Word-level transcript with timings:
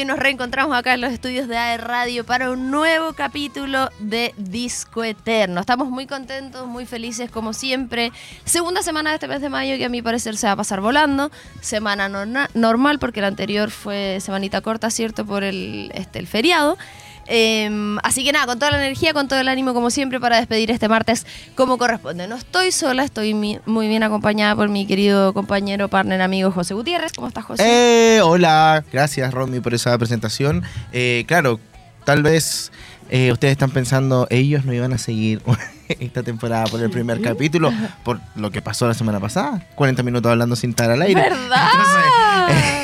9 0.00 0.06
de 0.06 0.06
mayo 0.06 0.06
nos 0.06 0.18
reencontramos 0.18 0.76
acá 0.76 0.94
en 0.94 1.00
los 1.02 1.12
estudios 1.12 1.46
de 1.46 1.56
AE 1.56 1.76
Radio 1.76 2.24
para 2.24 2.50
un 2.50 2.70
nuevo 2.70 3.12
capítulo 3.12 3.90
de 3.98 4.32
Disco 4.36 5.04
Eterno. 5.04 5.60
Estamos 5.60 5.90
muy 5.90 6.06
contentos, 6.06 6.66
muy 6.66 6.86
felices 6.86 7.30
como 7.30 7.52
siempre. 7.52 8.12
Segunda 8.44 8.82
semana 8.82 9.10
de 9.10 9.16
este 9.16 9.28
mes 9.28 9.40
de 9.40 9.50
mayo 9.50 9.76
que 9.76 9.84
a 9.84 9.88
mi 9.88 10.00
parecer 10.00 10.36
se 10.36 10.46
va 10.46 10.52
a 10.52 10.56
pasar 10.56 10.80
volando. 10.80 11.30
Semana 11.60 12.08
normal 12.54 12.98
porque 12.98 13.20
la 13.20 13.26
anterior 13.26 13.70
fue 13.70 14.18
semanita 14.20 14.60
corta, 14.62 14.90
¿cierto? 14.90 15.26
Por 15.26 15.44
el, 15.44 15.90
este, 15.94 16.18
el 16.18 16.26
feriado. 16.26 16.78
Em, 17.26 17.98
así 18.02 18.24
que 18.24 18.32
nada, 18.32 18.46
con 18.46 18.58
toda 18.58 18.72
la 18.72 18.78
energía, 18.78 19.12
con 19.12 19.28
todo 19.28 19.40
el 19.40 19.48
ánimo 19.48 19.74
como 19.74 19.90
siempre 19.90 20.18
para 20.20 20.36
despedir 20.36 20.70
este 20.70 20.88
martes 20.88 21.26
como 21.54 21.78
corresponde. 21.78 22.26
No 22.26 22.36
estoy 22.36 22.72
sola, 22.72 23.04
estoy 23.04 23.34
muy 23.34 23.88
bien 23.88 24.02
acompañada 24.02 24.56
por 24.56 24.68
mi 24.68 24.86
querido 24.86 25.32
compañero, 25.32 25.88
partner, 25.88 26.22
amigo 26.22 26.50
José 26.50 26.74
Gutiérrez. 26.74 27.12
¿Cómo 27.12 27.28
estás, 27.28 27.44
José? 27.44 27.62
Eh, 27.64 28.20
hola, 28.22 28.84
gracias 28.92 29.32
Romy 29.32 29.60
por 29.60 29.74
esa 29.74 29.96
presentación. 29.98 30.62
Eh, 30.92 31.24
claro, 31.26 31.60
tal 32.04 32.22
vez 32.22 32.72
eh, 33.10 33.32
ustedes 33.32 33.52
están 33.52 33.70
pensando, 33.70 34.26
ellos 34.30 34.64
no 34.64 34.72
iban 34.72 34.92
a 34.92 34.98
seguir 34.98 35.40
esta 36.00 36.22
temporada 36.22 36.64
por 36.66 36.80
el 36.80 36.90
primer 36.90 37.20
capítulo, 37.20 37.72
por 38.04 38.20
lo 38.36 38.50
que 38.50 38.62
pasó 38.62 38.86
la 38.86 38.94
semana 38.94 39.20
pasada. 39.20 39.66
40 39.74 40.02
minutos 40.02 40.30
hablando 40.30 40.56
sin 40.56 40.70
estar 40.70 40.90
al 40.90 41.02
aire. 41.02 41.22
¿Verdad? 41.22 41.68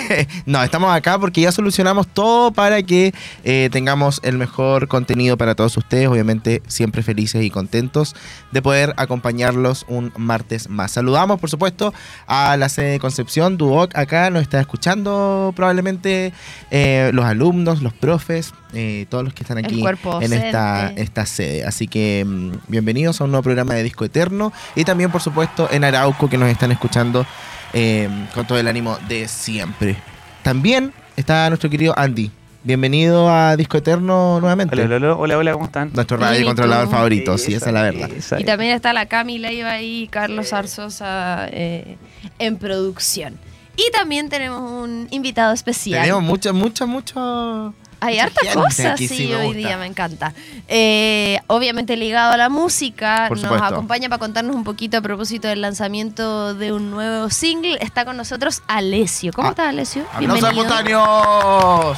no, 0.47 0.63
estamos 0.63 0.95
acá 0.95 1.19
porque 1.19 1.41
ya 1.41 1.53
solucionamos 1.53 2.07
todo 2.09 2.53
para 2.53 2.83
que 2.83 3.13
eh, 3.45 3.69
tengamos 3.73 4.21
el 4.23 4.37
mejor 4.39 4.89
contenido 4.89 5.37
para 5.37 5.55
todos 5.55 5.77
ustedes. 5.77 6.09
Obviamente, 6.09 6.63
siempre 6.67 7.03
felices 7.03 7.45
y 7.45 7.51
contentos 7.51 8.15
de 8.53 8.63
poder 8.63 8.95
acompañarlos 8.97 9.85
un 9.89 10.13
martes 10.17 10.69
más. 10.69 10.93
Saludamos, 10.93 11.41
por 11.41 11.51
supuesto, 11.51 11.93
a 12.27 12.57
la 12.57 12.69
sede 12.69 12.93
de 12.93 12.99
Concepción. 12.99 13.57
Duoc 13.57 13.97
acá 13.97 14.31
nos 14.31 14.43
está 14.43 14.61
escuchando 14.61 15.53
probablemente 15.55 16.33
eh, 16.71 17.11
los 17.13 17.25
alumnos, 17.25 17.83
los 17.83 17.93
profes, 17.93 18.53
eh, 18.73 19.07
todos 19.09 19.25
los 19.25 19.33
que 19.33 19.43
están 19.43 19.59
aquí 19.59 19.83
en 20.21 20.33
esta, 20.33 20.93
esta 20.97 21.27
sede. 21.27 21.65
Así 21.65 21.87
que 21.87 22.25
mm, 22.27 22.53
bienvenidos 22.97 23.21
a 23.21 23.25
un 23.25 23.31
nuevo 23.31 23.43
programa 23.43 23.75
de 23.75 23.83
Disco 23.83 24.07
Eterno 24.07 24.55
y 24.75 24.85
también, 24.85 25.11
por 25.11 25.21
supuesto, 25.21 25.69
en 25.71 25.85
Arauco 25.85 26.31
que 26.31 26.39
nos 26.39 26.49
están 26.49 26.73
escuchando 26.73 27.27
eh, 27.75 28.09
con 28.33 28.47
todo 28.47 28.59
el 28.59 28.67
ánimo 28.67 28.97
de 29.07 29.29
siempre. 29.29 29.97
También 30.43 30.95
está 31.15 31.47
nuestro 31.51 31.69
querido 31.69 31.93
Andy. 31.95 32.31
Bienvenido 32.65 33.29
a 33.29 33.55
Disco 33.55 33.77
Eterno 33.77 34.41
nuevamente. 34.41 34.81
Hola, 34.81 35.15
hola, 35.15 35.37
hola, 35.37 35.53
¿cómo 35.53 35.67
están? 35.67 35.91
Nuestro 35.93 36.17
radio 36.17 36.47
controlador 36.47 36.89
favorito, 36.89 37.37
sí, 37.37 37.53
esa 37.53 37.67
es 37.67 37.75
la 37.75 37.83
verdad. 37.83 38.09
Y 38.39 38.45
también 38.45 38.75
está 38.75 38.95
la 38.95 39.05
Camila 39.05 39.53
Iba 39.53 39.79
y 39.83 40.09
Carlos 40.09 40.55
Arzosa 40.55 41.49
eh, 41.51 41.99
en 42.39 42.57
producción. 42.57 43.35
Y 43.77 43.91
también 43.91 44.31
tenemos 44.31 44.71
un 44.71 45.07
invitado 45.11 45.53
especial. 45.53 46.01
Tenemos 46.01 46.23
mucho, 46.23 46.55
mucho, 46.55 46.87
mucho 46.87 47.75
hay 48.01 48.19
hartas 48.19 48.55
cosas, 48.55 48.99
sí, 48.99 49.33
hoy 49.33 49.55
día 49.55 49.77
me 49.77 49.87
encanta. 49.87 50.33
Eh, 50.69 51.39
obviamente 51.47 51.97
ligado 51.97 52.33
a 52.33 52.37
la 52.37 52.49
música, 52.49 53.29
nos 53.31 53.45
acompaña 53.45 54.09
para 54.09 54.19
contarnos 54.19 54.55
un 54.55 54.65
poquito 54.65 54.99
a 54.99 55.01
propósito 55.01 55.49
del 55.49 55.61
lanzamiento 55.61 56.55
de 56.55 56.73
un 56.73 56.91
nuevo 56.91 57.31
single. 57.31 57.79
Está 57.81 58.05
con 58.05 58.17
nosotros 58.17 58.63
Alessio. 58.67 59.33
¿Cómo 59.33 59.49
ah, 59.49 59.51
estás, 59.51 59.69
Alessio? 59.69 60.05
Bienvenido. 60.19 61.97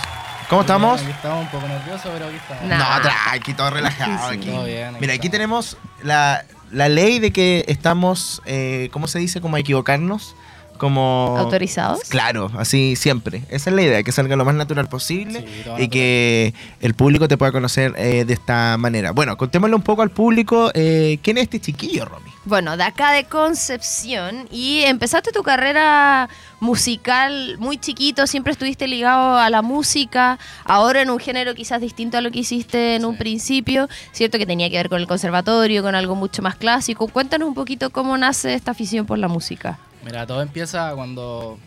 ¿Cómo 0.49 0.63
estamos? 0.63 1.03
Aquí 1.03 1.11
estamos 1.11 1.45
un 1.45 1.51
poco 1.51 1.69
nerviosos, 1.69 2.11
pero 2.13 2.27
aquí 2.27 2.37
estamos. 2.37 2.65
No, 2.65 3.03
tranqui, 3.03 3.55
todo 3.55 3.71
relajado 3.71 4.29
aquí. 4.29 4.51
Mira, 5.01 5.15
aquí 5.15 5.29
tenemos 5.29 5.77
la, 6.03 6.45
ley 6.71 7.19
de 7.19 7.33
que 7.33 7.65
estamos, 7.69 8.41
eh, 8.47 8.89
¿cómo 8.93 9.09
se 9.09 9.19
dice? 9.19 9.41
Como 9.41 9.57
a 9.57 9.61
equivocarnos 9.61 10.35
como... 10.79 11.37
¿Autorizados? 11.39 12.01
Claro, 12.09 12.51
así 12.57 12.97
siempre. 12.97 13.43
Esa 13.51 13.71
es 13.71 13.77
la 13.77 13.83
idea, 13.83 14.03
que 14.03 14.13
salga 14.13 14.37
lo 14.37 14.45
más 14.45 14.55
natural 14.55 14.89
posible 14.89 15.45
y 15.79 15.89
que 15.89 16.55
el 16.81 16.95
público 16.95 17.29
te 17.29 17.37
pueda 17.37 17.53
conocer 17.53 17.95
eh, 17.97 18.25
de 18.25 18.33
esta 18.33 18.77
manera. 18.79 19.13
Bueno, 19.13 19.37
contémosle 19.37 19.77
un 19.77 19.83
poco 19.83 20.03
al 20.03 20.11
público, 20.11 20.71
eh, 20.75 21.19
¿quién 21.23 21.39
es 21.39 21.45
este 21.45 21.61
chiquillo, 21.61 22.05
Romy? 22.05 22.31
Bueno, 22.45 22.79
de 22.79 22.85
acá 22.85 23.13
de 23.13 23.25
Concepción 23.25 24.49
y 24.51 24.81
empezaste 24.85 25.33
tu 25.33 25.43
carrera 25.43 26.31
musical 26.61 27.57
muy 27.59 27.77
chiquito, 27.77 28.27
siempre 28.27 28.53
estuviste 28.53 28.87
ligado 28.87 29.37
a 29.37 29.51
la 29.51 29.61
música, 29.61 30.39
ahora 30.65 31.03
en 31.03 31.11
un 31.11 31.19
género 31.19 31.55
quizás 31.55 31.81
distinto 31.81 32.17
a 32.17 32.21
lo 32.21 32.31
que 32.31 32.39
hiciste 32.39 32.97
en 32.97 33.05
un 33.05 33.19
principio, 33.19 33.89
cierto 34.13 34.39
que 34.39 34.47
tenía 34.47 34.71
que 34.71 34.77
ver 34.77 34.89
con 34.89 35.01
el 35.01 35.07
conservatorio, 35.07 35.83
con 35.83 35.95
algo 35.95 36.15
mucho 36.15 36.41
más 36.41 36.57
clásico. 36.57 37.09
Cuéntanos 37.09 37.49
un 37.49 37.55
poquito 37.55 37.91
cómo 37.91 38.17
nace 38.17 38.55
esta 38.55 38.71
afición 38.71 39.05
por 39.05 39.19
la 39.19 39.29
música. 39.29 39.79
Mira, 40.09 40.27
todo 40.27 40.41
empieza 40.41 40.95
cuando 40.95 41.59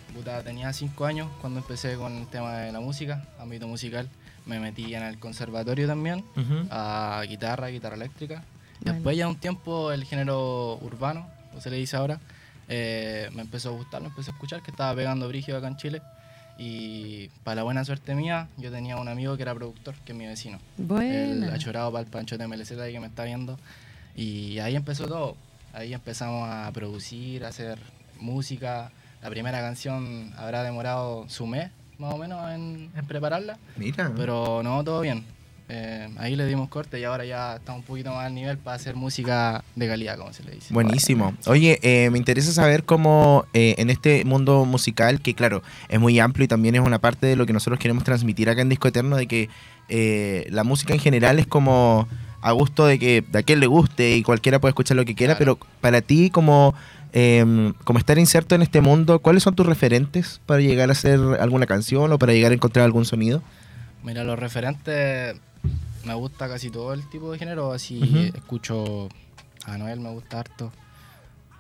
tenía 0.44 0.74
cinco 0.74 1.06
años, 1.06 1.28
cuando 1.42 1.60
empecé 1.60 1.96
con 1.96 2.18
el 2.18 2.26
tema 2.26 2.58
de 2.58 2.72
la 2.72 2.80
música, 2.80 3.24
ámbito 3.40 3.68
musical. 3.68 4.10
Me 4.48 4.60
metí 4.60 4.96
en 4.96 5.04
el 5.04 5.20
conservatorio 5.20 5.86
también, 5.86 6.26
a 6.72 7.22
guitarra, 7.28 7.68
guitarra 7.68 7.98
eléctrica. 7.98 8.44
Después 8.80 9.16
ya 9.16 9.28
un 9.28 9.36
tiempo 9.36 9.92
el 9.92 10.06
género 10.06 10.80
urbano, 10.82 11.28
o 11.56 11.62
se 11.62 11.70
le 11.70 11.78
dice 11.78 11.98
ahora, 11.98 12.20
eh, 12.68 13.30
me 13.36 13.44
empezó 13.44 13.70
a 13.70 13.74
gustar, 13.74 14.02
me 14.02 14.08
empecé 14.08 14.32
a 14.32 14.34
escuchar 14.34 14.64
que 14.64 14.72
estaba 14.72 14.96
pegando 14.96 15.28
brígido 15.28 15.60
acá 15.60 15.68
en 15.68 15.78
Chile. 15.78 16.02
Y 16.58 17.28
para 17.44 17.58
la 17.58 17.64
buena 17.64 17.86
suerte 17.86 18.16
mía, 18.16 18.48
yo 18.58 18.72
tenía 18.72 18.98
un 18.98 19.08
amigo 19.08 19.38
que 19.38 19.44
era 19.44 19.54
productor, 19.54 19.94
que 20.04 20.14
es 20.14 20.18
mi 20.18 20.26
vecino. 20.26 20.58
Él 21.34 21.48
ha 21.54 21.60
chorado 21.60 21.92
para 21.92 22.04
el 22.04 22.10
Pancho 22.10 22.40
de 22.40 22.48
MLZ 22.48 22.72
ahí 22.72 22.94
que 22.94 23.00
me 23.00 23.06
está 23.06 23.24
viendo. 23.24 23.60
Y 24.16 24.58
ahí 24.58 24.76
empezó 24.76 25.06
todo. 25.08 25.38
Ahí 25.74 25.94
empezamos 25.94 26.50
a 26.50 26.72
producir, 26.72 27.46
a 27.46 27.50
hacer 27.50 27.78
música. 28.22 28.92
La 29.22 29.30
primera 29.30 29.60
canción 29.60 30.34
habrá 30.38 30.64
demorado 30.64 31.26
su 31.28 31.46
mes, 31.46 31.70
más 31.98 32.14
o 32.14 32.18
menos, 32.18 32.52
en, 32.52 32.90
prepararla. 33.08 33.58
Mira. 33.78 34.12
Pero 34.16 34.62
no, 34.64 34.84
todo 34.84 35.02
bien. 35.02 35.24
Eh, 35.74 36.10
ahí 36.18 36.36
le 36.36 36.46
dimos 36.48 36.68
corte 36.68 37.00
y 37.00 37.06
ahora 37.06 37.24
ya 37.24 37.56
está 37.56 37.72
un 37.72 37.84
poquito 37.84 38.12
más 38.12 38.26
al 38.26 38.36
nivel 38.36 38.58
para 38.58 38.76
hacer 38.76 38.98
música 38.98 39.64
de 39.78 39.88
calidad, 39.88 40.18
como 40.18 40.34
se 40.34 40.44
le 40.44 40.52
dice. 40.52 40.74
Buenísimo. 40.74 41.34
Oye, 41.46 41.80
eh, 41.82 42.10
me 42.10 42.18
interesa 42.18 42.52
saber 42.52 42.84
cómo 42.84 43.46
eh, 43.54 43.76
en 43.78 43.90
este 43.90 44.26
mundo 44.26 44.66
musical, 44.66 45.22
que 45.22 45.34
claro, 45.34 45.64
es 45.88 45.98
muy 45.98 46.20
amplio 46.20 46.44
y 46.44 46.48
también 46.50 46.76
es 46.76 46.82
una 46.82 47.00
parte 47.00 47.26
de 47.26 47.38
lo 47.38 47.46
que 47.46 47.54
nosotros 47.54 47.80
queremos 47.80 48.04
transmitir 48.04 48.50
acá 48.50 48.62
en 48.62 48.68
Disco 48.68 48.90
Eterno, 48.90 49.16
de 49.16 49.28
que 49.28 49.50
la 50.50 50.66
música 50.66 50.94
en 50.94 51.00
general 51.00 51.40
es 51.40 51.48
como 51.48 52.08
a 52.42 52.52
gusto 52.52 52.86
de 52.86 53.00
que 53.00 53.24
a 53.34 53.44
quien 53.44 53.60
le 53.60 53.68
guste 53.68 54.18
y 54.18 54.24
cualquiera 54.24 54.60
puede 54.60 54.72
escuchar 54.72 54.98
lo 54.98 55.06
que 55.06 55.16
quiera, 55.16 55.38
pero 55.38 55.58
para 55.80 56.02
ti 56.02 56.30
como 56.30 56.74
eh, 57.14 57.74
como 57.84 58.00
estar 58.00 58.18
inserto 58.18 58.56
en 58.56 58.62
este 58.62 58.82
mundo, 58.82 59.20
¿cuáles 59.20 59.44
son 59.44 59.56
tus 59.56 59.66
referentes 59.66 60.40
para 60.46 60.62
llegar 60.62 60.90
a 60.90 60.94
hacer 60.94 61.20
alguna 61.40 61.66
canción 61.66 62.12
o 62.12 62.20
para 62.20 62.34
llegar 62.34 62.52
a 62.52 62.56
encontrar 62.56 62.86
algún 62.86 63.06
sonido? 63.06 63.42
Mira, 64.04 64.24
los 64.24 64.40
referentes, 64.40 65.36
me 66.06 66.14
gusta 66.14 66.48
casi 66.48 66.70
todo 66.70 66.94
el 66.94 67.08
tipo 67.10 67.32
de 67.32 67.38
género, 67.38 67.74
así 67.74 68.32
escucho 68.34 69.10
a 69.66 69.78
Noel, 69.78 70.00
me 70.00 70.10
gusta 70.10 70.40
harto, 70.40 70.72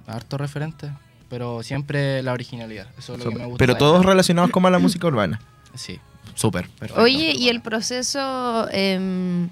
harto 0.07 0.37
referente, 0.37 0.91
pero 1.29 1.63
siempre 1.63 2.23
la 2.23 2.33
originalidad, 2.33 2.87
eso 2.97 3.15
es 3.15 3.23
lo 3.23 3.31
que 3.31 3.37
me 3.37 3.45
gusta. 3.45 3.57
Pero 3.59 3.75
todos 3.75 4.05
relacionados 4.05 4.51
con 4.51 4.63
la 4.71 4.79
música 4.79 5.07
urbana. 5.07 5.41
Sí. 5.75 5.99
Súper. 6.33 6.69
Oye, 6.95 7.33
y 7.35 7.49
el 7.49 7.61
proceso... 7.61 8.67
Eh, 8.71 9.47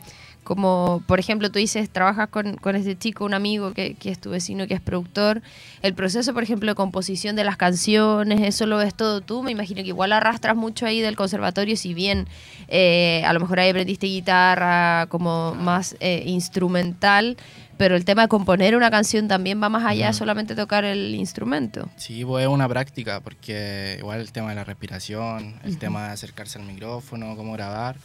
como, 0.49 1.03
por 1.05 1.19
ejemplo, 1.19 1.51
tú 1.51 1.59
dices, 1.59 1.91
trabajas 1.91 2.27
con, 2.29 2.55
con 2.57 2.75
este 2.75 2.97
chico, 2.97 3.23
un 3.23 3.35
amigo 3.35 3.71
que, 3.71 3.93
que, 3.93 4.09
es 4.09 4.17
tu 4.17 4.31
vecino, 4.31 4.65
que 4.65 4.73
es 4.73 4.81
productor. 4.81 5.43
El 5.83 5.93
proceso, 5.93 6.33
por 6.33 6.41
ejemplo, 6.41 6.71
de 6.71 6.73
composición 6.73 7.35
de 7.35 7.43
las 7.43 7.55
canciones, 7.55 8.41
eso 8.41 8.65
lo 8.65 8.77
ves 8.77 8.95
todo 8.95 9.21
tú. 9.21 9.43
Me 9.43 9.51
imagino 9.51 9.83
que 9.83 9.89
igual 9.89 10.11
arrastras 10.11 10.55
mucho 10.55 10.87
ahí 10.87 11.01
del 11.01 11.15
conservatorio, 11.15 11.77
si 11.77 11.93
bien 11.93 12.27
eh, 12.67 13.21
a 13.27 13.33
lo 13.33 13.41
mejor 13.41 13.59
ahí 13.59 13.69
aprendiste 13.69 14.07
guitarra 14.07 15.05
como 15.09 15.53
más 15.53 15.95
eh, 15.99 16.23
instrumental, 16.25 17.37
pero 17.77 17.95
el 17.95 18.03
tema 18.03 18.23
de 18.23 18.27
componer 18.27 18.75
una 18.75 18.89
canción 18.89 19.27
también 19.27 19.61
va 19.61 19.69
más 19.69 19.85
allá 19.85 20.07
de 20.07 20.13
solamente 20.13 20.55
tocar 20.55 20.83
el 20.83 21.13
instrumento. 21.13 21.87
Sí, 21.95 22.25
pues 22.25 22.45
es 22.45 22.49
una 22.49 22.67
práctica, 22.67 23.19
porque 23.19 23.97
igual 23.99 24.19
el 24.19 24.31
tema 24.31 24.49
de 24.49 24.55
la 24.55 24.63
respiración, 24.63 25.59
el 25.63 25.77
tema 25.77 26.07
de 26.07 26.13
acercarse 26.13 26.57
al 26.57 26.65
micrófono, 26.65 27.35
cómo 27.35 27.53
grabar 27.53 27.97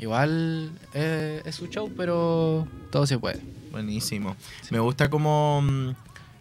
Igual 0.00 0.72
eh, 0.94 1.42
es 1.44 1.54
su 1.54 1.66
show, 1.66 1.92
pero 1.94 2.66
todo 2.90 3.06
se 3.06 3.18
puede. 3.18 3.40
Buenísimo. 3.70 4.34
Me 4.70 4.78
gusta 4.78 5.10
como, 5.10 5.60
mm, 5.62 5.90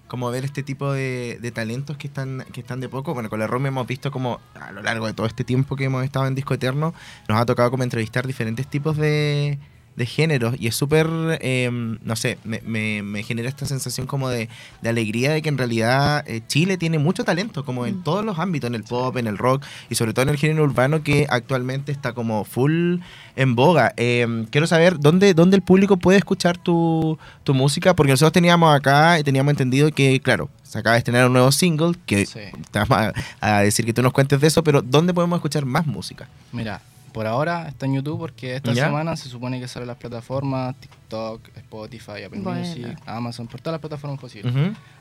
como 0.08 0.32
ver 0.32 0.46
este 0.46 0.64
tipo 0.64 0.94
de, 0.94 1.52
talentos 1.54 1.98
que 1.98 2.08
están, 2.08 2.46
que 2.54 2.62
están 2.62 2.80
de 2.80 2.88
poco. 2.88 3.14
Bueno, 3.14 3.30
con 3.30 3.38
la 3.38 3.48
Rome 3.48 3.68
hemos 3.68 3.86
visto 3.86 4.12
como 4.12 4.40
a 4.56 4.72
lo 4.72 4.82
largo 4.82 5.08
de 5.08 5.14
todo 5.14 5.28
este 5.28 5.44
tiempo 5.44 5.76
que 5.76 5.84
hemos 5.84 6.06
estado 6.06 6.26
en 6.26 6.36
Disco 6.36 6.54
Eterno, 6.54 6.94
nos 7.28 7.38
ha 7.38 7.46
tocado 7.46 7.70
como 7.70 7.84
entrevistar 7.84 8.26
diferentes 8.26 8.66
tipos 8.66 8.96
de, 8.96 9.60
de 9.96 10.06
géneros 10.06 10.56
y 10.58 10.68
es 10.68 10.76
súper, 10.76 11.08
eh, 11.42 11.70
no 11.72 12.16
sé, 12.16 12.38
me, 12.46 12.62
me- 12.66 13.04
me 13.04 13.22
genera 13.24 13.50
esta 13.50 13.66
sensación 13.66 14.08
como 14.08 14.30
de, 14.30 14.48
de 14.82 14.90
alegría 14.90 15.32
de 15.34 15.42
que 15.42 15.50
en 15.50 15.58
realidad 15.58 16.24
eh, 16.26 16.42
Chile 16.48 16.78
tiene 16.78 17.00
mucho 17.00 17.26
talento, 17.26 17.66
como 17.66 17.86
en 17.86 17.98
Mm. 18.00 18.04
todos 18.04 18.24
los 18.24 18.40
ámbitos, 18.40 18.70
en 18.70 18.76
el 18.76 18.84
pop, 18.84 19.18
en 19.18 19.28
el 19.28 19.38
rock 19.38 19.66
y 19.90 19.96
sobre 19.96 20.14
todo 20.14 20.24
en 20.24 20.30
el 20.30 20.38
género 20.38 20.64
urbano 20.64 21.04
que 21.04 21.28
actualmente 21.30 21.92
está 21.92 22.14
como 22.14 22.46
full 22.46 23.00
en 23.36 23.56
boga. 23.56 23.94
Eh, 23.98 24.46
quiero 24.52 24.68
saber 24.68 25.00
dónde, 25.00 25.34
dónde 25.34 25.58
el 25.58 25.64
público 25.64 25.98
puede 25.98 26.18
escuchar 26.18 26.58
tu, 26.58 27.18
tu 27.44 27.54
música, 27.54 27.94
porque 27.94 28.12
nosotros 28.14 28.32
teníamos 28.34 28.74
acá 28.74 29.20
y 29.20 29.24
teníamos 29.24 29.52
entendido 29.52 29.92
que, 29.92 30.20
claro, 30.22 30.50
se 30.64 30.78
acaba 30.80 30.94
de 30.94 31.00
estrenar 31.00 31.26
un 31.28 31.34
nuevo 31.34 31.52
single, 31.52 31.94
que 32.06 32.26
Sí. 32.26 32.40
te 32.72 32.80
vamos 32.80 32.98
a, 32.98 33.14
a 33.58 33.62
decir 33.62 33.86
que 33.86 33.94
tú 33.94 34.02
nos 34.02 34.14
cuentes 34.14 34.40
de 34.40 34.48
eso, 34.48 34.64
pero 34.64 34.82
¿dónde 34.82 35.14
podemos 35.14 35.38
escuchar 35.38 35.66
más 35.66 35.86
música? 35.88 36.28
Mira, 36.54 36.80
por 37.12 37.28
ahora 37.28 37.68
está 37.68 37.86
en 37.86 37.96
YouTube 37.96 38.20
porque 38.20 38.56
esta 38.56 38.74
¿Ya? 38.74 38.86
semana 38.86 39.16
se 39.16 39.30
supone 39.30 39.60
que 39.60 39.68
salen 39.68 39.88
las 39.88 39.98
plataformas 39.98 40.76
TikTok, 40.80 41.50
Spotify, 41.58 42.24
Apple. 42.26 42.40
Music, 42.40 42.98
Amazon, 43.06 43.48
por 43.48 43.60
todas 43.62 43.74
las 43.74 43.82
plataformas 43.82 44.20
posibles. 44.20 44.54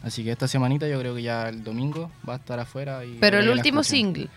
Así 0.03 0.25
que 0.25 0.33
esta 0.33 0.49
semanita 0.49 0.89
yo 0.89 0.99
creo 0.99 1.15
que 1.15 1.23
ya 1.23 1.49
el 1.49 1.63
domingo 1.65 2.11
va 2.29 2.35
a 2.35 2.37
estar 2.37 2.59
afuera. 2.61 3.05
Y 3.05 3.19
Pero 3.21 3.39
el 3.39 3.49
último 3.49 3.83
single. 3.83 4.29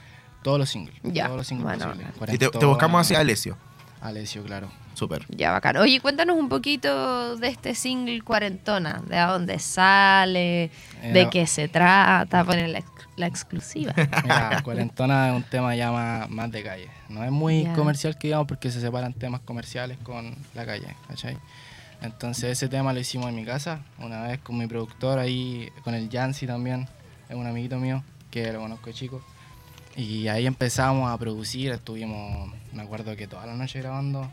Todos 0.44 0.58
los 0.58 0.70
singles. 0.70 0.96
Ya, 1.04 1.26
Todos 1.26 1.38
los 1.38 1.48
singles 1.48 1.78
bueno, 1.78 1.94
posibles. 2.18 2.34
Y 2.34 2.38
te, 2.60 2.66
buscamos 2.66 3.02
así 3.02 3.14
a 3.16 3.20
Alessio. 3.20 3.58
Alessio, 4.02 4.44
claro. 4.44 4.72
Súper. 4.96 5.26
Ya, 5.30 5.52
bacán. 5.52 5.78
Oye, 5.78 6.00
cuéntanos 6.02 6.36
un 6.36 6.50
poquito 6.50 7.36
de 7.38 7.48
este 7.48 7.76
single 7.76 8.22
Cuarentona, 8.24 9.02
de 9.08 9.18
a 9.18 9.28
dónde 9.28 9.60
sale, 9.60 10.72
de 11.04 11.22
Eh, 11.22 11.28
qué 11.32 11.46
se 11.48 11.68
trata, 11.68 12.44
poner 12.44 12.70
la, 12.70 12.80
ex- 12.80 13.01
la 13.22 13.28
exclusiva. 13.28 13.94
Mira, 14.24 14.62
Cuarentona 14.64 15.30
es 15.30 15.36
un 15.36 15.44
tema 15.44 15.74
ya 15.76 15.92
más, 15.92 16.30
más 16.30 16.52
de 16.52 16.64
calle. 16.64 16.90
No 17.08 17.24
es 17.24 17.32
muy 17.32 17.66
comercial 17.76 18.18
que 18.18 18.28
digamos 18.28 18.48
porque 18.48 18.70
se 18.70 18.82
separan 18.82 19.14
temas 19.14 19.40
comerciales 19.42 19.98
con 20.04 20.36
la 20.54 20.66
calle, 20.66 20.96
¿cachai? 21.08 21.38
Entonces 22.02 22.52
ese 22.52 22.68
tema 22.68 22.92
lo 22.92 23.00
hicimos 23.00 23.30
en 23.30 23.36
mi 23.36 23.46
casa, 23.46 23.82
una 24.00 24.24
vez 24.24 24.40
con 24.40 24.58
mi 24.58 24.68
productor 24.68 25.20
ahí, 25.20 25.70
con 25.84 25.94
el 25.94 26.10
Yancy 26.10 26.48
también, 26.48 26.88
es 27.30 27.36
un 27.36 27.46
amiguito 27.46 27.78
mío 27.78 28.04
que 28.32 28.52
lo 28.52 28.60
conozco 28.60 28.88
de 28.88 28.94
chico. 28.94 29.24
Y 29.96 30.28
ahí 30.28 30.48
empezamos 30.48 31.12
a 31.12 31.18
producir, 31.18 31.72
estuvimos, 31.72 32.52
me 32.74 32.82
acuerdo 32.82 33.16
que 33.16 33.28
toda 33.28 33.46
la 33.46 33.54
noche 33.54 33.80
grabando. 33.80 34.32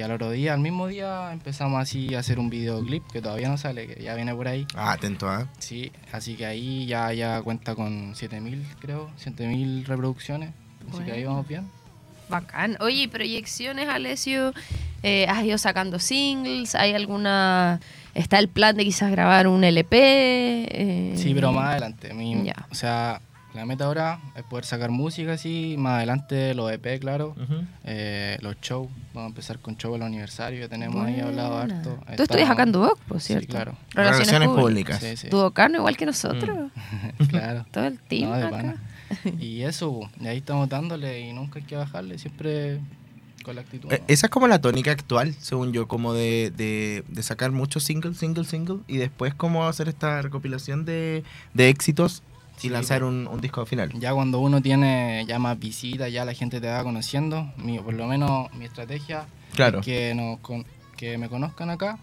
Y 0.00 0.02
al 0.02 0.12
otro 0.12 0.30
día, 0.30 0.54
al 0.54 0.60
mismo 0.60 0.86
día, 0.86 1.28
empezamos 1.30 1.78
así 1.78 2.14
a 2.14 2.20
hacer 2.20 2.38
un 2.38 2.48
videoclip 2.48 3.06
que 3.12 3.20
todavía 3.20 3.50
no 3.50 3.58
sale, 3.58 3.86
que 3.86 4.02
ya 4.02 4.14
viene 4.14 4.34
por 4.34 4.48
ahí. 4.48 4.66
Ah, 4.74 4.92
atento, 4.92 5.28
¿ah? 5.28 5.46
Sí, 5.58 5.92
así 6.10 6.36
que 6.36 6.46
ahí 6.46 6.86
ya, 6.86 7.12
ya 7.12 7.42
cuenta 7.42 7.74
con 7.74 8.14
7000, 8.16 8.64
creo, 8.80 9.10
7000 9.18 9.84
reproducciones. 9.84 10.52
Así 10.90 11.02
que 11.04 11.12
ahí 11.12 11.18
Bueno. 11.24 11.32
vamos 11.32 11.48
bien. 11.48 11.68
Bacán. 12.30 12.78
Oye, 12.80 13.02
¿y 13.02 13.08
proyecciones, 13.08 13.90
Alessio? 13.90 14.54
Eh, 15.02 15.26
¿Has 15.28 15.44
ido 15.44 15.58
sacando 15.58 15.98
singles? 15.98 16.74
¿Hay 16.76 16.94
alguna... 16.94 17.78
¿Está 18.14 18.38
el 18.38 18.48
plan 18.48 18.74
de 18.78 18.84
quizás 18.84 19.10
grabar 19.10 19.48
un 19.48 19.62
LP? 19.64 19.98
Eh, 20.00 21.12
Sí, 21.16 21.34
pero 21.34 21.52
más 21.52 21.72
adelante. 21.72 22.14
Mi- 22.14 22.42
Ya. 22.42 22.66
O 22.70 22.74
sea, 22.74 23.20
la 23.54 23.66
meta 23.66 23.86
ahora 23.86 24.20
es 24.36 24.42
poder 24.44 24.64
sacar 24.64 24.90
música 24.90 25.32
así, 25.32 25.74
más 25.78 25.96
adelante 25.98 26.54
los 26.54 26.70
EP, 26.70 27.00
claro, 27.00 27.34
eh, 27.84 28.38
los 28.42 28.56
shows. 28.60 28.88
Vamos 29.12 29.28
a 29.28 29.30
empezar 29.30 29.58
con 29.58 29.76
show 29.76 29.94
el 29.96 30.02
aniversario, 30.02 30.60
ya 30.60 30.68
tenemos 30.68 31.04
ahí 31.04 31.18
hablado 31.20 31.58
harto. 31.58 31.98
Tú 32.16 32.22
estudias 32.22 32.48
acá 32.48 32.62
en 32.62 32.72
Duoc, 32.72 32.98
por 33.00 33.20
Sí, 33.20 33.28
cierto. 33.28 33.48
claro. 33.48 33.72
Relaciones, 33.92 34.28
Relaciones 34.28 34.48
públicas. 34.48 34.98
públicas. 34.98 35.18
Sí, 35.20 35.26
sí. 35.26 35.28
Duocano 35.30 35.78
igual 35.78 35.96
que 35.96 36.06
nosotros. 36.06 36.70
claro. 37.28 37.66
Todo 37.72 37.86
el 37.86 37.98
team 37.98 38.30
No, 38.30 38.36
de 38.36 38.42
acá. 38.44 38.50
pana. 38.50 38.76
Y 39.40 39.62
eso, 39.62 40.08
y 40.20 40.26
ahí 40.28 40.38
estamos 40.38 40.68
dándole 40.68 41.20
y 41.20 41.32
nunca 41.32 41.58
hay 41.58 41.64
que 41.64 41.74
bajarle, 41.74 42.16
siempre 42.18 42.78
con 43.42 43.56
la 43.56 43.62
actitud. 43.62 43.92
Eh, 43.92 43.98
¿no? 43.98 44.04
Esa 44.06 44.26
es 44.26 44.30
como 44.30 44.46
la 44.46 44.60
tónica 44.60 44.92
actual, 44.92 45.34
según 45.40 45.72
yo, 45.72 45.88
como 45.88 46.12
de, 46.14 46.52
de, 46.56 47.02
de 47.08 47.22
sacar 47.24 47.50
muchos 47.50 47.82
single, 47.82 48.14
single, 48.14 48.44
single 48.44 48.76
y 48.86 48.98
después 48.98 49.34
como 49.34 49.66
hacer 49.66 49.88
esta 49.88 50.22
recopilación 50.22 50.84
de, 50.84 51.24
de 51.54 51.68
éxitos 51.70 52.22
y 52.60 52.62
Sí, 52.62 52.68
lanzar 52.68 53.04
un, 53.04 53.26
un 53.26 53.40
disco 53.40 53.64
final. 53.66 53.90
Ya 53.98 54.12
cuando 54.12 54.38
uno 54.38 54.60
tiene 54.62 55.24
ya 55.26 55.38
más 55.38 55.58
visitas, 55.58 56.12
ya 56.12 56.24
la 56.24 56.34
gente 56.34 56.60
te 56.60 56.68
va 56.68 56.82
conociendo, 56.82 57.50
mi, 57.56 57.78
por 57.78 57.94
lo 57.94 58.06
menos 58.06 58.52
mi 58.54 58.64
estrategia 58.66 59.24
Claro. 59.54 59.80
es 59.80 59.84
que, 59.86 60.14
nos 60.14 60.38
con- 60.40 60.64
que 60.96 61.16
me 61.18 61.28
conozcan 61.28 61.70
acá, 61.70 61.98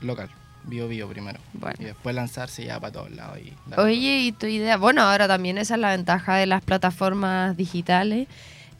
local, 0.00 0.28
bio 0.64 0.88
bio 0.88 1.08
primero. 1.08 1.38
Bueno. 1.52 1.76
Y 1.78 1.84
después 1.84 2.14
lanzarse 2.14 2.64
ya 2.64 2.80
para 2.80 2.92
todos 2.92 3.10
lados. 3.12 3.38
Y. 3.38 3.52
Oye, 3.80 4.20
y 4.24 4.32
tu 4.32 4.46
idea, 4.46 4.76
bueno, 4.76 5.02
ahora 5.02 5.28
también 5.28 5.58
esa 5.58 5.74
es 5.74 5.80
la 5.80 5.90
ventaja 5.90 6.36
de 6.36 6.46
las 6.46 6.62
plataformas 6.62 7.56
digitales, 7.56 8.26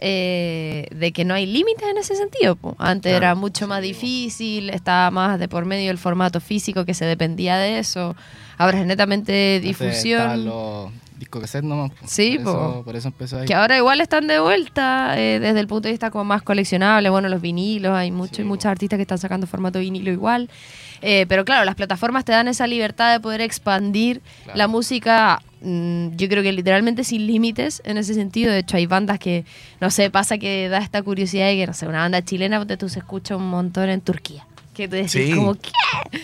eh, 0.01 0.87
de 0.91 1.13
que 1.13 1.25
no 1.25 1.35
hay 1.35 1.47
límites 1.47 1.87
en 1.89 1.99
ese 1.99 2.17
sentido. 2.17 2.57
po. 2.57 2.75
Antes 2.79 3.11
Claro, 3.11 3.27
era 3.27 3.35
mucho 3.35 3.69
más 3.69 3.83
difícil, 3.83 4.71
estaba 4.71 5.11
más 5.11 5.39
de 5.39 5.49
por 5.49 5.67
medio 5.67 5.91
el 5.91 5.99
formato 5.99 6.41
físico 6.41 6.85
que 6.85 6.95
se 6.95 7.05
dependía 7.05 7.57
de 7.59 7.79
eso. 7.79 8.17
Ahora 8.59 8.81
es 8.81 8.87
netamente 8.87 9.61
difusión. 9.61 10.45
los 10.45 10.91
discos 11.19 11.43
cassette 11.43 11.65
nomás. 11.65 11.91
po. 11.91 12.07
Sí, 12.07 12.39
por 12.39 12.49
eso, 12.49 12.75
po. 12.75 12.85
por 12.85 12.97
eso 12.97 13.09
empezó 13.09 13.39
ahí. 13.39 13.47
Que 13.47 13.55
ahora 13.55 13.77
igual 13.77 14.01
están 14.01 14.27
de 14.27 14.41
vuelta 14.41 15.19
eh, 15.19 15.39
desde 15.39 15.61
el 15.61 15.67
punto 15.67 15.89
de 15.89 15.93
vista 15.93 16.11
como 16.11 16.25
más 16.25 16.43
coleccionable. 16.43 17.11
Bueno, 17.11 17.29
los 17.29 17.41
vinilos, 17.43 17.93
hay 17.95 18.11
muchos 18.11 18.39
Sí, 18.39 18.45
muchos 18.45 18.67
artistas 18.67 18.97
que 18.97 19.03
están 19.03 19.19
sacando 19.19 19.47
formato 19.47 19.79
vinilo 19.79 20.11
igual. 20.11 20.49
Eh, 21.03 21.25
pero 21.29 21.45
claro, 21.45 21.65
las 21.65 21.75
plataformas 21.75 22.25
te 22.25 22.33
dan 22.33 22.49
esa 22.49 22.67
libertad 22.67 23.13
de 23.13 23.21
poder 23.21 23.41
expandir 23.41 24.21
Claro. 24.45 24.59
la 24.59 24.69
música, 24.69 25.43
mm, 25.63 26.17
yo 26.17 26.29
creo 26.29 26.43
que 26.43 26.53
literalmente 26.53 27.05
sin 27.05 27.27
límites 27.27 27.81
en 27.85 27.97
ese 27.99 28.15
sentido. 28.15 28.53
De 28.53 28.59
hecho, 28.59 28.77
hay 28.77 28.87
bandas 28.87 29.19
que, 29.19 29.45
no 29.81 29.91
sé, 29.91 30.11
pasa 30.11 30.39
que 30.39 30.69
da 30.69 30.79
esta 30.79 31.03
curiosidad 31.03 31.47
de 31.47 31.57
que, 31.57 31.67
no 31.67 31.73
sé, 31.75 31.87
una 31.87 32.01
banda 32.01 32.23
chilena 32.25 32.59
donde 32.59 32.77
tú 32.77 32.89
se 32.89 32.99
escucha 32.99 33.37
un 33.37 33.49
montón 33.49 33.89
en 33.89 34.01
Turquía. 34.01 34.47
Que 34.75 34.89
tú 34.89 34.95
decís 34.97 35.11
Sí. 35.13 35.33
como, 35.35 35.55
¿qué? 35.55 35.71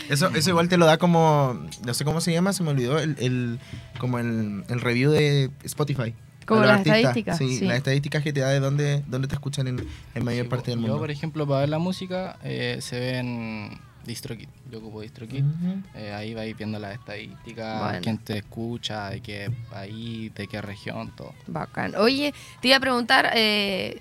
Eso, 0.09 0.29
eso 0.35 0.51
igual 0.51 0.69
te 0.69 0.77
lo 0.79 0.87
da 0.87 0.99
como, 0.99 1.59
no 1.85 1.95
sé 1.95 2.05
cómo 2.05 2.21
se 2.21 2.33
llama, 2.33 2.53
se 2.53 2.63
me 2.63 2.71
olvidó, 2.71 2.99
el, 2.99 3.17
el- 3.19 3.59
como 3.99 4.19
el, 4.19 4.65
el 4.69 4.81
review 4.81 5.11
de 5.11 5.51
Spotify. 5.65 6.15
Como 6.47 6.61
las 6.61 6.79
artistas. 6.79 6.97
estadísticas, 6.99 7.39
Sí, 7.39 7.59
sí. 7.59 7.65
las 7.65 7.79
estadísticas 7.79 8.23
que 8.23 8.33
te 8.33 8.39
da 8.41 8.51
de 8.51 8.61
dónde, 8.61 9.03
dónde 9.09 9.27
te 9.27 9.35
escuchan 9.35 9.67
en, 9.67 9.85
en 10.15 10.25
mayor 10.25 10.45
Sí, 10.45 10.51
parte 10.51 10.71
del 10.71 10.79
Yo, 10.79 10.87
mundo. 10.87 10.99
por 10.99 11.11
ejemplo, 11.11 11.45
para 11.47 11.61
ver 11.61 11.69
la 11.71 11.79
música, 11.81 12.39
eh, 12.45 12.79
se 12.81 13.01
ve 13.01 13.19
en 13.19 13.81
DistroKid. 14.07 14.49
Yo 14.71 14.79
ocupo 14.79 15.01
DistroKid. 15.01 15.45
Eh, 15.95 16.13
ahí 16.13 16.35
vais 16.35 16.57
viendo 16.57 16.79
las 16.79 16.95
estadísticas, 16.95 17.83
Bueno. 17.83 17.99
quién 18.03 18.19
te 18.19 18.39
escucha, 18.39 19.11
de 19.11 19.21
qué 19.21 19.51
país, 19.71 20.33
de 20.35 20.47
qué 20.47 20.63
región, 20.63 21.13
todo. 21.17 21.35
Bacán. 21.47 21.95
Oye, 21.97 22.33
te 22.61 22.69
iba 22.69 22.77
a 22.77 22.81
preguntar, 22.81 23.31
eh, 23.35 23.99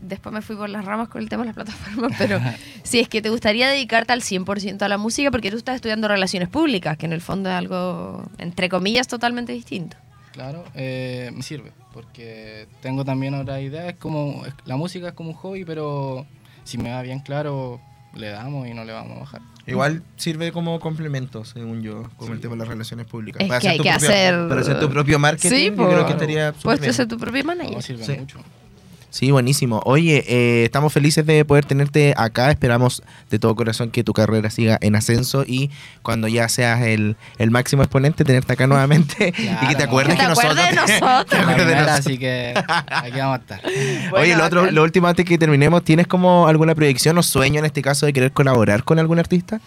después 0.00 0.32
me 0.32 0.42
fui 0.42 0.56
por 0.56 0.68
las 0.68 0.84
ramas 0.84 1.08
con 1.08 1.22
el 1.22 1.28
tema 1.28 1.42
de 1.42 1.46
las 1.48 1.54
plataformas, 1.54 2.12
pero 2.18 2.38
si 2.82 3.00
es 3.00 3.08
que 3.08 3.22
te 3.22 3.30
gustaría 3.30 3.68
dedicarte 3.68 4.12
al 4.12 4.20
100% 4.22 4.82
a 4.82 4.88
la 4.88 4.98
música, 4.98 5.30
porque 5.30 5.50
tú 5.50 5.56
estás 5.56 5.76
estudiando 5.76 6.08
relaciones 6.08 6.48
públicas, 6.48 6.96
que 6.98 7.06
en 7.06 7.12
el 7.12 7.20
fondo 7.20 7.48
es 7.48 7.54
algo, 7.54 8.28
entre 8.38 8.68
comillas, 8.68 9.08
totalmente 9.08 9.52
distinto. 9.52 9.96
Claro, 10.32 10.64
eh, 10.74 11.30
me 11.34 11.42
sirve, 11.42 11.72
porque 11.92 12.66
tengo 12.80 13.04
también 13.04 13.34
otra 13.34 13.60
idea. 13.60 13.88
Es 13.90 13.96
como, 13.96 14.44
es- 14.46 14.54
la 14.64 14.76
música 14.76 15.08
es 15.08 15.12
como 15.14 15.30
un 15.30 15.36
hobby, 15.36 15.64
pero 15.64 16.26
si 16.64 16.78
me 16.78 16.90
va 16.90 17.02
bien 17.02 17.20
claro, 17.20 17.80
le 18.14 18.28
damos 18.28 18.66
y 18.68 18.74
no 18.74 18.84
le 18.84 18.92
vamos 18.92 19.16
a 19.16 19.20
bajar. 19.20 19.40
Igual 19.66 20.02
sirve 20.16 20.50
como 20.52 20.78
complemento, 20.80 21.44
según 21.44 21.82
yo, 21.82 22.10
como 22.16 22.32
el 22.32 22.40
tema 22.40 22.54
de 22.54 22.58
las 22.60 22.68
relaciones 22.68 23.06
públicas. 23.06 23.40
Es 23.40 23.48
Para 23.48 23.60
que 23.60 23.68
hacer 23.68 23.70
hay 23.72 23.76
tu 23.78 23.82
que 23.84 23.90
propio- 23.90 24.08
hacer- 24.08 24.48
Para 24.48 24.60
hacer 24.60 24.80
tu 24.80 24.90
propio 24.90 25.18
marketing, 25.18 25.48
Sí, 25.56 25.64
yo 25.66 25.74
creo 25.76 26.06
que 26.06 26.12
estaría 26.12 26.52
súper 26.54 26.78
Puedes 26.78 26.96
ser 26.96 27.06
tu 27.08 27.16
propio 27.18 27.44
manager. 27.44 27.72
No, 27.74 27.80
sirve 27.82 28.04
Sí. 28.04 28.12
mucho. 28.18 28.38
Sí, 29.12 29.30
buenísimo. 29.30 29.82
Oye, 29.84 30.24
eh, 30.26 30.64
estamos 30.64 30.90
felices 30.90 31.26
de 31.26 31.44
poder 31.44 31.66
tenerte 31.66 32.14
acá. 32.16 32.50
Esperamos 32.50 33.02
de 33.30 33.38
todo 33.38 33.54
corazón 33.54 33.90
que 33.90 34.02
tu 34.02 34.14
carrera 34.14 34.48
siga 34.48 34.78
en 34.80 34.96
ascenso 34.96 35.44
y 35.46 35.70
cuando 36.00 36.28
ya 36.28 36.48
seas 36.48 36.80
el, 36.80 37.16
el 37.36 37.50
máximo 37.50 37.82
exponente, 37.82 38.24
tenerte 38.24 38.54
acá 38.54 38.66
nuevamente 38.66 39.34
y 39.62 39.66
que 39.66 39.74
te 39.74 39.82
acuerdes 39.82 40.14
Que 40.18 40.24
te 40.24 40.32
acuerdes 40.32 40.74
nosotros... 40.74 41.00
nosotros. 41.00 41.26
te 41.28 41.36
La 41.36 41.42
acuerdes 41.42 41.66
de 41.66 41.74
nosotros. 41.74 41.98
así 41.98 42.18
que 42.18 42.54
aquí 42.86 43.18
vamos 43.18 43.38
a 43.38 43.40
estar. 43.42 43.60
Oye, 44.14 44.34
lo, 44.34 44.46
otro, 44.46 44.70
lo 44.70 44.82
último 44.82 45.08
antes 45.08 45.26
que 45.26 45.36
terminemos, 45.36 45.84
¿tienes 45.84 46.06
como 46.06 46.48
alguna 46.48 46.74
proyección 46.74 47.18
o 47.18 47.22
sueño 47.22 47.58
en 47.58 47.66
este 47.66 47.82
caso 47.82 48.06
de 48.06 48.14
querer 48.14 48.32
colaborar 48.32 48.82
con 48.82 48.98
algún 48.98 49.18
artista? 49.18 49.60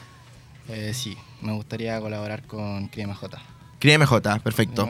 Eh, 0.70 0.92
sí, 0.96 1.16
me 1.44 1.52
gustaría 1.52 2.00
colaborar 2.02 2.42
con 2.48 2.88
Crime 2.88 3.14
J. 3.14 3.40
Cría 3.86 4.00
MJ, 4.00 4.40
perfecto. 4.40 4.90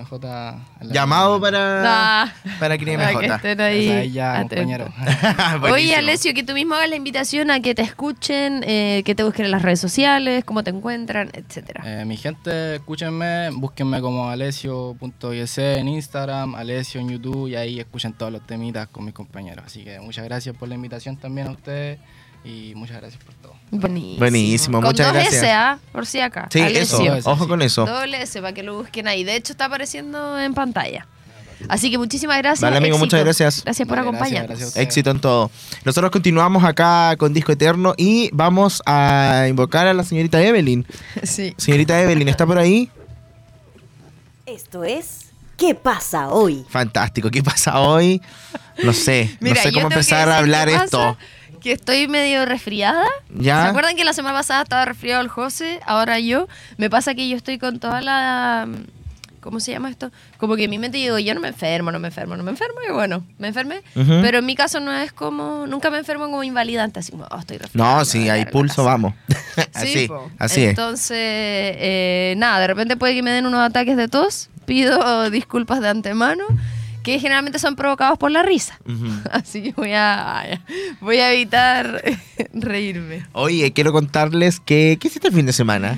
Llamado 0.81 1.41
para, 1.41 2.33
para 2.61 2.77
Cría 2.77 3.09
que 3.09 3.27
MJ. 3.27 3.61
ahí 3.61 4.11
ya, 4.11 4.39
compañero. 4.39 4.87
Oye. 5.69 5.93
Alessio, 5.95 6.33
que 6.33 6.43
tú 6.43 6.53
mismo 6.53 6.75
hagas 6.75 6.89
la 6.89 6.95
invitación 6.95 7.51
a 7.51 7.59
que 7.59 7.75
te 7.75 7.81
escuchen, 7.81 8.63
eh, 8.65 9.03
que 9.05 9.13
te 9.13 9.23
busquen 9.23 9.45
en 9.45 9.51
las 9.51 9.63
redes 9.63 9.81
sociales, 9.81 10.45
cómo 10.45 10.63
te 10.63 10.69
encuentran, 10.69 11.29
etcétera. 11.33 11.83
Eh, 11.85 12.05
mi 12.05 12.15
gente, 12.15 12.75
escúchenme, 12.75 13.49
búsquenme 13.51 13.99
como 13.99 14.29
alesio.is 14.29 15.57
en 15.57 15.89
Instagram, 15.89 16.55
Alessio 16.55 17.01
en 17.01 17.09
YouTube 17.09 17.49
y 17.49 17.55
ahí 17.57 17.81
escuchen 17.81 18.13
todos 18.13 18.31
los 18.31 18.47
temitas 18.47 18.87
con 18.87 19.03
mis 19.03 19.13
compañeros. 19.13 19.65
Así 19.65 19.83
que 19.83 19.99
muchas 19.99 20.23
gracias 20.23 20.55
por 20.55 20.69
la 20.69 20.75
invitación 20.75 21.17
también 21.17 21.47
a 21.47 21.51
ustedes 21.51 21.99
y 22.45 22.73
muchas 22.75 22.97
gracias 22.97 23.21
por 23.23 23.33
todo. 23.35 23.55
Buenísimo. 23.71 24.17
Buenísimo, 24.19 24.77
Con 24.77 24.89
muchas 24.89 25.07
dos 25.07 25.15
gracias. 25.15 25.43
S, 25.43 25.51
¿ah? 25.51 25.79
por 25.91 26.05
si 26.05 26.19
acá. 26.19 26.47
Sí, 26.51 26.61
Alessio. 26.61 27.15
eso. 27.15 27.31
Ojo 27.31 27.47
con 27.47 27.61
eso. 27.61 27.85
Doble 27.85 28.21
S 28.21 28.39
para 28.39 28.53
que 28.53 28.63
lo 28.63 28.77
busquen 28.77 29.07
ahí. 29.07 29.23
De 29.23 29.35
hecho, 29.35 29.53
está 29.53 29.65
apareciendo 29.65 30.39
en 30.39 30.53
pantalla. 30.53 31.07
Así 31.67 31.89
que 31.89 31.97
muchísimas 31.97 32.37
gracias. 32.37 32.61
Vale, 32.61 32.77
amigo, 32.77 32.95
éxito. 32.95 33.05
muchas 33.05 33.19
gracias. 33.23 33.63
Gracias 33.63 33.87
por 33.87 33.97
Vale, 33.97 34.09
acompañarnos. 34.09 34.59
gracias. 34.59 34.77
Éxito 34.77 35.09
en 35.09 35.19
todo. 35.19 35.49
Nosotros 35.83 36.11
continuamos 36.11 36.63
acá 36.63 37.15
con 37.17 37.33
Disco 37.33 37.51
Eterno 37.53 37.95
y 37.97 38.29
vamos 38.33 38.83
a 38.85 39.47
invocar 39.49 39.87
a 39.87 39.93
la 39.93 40.03
señorita 40.03 40.41
Evelyn. 40.41 40.85
Sí. 41.23 41.53
Señorita 41.57 41.99
Evelyn, 42.01 42.27
¿está 42.27 42.45
por 42.45 42.57
ahí? 42.57 42.89
Esto 44.45 44.83
es 44.83 45.25
¿Qué 45.57 45.73
pasa 45.73 46.29
hoy? 46.29 46.65
Fantástico. 46.69 47.29
¿Qué 47.31 47.41
pasa 47.41 47.79
hoy? 47.79 48.21
No 48.83 48.91
sé. 48.91 49.37
Mira, 49.39 49.55
no 49.55 49.61
sé 49.61 49.71
cómo 49.71 49.87
empezar 49.87 50.27
a 50.29 50.37
hablar 50.39 50.69
pasa, 50.69 50.83
esto. 50.83 51.17
Que 51.65 51.71
estoy 51.71 52.07
medio 52.07 52.45
resfriada. 52.45 53.07
¿Ya? 53.33 53.63
¿Se 53.63 53.69
acuerdan 53.69 53.95
que 53.95 54.03
la 54.03 54.13
semana 54.13 54.37
pasada 54.37 54.61
estaba 54.61 54.85
resfriado 54.85 55.23
el 55.23 55.29
José? 55.29 55.79
Ahora 55.87 56.19
yo. 56.19 56.47
Me 56.77 56.91
pasa 56.91 57.15
que 57.15 57.27
yo 57.27 57.35
estoy 57.35 57.57
con 57.57 57.79
toda 57.79 58.01
la. 58.01 58.67
¿Cómo 59.39 59.59
se 59.59 59.71
llama 59.71 59.89
esto? 59.89 60.11
Como 60.37 60.57
que 60.57 60.65
en 60.65 60.69
mi 60.69 60.77
mente 60.77 60.99
yo 60.99 61.15
digo, 61.15 61.17
yo 61.17 61.33
no 61.33 61.41
me 61.41 61.47
enfermo, 61.47 61.91
no 61.91 61.97
me 61.97 62.09
enfermo, 62.09 62.37
no 62.37 62.43
me 62.43 62.51
enfermo. 62.51 62.75
Y 62.87 62.91
bueno, 62.93 63.25
me 63.39 63.47
enfermé. 63.47 63.81
Ujú. 63.95 64.19
Pero 64.21 64.37
en 64.37 64.45
mi 64.45 64.53
caso 64.53 64.79
no 64.79 64.93
es 64.93 65.11
como. 65.11 65.65
Nunca 65.65 65.89
me 65.89 65.97
enfermo 65.97 66.25
como 66.25 66.43
invalidante, 66.43 66.99
así 66.99 67.11
como, 67.11 67.25
oh, 67.31 67.39
estoy. 67.39 67.57
No, 67.73 67.83
a 67.97 68.03
hay 68.03 68.45
pulso, 68.45 68.83
vamos. 68.83 69.15
Sí, 69.57 69.63
así, 69.73 70.09
así 70.37 70.63
es. 70.65 70.69
Entonces, 70.69 71.17
eh, 71.17 72.35
nada, 72.37 72.59
de 72.59 72.67
repente 72.67 72.95
puede 72.95 73.15
que 73.15 73.23
me 73.23 73.31
den 73.31 73.47
unos 73.47 73.61
ataques 73.61 73.97
de 73.97 74.07
tos. 74.07 74.51
Pido 74.67 75.29
disculpas 75.31 75.81
de 75.81 75.89
antemano, 75.89 76.43
que 77.05 77.19
generalmente 77.19 77.59
son 77.59 77.75
provocados 77.75 78.17
por 78.17 78.31
la 78.31 78.41
risa. 78.41 78.79
Así 79.31 79.61
que 79.61 79.71
voy 79.73 79.93
a, 79.93 80.59
voy 80.99 81.19
a 81.19 81.31
evitar 81.31 82.01
reírme. 82.53 83.25
Oye, 83.33 83.71
quiero 83.71 83.93
contarles 83.93 84.59
que. 84.59 84.97
¿Qué 84.99 85.07
hiciste 85.07 85.27
el 85.27 85.33
fin 85.33 85.45
de 85.45 85.53
semana? 85.53 85.97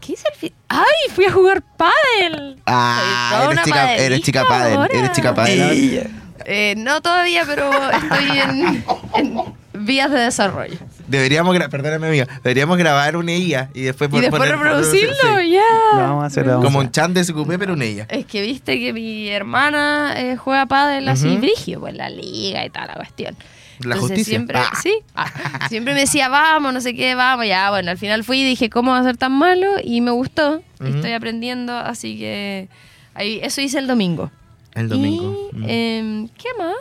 ¿Qué 0.00 0.12
hice 0.12 0.24
el 0.32 0.38
fin? 0.38 0.52
¡Ay! 0.68 0.84
Fui 1.14 1.24
a 1.24 1.32
jugar 1.32 1.62
pádel. 1.62 2.60
Ah, 2.66 3.48
eres 3.50 3.64
chica, 3.64 3.94
eres 3.96 4.20
chica 4.20 4.44
pádel. 4.46 4.76
ahora. 4.76 4.98
Eres 4.98 5.12
chica 5.12 5.34
pádel. 5.34 6.10
Eh, 6.44 6.74
no 6.76 7.00
todavía, 7.00 7.44
pero 7.46 7.70
estoy 7.90 8.38
en, 8.40 8.84
en 9.14 9.54
vías 9.72 10.10
de 10.10 10.18
desarrollo. 10.18 10.76
Deberíamos, 11.06 11.56
perdóname 11.68 12.06
amiga, 12.08 12.26
deberíamos 12.42 12.78
grabar 12.78 13.16
una 13.16 13.32
ella 13.32 13.68
y 13.74 13.82
después, 13.82 14.10
y 14.12 14.20
después 14.20 14.40
poner- 14.42 14.56
reproducirlo, 14.56 15.14
sí. 15.40 15.50
ya. 15.50 15.62
Lo 15.94 15.98
vamos 15.98 16.24
a 16.24 16.26
hacer, 16.26 16.44
vamos 16.46 16.64
Como 16.64 16.78
a 16.78 16.80
un 16.82 16.86
hacer. 16.86 16.92
chan 16.92 17.14
de 17.14 17.24
SQP, 17.24 17.58
pero 17.58 17.72
una 17.74 17.84
ella. 17.84 18.06
Es 18.08 18.24
que 18.26 18.42
viste 18.42 18.78
que 18.78 18.92
mi 18.92 19.28
hermana 19.28 20.14
eh, 20.16 20.36
juega 20.36 20.66
pádel 20.66 21.08
así 21.08 21.28
Ujú. 21.28 21.38
brigio, 21.40 21.80
pues 21.80 21.94
la 21.94 22.08
liga 22.10 22.64
y 22.64 22.70
toda 22.70 22.86
la 22.86 22.94
cuestión. 22.94 23.36
La 23.80 23.94
Entonces, 23.96 24.00
justicia. 24.18 24.24
Siempre, 24.38 24.58
Ah. 24.58 24.70
sí, 24.80 24.94
ah, 25.16 25.66
siempre 25.68 25.92
me 25.94 26.00
decía, 26.00 26.28
vamos, 26.28 26.72
no 26.72 26.80
sé 26.80 26.94
qué, 26.94 27.14
vamos. 27.16 27.46
Ya, 27.46 27.68
bueno, 27.70 27.90
al 27.90 27.98
final 27.98 28.22
fui 28.22 28.40
y 28.40 28.44
dije, 28.44 28.70
¿cómo 28.70 28.92
va 28.92 28.98
a 28.98 29.02
ser 29.02 29.16
tan 29.16 29.32
malo? 29.32 29.66
Y 29.82 30.00
me 30.00 30.12
gustó. 30.12 30.62
y 30.80 30.84
Ujú. 30.84 30.96
Estoy 30.96 31.12
aprendiendo, 31.12 31.76
así 31.76 32.16
que 32.18 32.68
ahí, 33.14 33.40
eso 33.42 33.60
hice 33.60 33.78
el 33.78 33.86
domingo. 33.88 34.30
El 34.74 34.88
domingo. 34.88 35.50
Y, 35.52 35.56
Mm. 35.56 35.64
em, 35.68 36.28
¿Qué 36.28 36.48
más? 36.58 36.74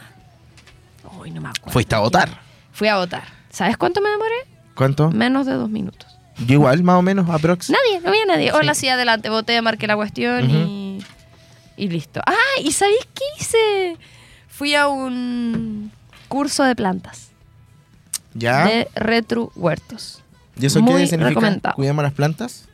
Uy, 1.20 1.32
no 1.32 1.42
me 1.42 1.50
acuerdo. 1.50 1.72
Fuiste 1.72 1.96
a 1.96 2.00
votar. 2.00 2.30
Fui 2.72 2.88
a 2.88 2.98
votar. 2.98 3.24
¿Sabes 3.52 3.78
cuánto 3.78 4.02
me 4.02 4.10
demoré? 4.10 4.36
¿Cuánto? 4.76 5.12
Menos 5.12 5.46
de 5.46 5.54
dos 5.54 5.70
minutos. 5.70 6.08
Yo 6.48 6.54
igual, 6.54 6.82
más 6.84 6.98
o 6.98 7.02
menos, 7.02 7.30
aprox. 7.30 7.70
Nadie, 7.70 8.00
no 8.02 8.10
había 8.10 8.26
nadie. 8.26 8.52
Hola, 8.52 8.74
sí, 8.74 8.88
adelante, 8.88 9.30
voté, 9.30 9.62
marqué 9.62 9.86
la 9.88 9.96
cuestión 9.96 10.50
y, 10.50 11.00
y 11.78 11.88
listo. 11.90 12.22
Ah, 12.26 12.34
¿y 12.64 12.72
sabéis 12.72 13.08
qué 13.14 13.24
hice? 13.40 13.98
Fui 14.48 14.74
a 14.76 14.88
un 14.88 15.92
curso 16.28 16.64
de 16.64 16.76
plantas 16.76 17.32
¿Ya? 18.34 18.66
de 18.66 18.88
Retro 18.96 19.52
Huertos. 19.56 20.24
¿Y 20.58 20.66
eso 20.66 20.82
muy 20.82 21.02
qué 21.02 21.08
significa? 21.08 21.74
¿Cuidamos 21.74 22.04
las 22.04 22.14
plantas? 22.14 22.68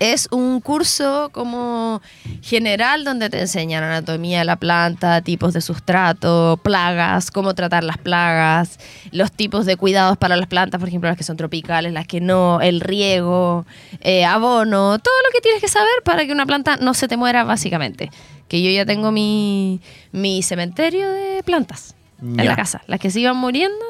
Es 0.00 0.28
un 0.30 0.60
curso 0.62 1.28
como 1.30 2.00
general 2.42 3.04
donde 3.04 3.28
te 3.28 3.38
enseñan 3.38 3.84
anatomía 3.84 4.38
de 4.38 4.44
la 4.46 4.56
planta, 4.56 5.20
tipos 5.20 5.52
de 5.52 5.60
sustrato, 5.60 6.58
plagas, 6.62 7.30
cómo 7.30 7.54
tratar 7.54 7.84
las 7.84 7.98
plagas, 7.98 8.78
los 9.12 9.30
tipos 9.30 9.66
de 9.66 9.76
cuidados 9.76 10.16
para 10.16 10.36
las 10.36 10.46
plantas, 10.48 10.78
por 10.80 10.88
ejemplo, 10.88 11.10
las 11.10 11.18
que 11.18 11.22
son 11.24 11.36
tropicales, 11.36 11.92
las 11.92 12.06
que 12.06 12.22
no, 12.22 12.62
el 12.62 12.80
riego, 12.80 13.66
eh, 14.00 14.24
abono, 14.24 14.98
todo 14.98 15.14
lo 15.26 15.30
que 15.34 15.42
tienes 15.42 15.60
que 15.60 15.68
saber 15.68 16.02
para 16.02 16.24
que 16.24 16.32
una 16.32 16.46
planta 16.46 16.78
no 16.78 16.94
se 16.94 17.06
te 17.06 17.18
muera 17.18 17.44
básicamente. 17.44 18.10
Que 18.48 18.62
yo 18.62 18.70
ya 18.70 18.86
tengo 18.86 19.12
mi, 19.12 19.82
mi 20.12 20.42
cementerio 20.42 21.10
de 21.12 21.42
plantas 21.44 21.94
en 22.22 22.36
la 22.46 22.56
casa, 22.56 22.82
las 22.86 23.00
que 23.00 23.10
se 23.10 23.20
iban 23.20 23.36
muriendo. 23.36 23.84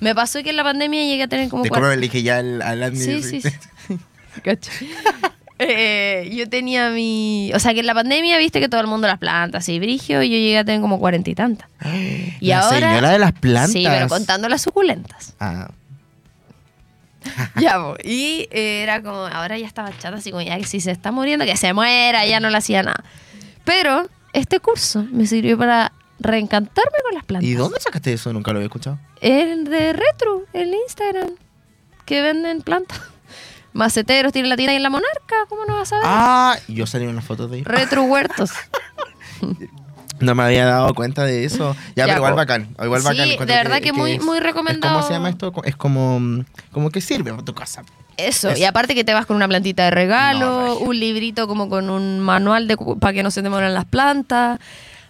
Me 0.00 0.14
pasó 0.14 0.42
que 0.42 0.50
en 0.50 0.56
la 0.56 0.64
pandemia 0.64 1.02
llegué 1.04 1.24
a 1.24 1.28
tener 1.28 1.50
como 1.50 1.64
¿De 1.64 1.68
cuatro- 1.68 1.94
ya 1.94 2.38
al, 2.38 2.62
al 2.62 2.82
admin? 2.82 3.02
Sí, 3.02 3.22
sí, 3.22 3.42
sí. 3.42 3.50
Eh, 5.62 6.30
yo 6.32 6.48
tenía 6.48 6.88
mi. 6.90 7.52
O 7.54 7.58
sea, 7.58 7.74
que 7.74 7.80
en 7.80 7.86
la 7.86 7.94
pandemia 7.94 8.38
viste 8.38 8.60
que 8.60 8.68
todo 8.68 8.80
el 8.80 8.86
mundo 8.86 9.06
las 9.06 9.18
plantas 9.18 9.68
y 9.68 9.78
brigio, 9.78 10.22
y 10.22 10.30
yo 10.30 10.36
llegué 10.36 10.58
a 10.58 10.64
tener 10.64 10.80
como 10.80 10.98
cuarenta 10.98 11.28
y 11.30 11.34
tantas. 11.34 11.68
Y 12.40 12.48
la 12.48 12.60
ahora. 12.60 12.88
señora 12.88 13.10
de 13.10 13.18
las 13.18 13.32
plantas. 13.32 13.72
Sí, 13.72 13.84
pero 13.86 14.08
contando 14.08 14.48
las 14.48 14.62
suculentas. 14.62 15.34
Ah, 15.38 15.70
ya. 17.60 17.76
Y 18.02 18.48
eh, 18.50 18.82
era 18.82 19.02
como. 19.02 19.26
Ahora 19.26 19.58
ya 19.58 19.66
estaba 19.66 19.90
chata, 19.98 20.16
así 20.16 20.30
como 20.30 20.42
ya 20.42 20.56
que 20.56 20.64
si 20.64 20.80
se 20.80 20.90
está 20.90 21.12
muriendo, 21.12 21.44
que 21.44 21.56
se 21.56 21.74
muera, 21.74 22.24
ya 22.24 22.40
no 22.40 22.48
le 22.48 22.56
hacía 22.56 22.82
nada. 22.82 23.04
Pero 23.64 24.08
este 24.32 24.60
curso 24.60 25.06
me 25.12 25.26
sirvió 25.26 25.58
para 25.58 25.92
reencantarme 26.18 26.98
con 27.04 27.14
las 27.14 27.24
plantas. 27.24 27.48
¿Y 27.50 27.54
dónde 27.54 27.78
sacaste 27.80 28.14
eso? 28.14 28.32
Nunca 28.32 28.52
lo 28.52 28.58
había 28.58 28.66
escuchado. 28.66 28.98
El 29.20 29.64
de 29.64 29.92
Retro, 29.92 30.44
el 30.54 30.72
Instagram, 30.72 31.30
que 32.06 32.22
venden 32.22 32.62
plantas. 32.62 33.00
Maceteros 33.72 34.32
tienen 34.32 34.48
la 34.48 34.56
tienda 34.56 34.70
ahí 34.72 34.76
en 34.76 34.82
la 34.82 34.90
Monarca, 34.90 35.36
¿cómo 35.48 35.64
no 35.64 35.76
vas 35.76 35.92
a 35.92 35.96
ver? 35.96 36.04
Ah, 36.06 36.56
yo 36.68 36.86
salí 36.86 37.04
en 37.04 37.10
una 37.10 37.22
foto 37.22 37.46
de 37.48 37.58
ahí. 37.58 37.62
Retro 37.64 38.02
Huertos. 38.04 38.50
No 40.20 40.34
me 40.34 40.42
había 40.42 40.66
dado 40.66 40.92
cuenta 40.94 41.24
de 41.24 41.44
eso. 41.46 41.74
Ya, 41.96 42.04
Ya, 42.04 42.04
pero 42.04 42.16
igual 42.18 42.32
po. 42.32 42.36
bacán. 42.36 42.68
Igual 42.82 43.00
Sí, 43.00 43.06
bacán. 43.08 43.46
de 43.46 43.54
verdad 43.54 43.80
que 43.80 43.94
muy- 43.94 44.12
es- 44.12 44.22
muy 44.22 44.38
recomendado. 44.38 44.94
¿Cómo 44.94 45.06
se 45.06 45.14
llama 45.14 45.30
esto? 45.30 45.50
Es 45.64 45.76
como, 45.76 46.20
mm, 46.20 46.44
como 46.72 46.90
que 46.90 47.00
sirve 47.00 47.30
para 47.30 47.42
tu 47.42 47.54
casa. 47.54 47.84
Eso, 48.18 48.50
Eso. 48.50 48.60
y 48.60 48.64
aparte 48.64 48.94
que 48.94 49.02
te 49.02 49.14
vas 49.14 49.24
con 49.24 49.36
una 49.36 49.48
plantita 49.48 49.84
de 49.84 49.92
regalo, 49.92 50.66
No, 50.66 50.74
un 50.76 51.00
librito 51.00 51.48
como 51.48 51.70
con 51.70 51.88
un 51.88 52.20
manual 52.20 52.68
para 53.00 53.14
que 53.14 53.22
no 53.22 53.30
se 53.30 53.42
te 53.42 53.48
mueran 53.48 53.72
las 53.72 53.86
plantas. 53.86 54.58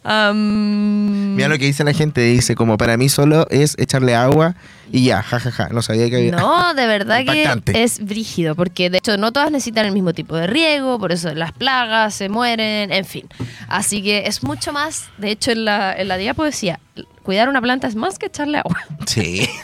Am, 0.02 1.34
Mira 1.34 1.48
lo 1.48 1.58
que 1.58 1.66
dice 1.66 1.84
la 1.84 1.92
gente. 1.92 2.22
Dice, 2.22 2.54
como 2.54 2.78
para 2.78 2.96
mí 2.96 3.08
solo 3.08 3.46
es 3.50 3.74
echarle 3.78 4.14
agua 4.14 4.54
y 4.90 5.04
ya, 5.04 5.22
jajaja. 5.22 5.68
No 5.68 5.82
sabía 5.82 6.08
que 6.08 6.16
había. 6.16 6.32
No, 6.32 6.74
de 6.74 6.86
verdad 6.86 7.24
que 7.24 7.82
es 7.82 8.04
brígido, 8.04 8.54
porque 8.54 8.90
de 8.90 8.98
hecho 8.98 9.16
no 9.16 9.32
todas 9.32 9.50
necesitan 9.50 9.86
el 9.86 9.92
mismo 9.92 10.12
tipo 10.12 10.36
de 10.36 10.46
riego, 10.46 10.98
por 10.98 11.12
eso 11.12 11.34
las 11.34 11.52
plagas 11.52 12.14
se 12.14 12.28
mueren, 12.28 12.92
en 12.92 13.04
fin. 13.04 13.26
Así 13.68 14.02
que 14.02 14.26
es 14.26 14.42
mucho 14.42 14.72
más, 14.72 15.08
de 15.18 15.30
hecho 15.30 15.52
en 15.52 15.64
la, 15.64 15.92
en 15.92 16.08
la 16.08 16.16
diapo 16.16 16.44
decía, 16.44 16.80
cuidar 17.22 17.48
una 17.48 17.60
planta 17.60 17.86
es 17.86 17.94
más 17.94 18.18
que 18.18 18.26
echarle 18.26 18.58
agua. 18.58 18.78
Sí. 19.06 19.48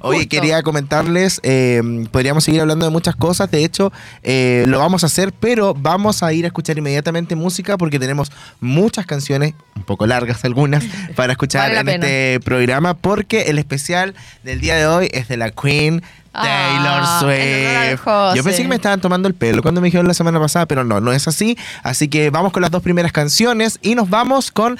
Oye, 0.00 0.20
Justo. 0.20 0.30
quería 0.30 0.62
comentarles, 0.62 1.40
eh, 1.42 1.82
podríamos 2.10 2.44
seguir 2.44 2.60
hablando 2.60 2.86
de 2.86 2.90
muchas 2.90 3.16
cosas, 3.16 3.50
de 3.50 3.64
hecho 3.64 3.92
eh, 4.22 4.64
lo 4.66 4.78
vamos 4.78 5.02
a 5.02 5.06
hacer, 5.06 5.32
pero 5.32 5.74
vamos 5.74 6.22
a 6.22 6.32
ir 6.32 6.44
a 6.44 6.48
escuchar 6.48 6.78
inmediatamente 6.78 7.34
música 7.36 7.76
porque 7.78 7.98
tenemos 7.98 8.30
muchas 8.60 9.06
canciones, 9.06 9.54
un 9.76 9.84
poco 9.84 10.06
largas 10.06 10.44
algunas, 10.44 10.84
para 11.16 11.32
escuchar 11.32 11.74
Vale 11.74 11.80
en 11.80 12.02
este 12.02 12.40
programa 12.40 12.94
porque 12.94 13.42
el 13.42 13.58
especial 13.58 14.14
del 14.42 14.60
día 14.60 14.76
de 14.76 14.86
hoy 14.86 15.08
es 15.12 15.28
de 15.28 15.36
la 15.36 15.50
Queen. 15.50 16.02
Taylor 16.32 16.48
Ah, 16.50 16.78
honor 16.78 17.02
al 17.02 17.96
Swift. 17.96 18.36
Yo 18.36 18.44
pensé 18.44 18.62
que 18.62 18.68
me 18.68 18.76
estaban 18.76 19.00
tomando 19.00 19.28
el 19.28 19.34
pelo 19.34 19.62
cuando 19.62 19.80
me 19.80 19.86
dijeron 19.86 20.06
la 20.06 20.14
semana 20.14 20.38
pasada, 20.38 20.66
pero 20.66 20.84
no, 20.84 21.00
no 21.00 21.12
es 21.12 21.26
así. 21.26 21.56
Así 21.82 22.08
que 22.08 22.30
vamos 22.30 22.52
con 22.52 22.62
las 22.62 22.70
dos 22.70 22.82
primeras 22.82 23.12
canciones 23.12 23.78
y 23.82 23.94
nos 23.94 24.08
vamos 24.08 24.52
con. 24.52 24.78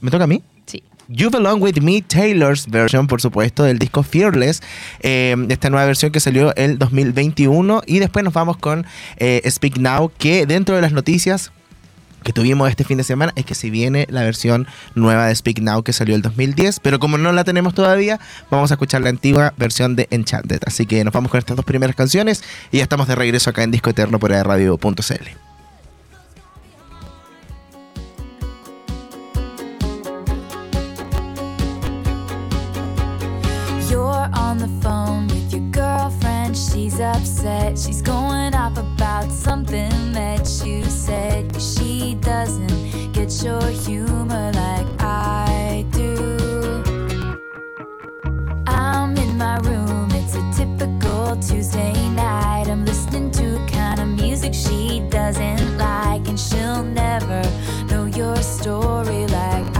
¿Me 0.00 0.10
toca 0.10 0.24
a 0.24 0.26
mí? 0.26 0.42
You 1.12 1.28
Belong 1.28 1.60
With 1.60 1.80
Me, 1.82 2.02
Taylor's 2.02 2.68
version, 2.68 3.08
por 3.08 3.20
supuesto, 3.20 3.64
del 3.64 3.80
disco 3.80 4.04
Fearless, 4.04 4.62
eh, 5.00 5.34
esta 5.48 5.68
nueva 5.68 5.86
versión 5.86 6.12
que 6.12 6.20
salió 6.20 6.54
el 6.54 6.78
2021. 6.78 7.82
Y 7.84 7.98
después 7.98 8.24
nos 8.24 8.32
vamos 8.32 8.58
con 8.58 8.86
eh, 9.16 9.42
Speak 9.50 9.78
Now, 9.78 10.12
que 10.18 10.46
dentro 10.46 10.76
de 10.76 10.82
las 10.82 10.92
noticias 10.92 11.50
que 12.22 12.32
tuvimos 12.32 12.70
este 12.70 12.84
fin 12.84 12.96
de 12.96 13.02
semana 13.02 13.32
es 13.34 13.44
que 13.44 13.56
se 13.56 13.70
viene 13.70 14.06
la 14.10 14.22
versión 14.22 14.68
nueva 14.94 15.26
de 15.26 15.34
Speak 15.34 15.58
Now 15.60 15.82
que 15.82 15.92
salió 15.92 16.14
el 16.14 16.22
2010, 16.22 16.78
pero 16.78 17.00
como 17.00 17.18
no 17.18 17.32
la 17.32 17.42
tenemos 17.42 17.74
todavía, 17.74 18.20
vamos 18.48 18.70
a 18.70 18.74
escuchar 18.74 19.00
la 19.00 19.08
antigua 19.08 19.52
versión 19.56 19.96
de 19.96 20.06
Enchanted. 20.12 20.60
Así 20.64 20.86
que 20.86 21.02
nos 21.02 21.12
vamos 21.12 21.32
con 21.32 21.38
estas 21.38 21.56
dos 21.56 21.64
primeras 21.64 21.96
canciones 21.96 22.44
y 22.70 22.76
ya 22.76 22.84
estamos 22.84 23.08
de 23.08 23.16
regreso 23.16 23.50
acá 23.50 23.64
en 23.64 23.72
Disco 23.72 23.90
Eterno 23.90 24.20
por 24.20 24.30
radio.cl. 24.30 25.49
on 34.50 34.58
the 34.58 34.80
phone 34.82 35.28
with 35.28 35.52
your 35.52 35.70
girlfriend. 35.70 36.56
She's 36.56 36.98
upset. 36.98 37.78
She's 37.78 38.02
going 38.02 38.52
off 38.52 38.76
about 38.76 39.30
something 39.30 39.92
that 40.12 40.44
you 40.64 40.82
said. 40.86 41.44
She 41.62 42.16
doesn't 42.16 43.12
get 43.12 43.30
your 43.44 43.64
humor 43.68 44.50
like 44.52 44.88
I 44.98 45.86
do. 45.92 46.82
I'm 48.66 49.16
in 49.18 49.38
my 49.38 49.58
room. 49.58 50.08
It's 50.14 50.34
a 50.34 50.44
typical 50.58 51.36
Tuesday 51.36 51.94
night. 52.08 52.66
I'm 52.66 52.84
listening 52.84 53.30
to 53.32 53.64
kind 53.72 54.00
of 54.00 54.08
music 54.08 54.52
she 54.52 55.06
doesn't 55.10 55.78
like, 55.78 56.26
and 56.26 56.38
she'll 56.38 56.82
never 56.82 57.42
know 57.88 58.06
your 58.06 58.36
story 58.42 59.28
like 59.28 59.76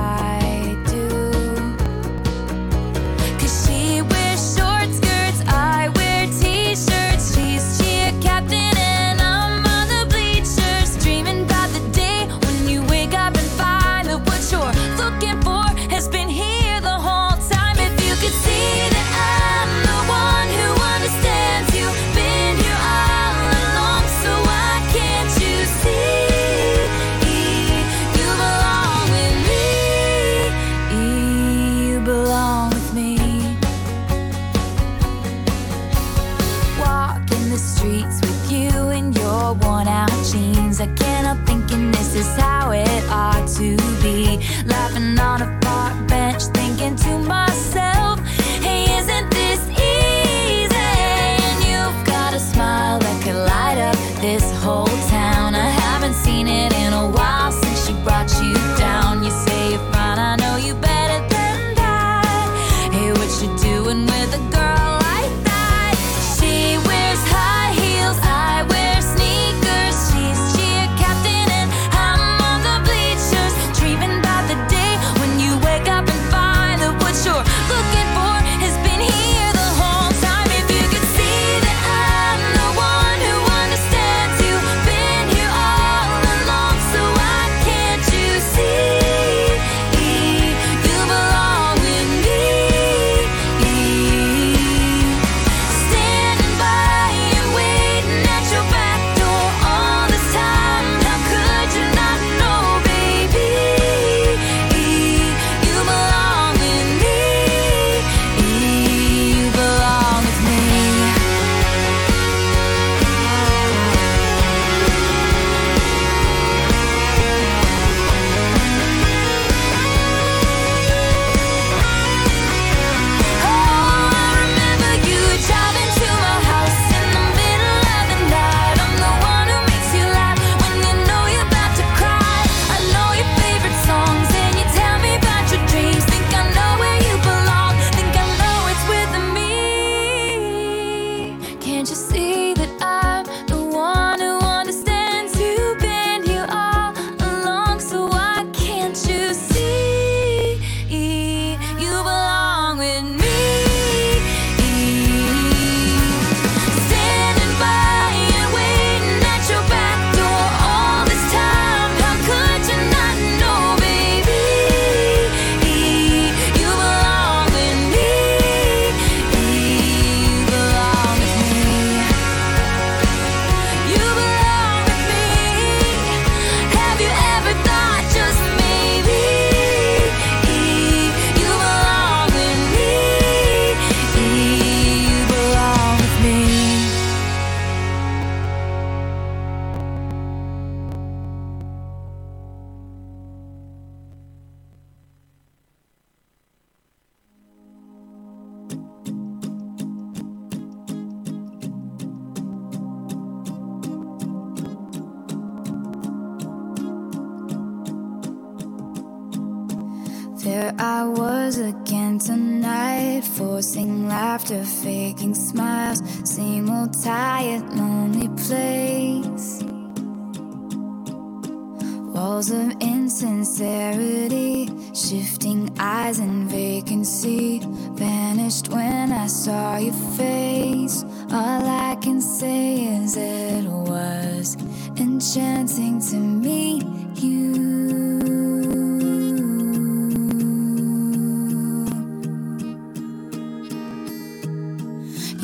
I 40.81 40.87
can't 40.87 41.27
help 41.27 41.47
thinking 41.47 41.91
this 41.93 42.15
is 42.15 42.27
how 42.37 42.71
it 42.71 43.05
ought 43.11 43.47
to 43.59 43.77
be. 44.03 44.41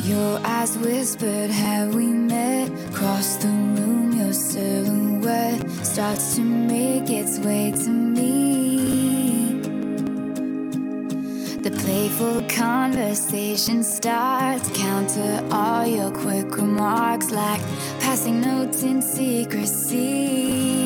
Your 0.07 0.39
eyes 0.45 0.77
whispered, 0.77 1.49
Have 1.49 1.93
we 1.93 2.05
met? 2.05 2.69
Across 2.91 3.43
the 3.43 3.49
room, 3.49 4.13
your 4.13 4.31
silhouette 4.31 5.69
starts 5.85 6.35
to 6.35 6.41
make 6.41 7.09
its 7.09 7.39
way 7.39 7.71
to 7.71 7.89
me. 7.89 9.59
The 11.61 11.71
playful 11.71 12.41
conversation 12.43 13.83
starts, 13.83 14.69
counter 14.69 15.45
all 15.51 15.85
your 15.85 16.11
quick 16.11 16.55
remarks 16.55 17.29
like 17.29 17.59
passing 17.99 18.39
notes 18.39 18.83
in 18.83 19.01
secrecy. 19.01 20.76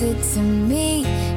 Enchanted 0.04 0.34
to 0.34 0.42
meet 0.42 1.33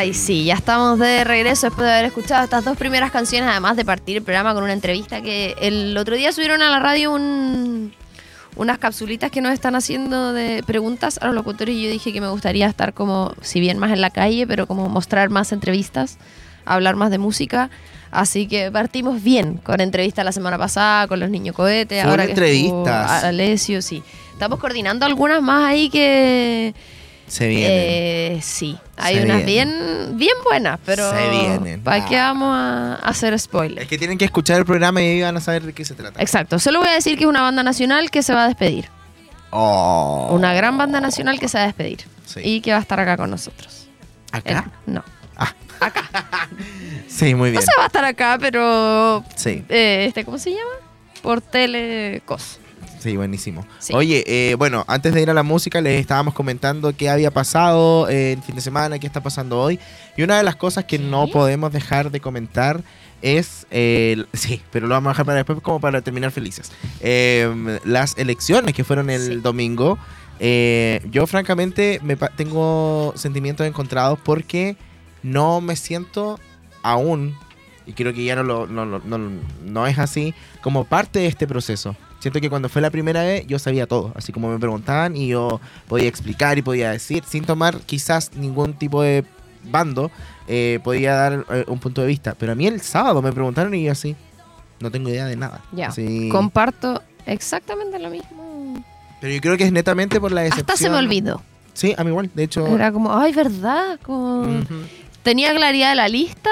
Ay, 0.00 0.14
sí, 0.14 0.44
ya 0.46 0.54
estamos 0.54 0.98
de 0.98 1.24
regreso 1.24 1.66
después 1.66 1.84
de 1.86 1.92
haber 1.92 2.06
escuchado 2.06 2.42
estas 2.42 2.64
dos 2.64 2.74
primeras 2.78 3.10
canciones, 3.10 3.50
además 3.50 3.76
de 3.76 3.84
partir 3.84 4.16
el 4.16 4.22
programa 4.22 4.54
con 4.54 4.62
una 4.64 4.72
entrevista 4.72 5.20
que 5.20 5.54
el 5.60 5.94
otro 5.98 6.16
día 6.16 6.32
subieron 6.32 6.62
a 6.62 6.70
la 6.70 6.78
radio 6.80 7.12
un- 7.12 7.92
unas 8.56 8.78
capsulitas 8.78 9.30
que 9.30 9.42
nos 9.42 9.52
están 9.52 9.74
haciendo 9.76 10.32
de 10.32 10.62
preguntas 10.66 11.18
a 11.20 11.26
los 11.26 11.34
locutores 11.34 11.74
y 11.74 11.82
yo 11.82 11.90
dije 11.90 12.14
que 12.14 12.22
me 12.22 12.28
gustaría 12.30 12.66
estar 12.66 12.94
como, 12.94 13.34
si 13.42 13.60
bien 13.60 13.76
más 13.76 13.92
en 13.92 14.00
la 14.00 14.08
calle, 14.08 14.46
pero 14.46 14.66
como 14.66 14.88
mostrar 14.88 15.28
más 15.28 15.52
entrevistas, 15.52 16.16
hablar 16.64 16.96
más 16.96 17.10
de 17.10 17.18
música. 17.18 17.68
Así 18.10 18.46
que 18.48 18.70
partimos 18.70 19.22
bien 19.22 19.58
con 19.58 19.82
entrevista 19.82 20.24
la 20.24 20.32
semana 20.32 20.56
pasada, 20.56 21.08
con 21.08 21.20
los 21.20 21.28
niños 21.28 21.54
cohetes, 21.54 22.02
ahora 22.02 22.24
que 22.24 22.32
estuvo 22.32 22.46
entrevistas. 22.46 23.24
Alessio, 23.24 23.82
sí. 23.82 24.02
Estamos 24.32 24.58
coordinando 24.60 25.04
algunas 25.04 25.42
más 25.42 25.64
ahí 25.68 25.90
que... 25.90 26.74
Se 27.30 27.46
vienen. 27.46 27.70
Eh, 27.72 28.40
sí, 28.42 28.76
hay 28.96 29.16
Se 29.18 29.22
unas 29.24 29.44
bien, 29.46 29.70
bien 30.14 30.34
buenas, 30.44 30.80
pero 30.84 31.10
Se 31.12 31.30
vienen. 31.30 31.80
¿para 31.80 32.04
qué 32.04 32.18
Ah. 32.18 32.32
vamos 32.32 32.56
a 32.56 32.94
hacer 32.96 33.38
spoiler? 33.38 33.82
Es 33.84 33.88
que 33.88 33.96
tienen 33.98 34.18
que 34.18 34.24
escuchar 34.24 34.58
el 34.58 34.64
programa 34.64 35.00
y 35.00 35.06
ahí 35.06 35.22
van 35.22 35.36
a 35.36 35.40
saber 35.40 35.62
de 35.62 35.72
qué 35.72 35.84
se 35.84 35.94
trata. 35.94 36.20
Exacto, 36.20 36.58
solo 36.58 36.80
voy 36.80 36.88
a 36.88 36.92
decir 36.94 37.16
que 37.16 37.22
es 37.24 37.30
una 37.30 37.42
banda 37.42 37.62
nacional 37.62 38.10
que 38.10 38.22
se 38.24 38.34
va 38.34 38.44
a 38.44 38.48
despedir. 38.48 38.88
Oh. 39.50 40.28
Una 40.32 40.52
gran 40.54 40.76
banda 40.76 41.00
nacional 41.00 41.38
que 41.38 41.48
se 41.48 41.56
va 41.58 41.64
a 41.64 41.66
despedir. 41.68 42.04
Sí. 42.26 42.40
Y 42.42 42.60
que 42.62 42.72
va 42.72 42.78
a 42.78 42.80
estar 42.80 42.98
acá 42.98 43.16
con 43.16 43.30
nosotros. 43.30 43.86
¿Acá? 44.32 44.64
Eh, 44.68 44.80
no. 44.86 45.04
Sí, 47.08 47.34
muy 47.34 47.50
No 47.50 47.52
bien. 47.52 47.62
se 47.62 47.72
va 47.78 47.84
a 47.84 47.86
estar 47.86 48.04
acá, 48.04 48.38
pero... 48.40 49.24
Sí, 49.36 49.64
eh, 49.68 50.04
este, 50.08 50.24
¿Cómo 50.24 50.38
se 50.38 50.50
llama? 50.50 50.70
Por 51.22 51.40
telecos. 51.40 52.58
Sí, 53.00 53.16
buenísimo. 53.16 53.66
Sí. 53.78 53.92
Oye, 53.94 54.22
eh, 54.26 54.54
bueno, 54.54 54.84
antes 54.86 55.12
de 55.14 55.22
ir 55.22 55.30
a 55.30 55.34
la 55.34 55.42
música 55.42 55.80
les 55.80 56.00
estábamos 56.00 56.34
comentando 56.34 56.94
qué 56.96 57.10
había 57.10 57.30
pasado 57.30 58.08
eh, 58.08 58.34
el 58.34 58.42
fin 58.42 58.54
de 58.54 58.60
semana, 58.60 58.98
qué 58.98 59.06
está 59.06 59.22
pasando 59.22 59.60
hoy. 59.60 59.78
Y 60.16 60.22
una 60.22 60.36
de 60.36 60.42
las 60.42 60.56
cosas 60.56 60.84
que 60.84 60.98
no 60.98 61.26
podemos 61.28 61.72
dejar 61.72 62.10
de 62.10 62.20
comentar 62.20 62.82
es, 63.22 63.66
eh, 63.70 64.24
sí, 64.32 64.62
pero 64.70 64.86
lo 64.86 64.94
vamos 64.94 65.08
a 65.08 65.12
dejar 65.12 65.26
para 65.26 65.36
después 65.38 65.60
como 65.60 65.80
para 65.80 66.00
terminar 66.02 66.30
felices. 66.30 66.70
Eh, 67.00 67.78
las 67.84 68.16
elecciones 68.18 68.74
que 68.74 68.84
fueron 68.84 69.10
el 69.10 69.20
Sí. 69.22 69.34
domingo. 69.36 69.98
Eh, 70.38 71.06
yo 71.10 71.26
francamente 71.26 72.00
me 72.02 72.16
tengo 72.16 73.12
sentimientos 73.16 73.66
encontrados 73.66 74.18
porque 74.24 74.76
no 75.22 75.60
me 75.60 75.76
siento 75.76 76.40
aún, 76.82 77.36
y 77.86 77.92
creo 77.92 78.14
que 78.14 78.24
ya 78.24 78.36
no, 78.36 78.42
lo, 78.42 78.66
no, 78.66 78.86
no, 78.86 79.18
no 79.66 79.86
es 79.86 79.98
así, 79.98 80.32
como 80.62 80.84
parte 80.84 81.18
de 81.18 81.26
este 81.26 81.46
proceso. 81.46 81.94
Siento 82.20 82.40
que 82.40 82.48
cuando 82.50 82.68
fue 82.68 82.80
la 82.82 82.90
primera 82.90 83.22
vez 83.22 83.46
yo 83.46 83.58
sabía 83.58 83.86
todo, 83.86 84.12
así 84.14 84.30
como 84.32 84.50
me 84.50 84.58
preguntaban 84.58 85.16
y 85.16 85.28
yo 85.28 85.60
podía 85.88 86.06
explicar 86.08 86.58
y 86.58 86.62
podía 86.62 86.90
decir, 86.92 87.24
sin 87.26 87.44
tomar 87.44 87.80
quizás 87.80 88.32
ningún 88.36 88.74
tipo 88.74 89.02
de 89.02 89.24
bando, 89.64 90.10
eh, 90.46 90.80
podía 90.84 91.14
dar 91.14 91.46
eh, 91.50 91.64
un 91.66 91.78
punto 91.78 92.02
de 92.02 92.06
vista. 92.06 92.34
Pero 92.38 92.52
a 92.52 92.54
mí 92.54 92.66
el 92.66 92.80
sábado 92.82 93.22
me 93.22 93.32
preguntaron 93.32 93.74
y 93.74 93.84
yo 93.84 93.92
así, 93.92 94.14
no 94.80 94.90
tengo 94.90 95.08
idea 95.08 95.26
de 95.26 95.36
nada. 95.36 95.62
Ya. 95.72 95.88
Así- 95.88 96.28
Comparto 96.30 97.02
exactamente 97.26 97.98
lo 97.98 98.10
mismo. 98.10 98.84
pero 99.20 99.32
yo 99.34 99.40
creo 99.40 99.56
que 99.56 99.64
es 99.64 99.72
netamente 99.72 100.20
por 100.20 100.32
la 100.32 100.42
decepción. 100.42 100.66
Hasta 100.68 100.76
se 100.82 100.90
me 100.90 100.96
olvidó. 100.96 101.42
Sí, 101.72 101.94
a 101.96 102.04
mí 102.04 102.10
igual, 102.10 102.30
de 102.34 102.42
hecho... 102.42 102.66
Era 102.66 102.92
como, 102.92 103.16
ay, 103.16 103.32
¿verdad? 103.32 103.98
Como... 104.02 104.46
tenía 105.22 105.54
claridad 105.54 105.90
de 105.90 105.94
la 105.96 106.08
lista, 106.08 106.50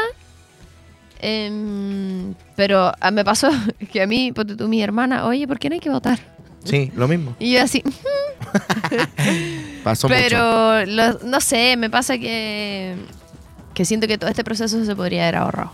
em, 1.21 2.35
pero 2.57 2.93
ah, 3.01 3.11
me 3.11 3.25
pasó 3.25 3.49
que 3.93 4.03
a 4.03 4.07
mí, 4.07 4.33
ponte 4.33 4.57
tú, 4.57 4.69
mi 4.69 4.83
hermana, 4.83 5.27
oye, 5.27 5.47
¿por 5.49 5.59
qué 5.59 5.69
no 5.69 5.75
hay 5.75 5.81
que 5.81 5.91
votar? 5.91 6.19
Sí, 6.65 6.91
lo 6.97 7.07
mismo. 7.09 7.35
Y 7.39 7.53
yo 7.53 7.63
así, 7.63 7.83
Pasó 9.85 10.09
mucho. 10.09 10.21
pero 10.21 10.85
lo- 10.87 11.19
no 11.25 11.41
sé, 11.41 11.77
me 11.77 11.91
pasa 11.91 12.19
que, 12.19 12.97
que 13.75 13.85
siento 13.85 14.07
que 14.07 14.19
todo 14.19 14.31
este 14.31 14.45
proceso 14.45 14.85
se 14.85 14.97
podría 14.97 15.23
haber 15.25 15.37
ahorrado. 15.37 15.73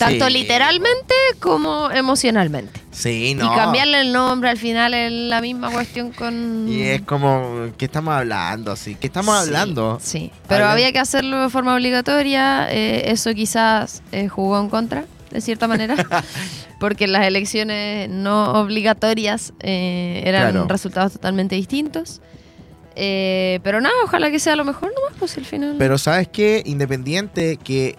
Tanto 0.00 0.26
Sí. 0.26 0.32
literalmente 0.32 1.14
como 1.40 1.90
emocionalmente. 1.90 2.80
Sí, 2.90 3.34
no. 3.34 3.44
Y 3.52 3.56
cambiarle 3.56 4.00
el 4.00 4.12
nombre 4.12 4.48
al 4.50 4.56
final 4.58 4.94
es 4.94 5.12
la 5.12 5.40
misma 5.40 5.70
cuestión 5.70 6.10
con... 6.10 6.66
Y 6.68 6.82
es 6.82 7.02
como, 7.02 7.66
¿qué 7.78 7.84
estamos 7.84 8.14
hablando? 8.14 8.74
Sí, 8.76 8.96
¿qué 8.98 9.06
estamos 9.08 9.34
Sí, 9.38 9.46
hablando? 9.46 9.98
Sí, 10.02 10.32
pero 10.48 10.66
había 10.66 10.90
que 10.92 10.98
hacerlo 10.98 11.42
de 11.42 11.50
forma 11.50 11.74
obligatoria. 11.74 12.66
eh, 12.70 13.10
eso 13.12 13.32
quizás 13.34 14.02
eh, 14.12 14.28
jugó 14.28 14.58
en 14.58 14.68
contra, 14.70 15.04
de 15.30 15.40
cierta 15.42 15.68
manera, 15.68 15.94
porque 16.80 17.06
las 17.06 17.26
elecciones 17.26 18.08
no 18.08 18.52
obligatorias 18.60 19.52
eh, 19.60 20.22
eran 20.24 20.50
Claro. 20.52 20.66
resultados 20.66 21.12
totalmente 21.12 21.54
distintos. 21.56 22.20
Eh, 22.96 23.60
pero 23.62 23.80
nada, 23.80 23.94
ojalá 24.04 24.30
que 24.30 24.38
sea 24.40 24.56
lo 24.56 24.64
mejor 24.64 24.92
nomás, 24.94 25.12
pues 25.18 25.36
al 25.38 25.44
final. 25.44 25.76
Pero 25.78 25.96
sabes 25.98 26.26
qué, 26.28 26.62
independiente 26.66 27.56
que 27.56 27.96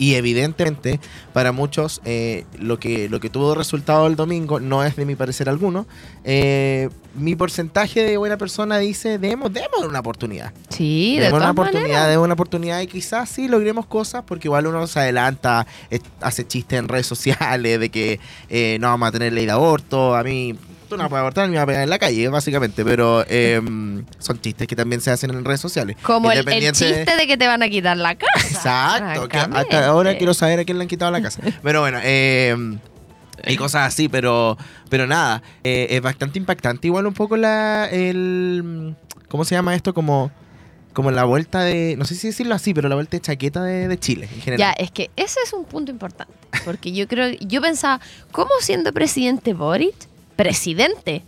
y 0.00 0.14
evidentemente 0.14 0.98
para 1.32 1.52
muchos 1.52 2.00
eh, 2.04 2.44
lo 2.58 2.80
que 2.80 3.08
lo 3.08 3.20
que 3.20 3.28
tuvo 3.30 3.54
resultado 3.54 4.06
el 4.08 4.16
domingo 4.16 4.58
no 4.58 4.82
es 4.82 4.96
de 4.96 5.04
mi 5.04 5.14
parecer 5.14 5.48
alguno. 5.48 5.86
eh, 6.24 6.88
mi 7.14 7.34
porcentaje 7.34 8.04
de 8.04 8.16
buena 8.16 8.36
persona 8.36 8.78
dice 8.78 9.18
demos 9.18 9.52
demos 9.52 9.84
una 9.86 9.98
oportunidad. 10.00 10.52
sí, 10.70 11.16
de 11.16 11.24
Demos 11.24 11.38
una 11.38 11.40
todas 11.40 11.52
oportunidad, 11.52 11.88
maneras. 11.88 12.08
demos 12.10 12.24
una 12.24 12.34
oportunidad 12.34 12.80
y 12.80 12.86
quizás 12.86 13.28
sí 13.28 13.46
logremos 13.48 13.84
cosas 13.86 14.22
porque 14.26 14.48
igual 14.48 14.66
uno 14.68 14.86
se 14.86 15.00
adelanta, 15.00 15.66
es- 15.90 16.00
hace 16.20 16.46
chistes 16.46 16.78
en 16.78 16.88
redes 16.88 17.06
sociales 17.06 17.78
de 17.80 17.88
que 17.90 18.20
eh, 18.48 18.78
no 18.80 18.86
vamos 18.88 19.08
a 19.08 19.12
tener 19.12 19.32
ley 19.32 19.44
de 19.46 19.52
aborto. 19.52 20.14
A 20.16 20.22
mí 20.22 20.54
fortuna 20.90 21.08
para 21.08 21.20
abortar 21.20 21.48
me 21.48 21.54
iba 21.54 21.62
a 21.62 21.66
pegar 21.66 21.82
en 21.82 21.90
la 21.90 21.98
calle, 21.98 22.28
básicamente. 22.28 22.84
Pero 22.84 23.24
eh, 23.28 23.60
son 24.18 24.40
chistes 24.40 24.66
que 24.66 24.76
también 24.76 25.00
se 25.00 25.10
hacen 25.10 25.30
en 25.30 25.44
redes 25.44 25.60
sociales. 25.60 25.96
Como 26.02 26.30
el, 26.32 26.44
chiste 26.72 27.16
de 27.16 27.26
que 27.26 27.36
te 27.36 27.46
van 27.46 27.62
a 27.62 27.68
quitar 27.68 27.96
la 27.96 28.16
casa. 28.16 28.48
Exacto, 28.48 29.28
que 29.28 29.38
hasta 29.38 29.86
ahora 29.86 30.16
quiero 30.16 30.34
saber 30.34 30.60
a 30.60 30.64
quién 30.64 30.78
le 30.78 30.82
han 30.82 30.88
quitado 30.88 31.10
la 31.10 31.22
casa. 31.22 31.42
Pero 31.62 31.80
bueno, 31.80 31.98
eh, 32.02 32.78
y 33.46 33.56
cosas 33.56 33.86
así, 33.86 34.08
pero, 34.08 34.58
pero 34.88 35.06
nada, 35.06 35.42
eh, 35.64 35.88
es 35.90 36.02
bastante 36.02 36.38
impactante. 36.38 36.88
Igual 36.88 37.06
un 37.06 37.14
poco 37.14 37.36
la, 37.36 37.88
el, 37.90 38.94
¿cómo 39.28 39.44
se 39.44 39.54
llama 39.54 39.74
esto? 39.74 39.94
Como, 39.94 40.30
como 40.92 41.10
la 41.10 41.24
vuelta 41.24 41.60
de, 41.60 41.94
no 41.96 42.04
sé 42.04 42.14
si 42.14 42.28
decirlo 42.28 42.54
así, 42.54 42.74
pero 42.74 42.88
la 42.88 42.96
vuelta 42.96 43.16
de 43.16 43.20
chaqueta 43.20 43.62
de, 43.62 43.88
de 43.88 43.98
Chile 43.98 44.28
en 44.30 44.38
Ya, 44.38 44.42
general. 44.42 44.74
es 44.78 44.90
que 44.90 45.10
ese 45.16 45.38
es 45.44 45.52
un 45.52 45.64
punto 45.64 45.90
importante. 45.90 46.34
Porque 46.64 46.92
yo 46.92 47.06
creo, 47.08 47.30
yo 47.40 47.62
pensaba, 47.62 48.00
¿cómo 48.32 48.50
siendo 48.60 48.92
presidente 48.92 49.54
Boric, 49.54 50.09
presidente 50.40 51.22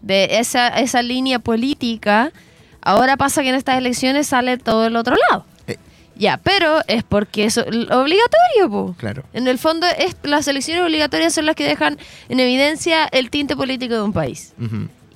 de 0.00 0.38
esa, 0.38 0.68
esa 0.68 1.02
línea 1.02 1.38
política, 1.38 2.32
ahora 2.80 3.18
pasa 3.18 3.42
que 3.42 3.50
en 3.50 3.54
estas 3.54 3.76
elecciones 3.76 4.28
sale 4.28 4.56
todo 4.56 4.86
el 4.86 4.96
otro 4.96 5.14
lado? 5.28 5.44
Eh. 5.66 5.76
Ya, 6.14 6.38
pero 6.38 6.80
es 6.88 7.02
porque 7.02 7.44
es 7.44 7.58
obligatorio, 7.58 8.70
po. 8.70 8.94
Claro. 8.96 9.24
En 9.34 9.46
el 9.46 9.58
fondo, 9.58 9.86
es, 9.98 10.16
las 10.22 10.48
elecciones 10.48 10.82
obligatorias 10.82 11.34
son 11.34 11.44
las 11.44 11.54
que 11.54 11.64
dejan 11.64 11.98
en 12.30 12.40
evidencia 12.40 13.04
el 13.04 13.28
tinte 13.28 13.54
político 13.56 13.94
de 13.94 14.00
un 14.00 14.14
país. 14.14 14.54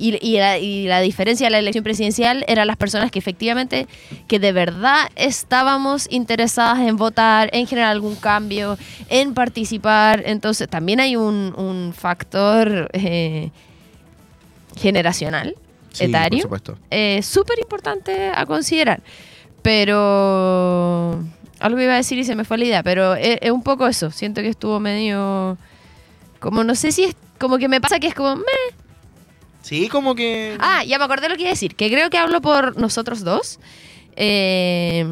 Y, 0.00 0.18
y 0.26 0.38
la, 0.38 0.56
y 0.56 0.86
la 0.86 1.00
diferencia 1.02 1.46
de 1.46 1.50
la 1.50 1.58
elección 1.58 1.84
presidencial 1.84 2.42
eran 2.48 2.66
las 2.66 2.78
personas 2.78 3.10
que 3.10 3.18
efectivamente, 3.18 3.86
que 4.28 4.38
de 4.38 4.50
verdad 4.50 5.10
estábamos 5.14 6.06
interesadas 6.10 6.78
en 6.78 6.96
votar, 6.96 7.50
en 7.52 7.66
generar 7.66 7.90
algún 7.90 8.16
cambio, 8.16 8.78
en 9.10 9.34
participar. 9.34 10.22
Entonces 10.24 10.70
también 10.70 11.00
hay 11.00 11.16
un, 11.16 11.52
un 11.54 11.92
factor 11.92 12.88
eh, 12.94 13.50
generacional, 14.76 15.54
Sí, 15.92 16.04
etario, 16.04 16.48
eh, 16.90 17.20
súper 17.22 17.58
importante 17.58 18.30
a 18.34 18.46
considerar. 18.46 19.02
Pero 19.60 21.22
algo 21.58 21.80
iba 21.80 21.92
a 21.92 21.96
decir 21.96 22.18
y 22.18 22.24
se 22.24 22.34
me 22.34 22.44
fue 22.44 22.56
la 22.56 22.64
idea, 22.64 22.82
pero 22.82 23.16
es, 23.16 23.38
es 23.42 23.50
un 23.50 23.62
poco 23.62 23.86
eso. 23.86 24.10
Siento 24.10 24.40
que 24.40 24.48
estuvo 24.48 24.80
medio... 24.80 25.58
Como 26.38 26.64
no 26.64 26.74
sé 26.74 26.90
si 26.90 27.04
es... 27.04 27.16
Como 27.38 27.58
que 27.58 27.68
me 27.68 27.82
pasa 27.82 27.98
que 27.98 28.06
es 28.06 28.14
como... 28.14 28.36
meh, 28.36 28.44
Sí, 29.70 29.88
como 29.88 30.14
que... 30.16 30.56
Ah, 30.58 30.82
ya 30.84 30.98
me 30.98 31.04
acordé 31.04 31.28
lo 31.28 31.36
que 31.36 31.42
iba 31.42 31.50
a 31.50 31.52
decir, 31.54 31.76
que 31.76 31.88
creo 31.90 32.10
que 32.10 32.18
hablo 32.18 32.40
por 32.40 32.76
nosotros 32.76 33.22
dos. 33.22 33.60
eh, 34.16 35.06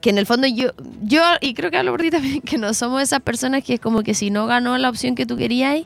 que 0.00 0.10
en 0.10 0.18
el 0.18 0.26
fondo 0.26 0.46
yo, 0.46 0.72
yo, 1.02 1.22
y 1.40 1.54
creo 1.54 1.70
que 1.70 1.78
hablo 1.78 1.92
por 1.92 2.02
ti 2.02 2.10
también, 2.10 2.40
que 2.44 2.58
no 2.58 2.74
somos 2.74 3.00
esas 3.02 3.20
personas 3.20 3.64
que 3.64 3.74
es 3.74 3.80
como 3.80 4.02
que 4.02 4.12
si 4.12 4.28
no 4.30 4.46
ganó 4.46 4.76
la 4.76 4.90
opción 4.90 5.14
que 5.14 5.24
tú 5.24 5.36
querías, 5.38 5.80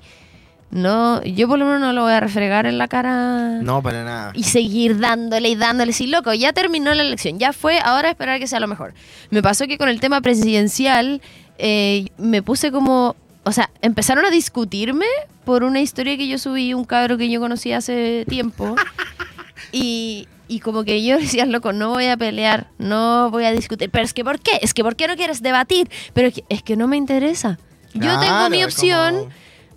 no, 0.71 1.23
yo 1.23 1.47
por 1.47 1.59
lo 1.59 1.65
menos 1.67 1.81
no 1.81 1.93
lo 1.93 2.03
voy 2.03 2.13
a 2.13 2.21
refregar 2.21 2.67
en 2.67 2.79
la 2.79 2.89
cara 2.89 3.61
No, 3.63 3.81
para 3.83 4.03
nada. 4.05 4.33
y 4.35 4.43
seguir 4.45 4.99
dándole 4.99 5.51
y 5.51 5.55
dándole. 5.57 5.93
Sí, 5.93 6.07
loco, 6.09 6.33
ya 6.35 6.53
terminó 6.53 6.93
la 6.95 7.03
elección, 7.03 7.39
ya 7.39 7.53
fue, 7.53 7.79
ahora 7.79 8.11
esperar 8.11 8.41
que 8.41 8.47
sea 8.49 8.61
lo 8.61 8.67
mejor. 8.67 8.93
Me 9.31 9.41
pasó 9.43 9.67
que 9.67 9.79
con 9.79 9.89
el 9.89 10.01
tema 10.01 10.21
presidencial 10.21 11.23
eh, 11.59 12.09
me 12.19 12.43
puse 12.43 12.73
como, 12.73 13.15
o 13.45 13.53
sea, 13.53 13.71
empezaron 13.83 14.25
a 14.27 14.31
discutirme 14.31 15.07
por 15.49 15.63
una 15.65 15.81
historia 15.81 16.15
que 16.19 16.29
yo 16.29 16.37
subí, 16.37 16.75
un 16.75 16.85
cabro 16.85 17.17
que 17.17 17.31
yo 17.31 17.41
conocí 17.41 17.73
hace 17.73 18.27
tiempo. 18.29 18.77
Y, 19.73 20.29
y 20.47 20.61
como 20.61 20.85
que 20.85 21.05
yo 21.05 21.19
decía, 21.19 21.45
loco, 21.47 21.73
no 21.73 21.91
voy 21.91 22.07
a 22.07 22.17
pelear, 22.17 22.69
no 22.79 23.31
voy 23.31 23.45
a 23.45 23.53
discutir. 23.53 23.91
Pero 23.91 24.05
es 24.05 24.13
que, 24.15 24.25
¿por 24.25 24.41
qué? 24.41 24.53
Es 24.63 24.73
que, 24.73 24.83
¿por 24.83 24.95
qué 24.95 25.09
no 25.09 25.17
quieres 25.17 25.43
debatir? 25.43 25.91
Pero 26.15 26.29
es 26.29 26.35
que, 26.35 26.45
es 26.49 26.63
que 26.63 26.77
no 26.77 26.87
me 26.87 26.97
interesa. 26.97 27.59
Yo 27.93 28.19
tengo 28.21 28.49
mi 28.51 28.61
es 28.61 28.67
opción 28.67 29.15
como- 29.19 29.31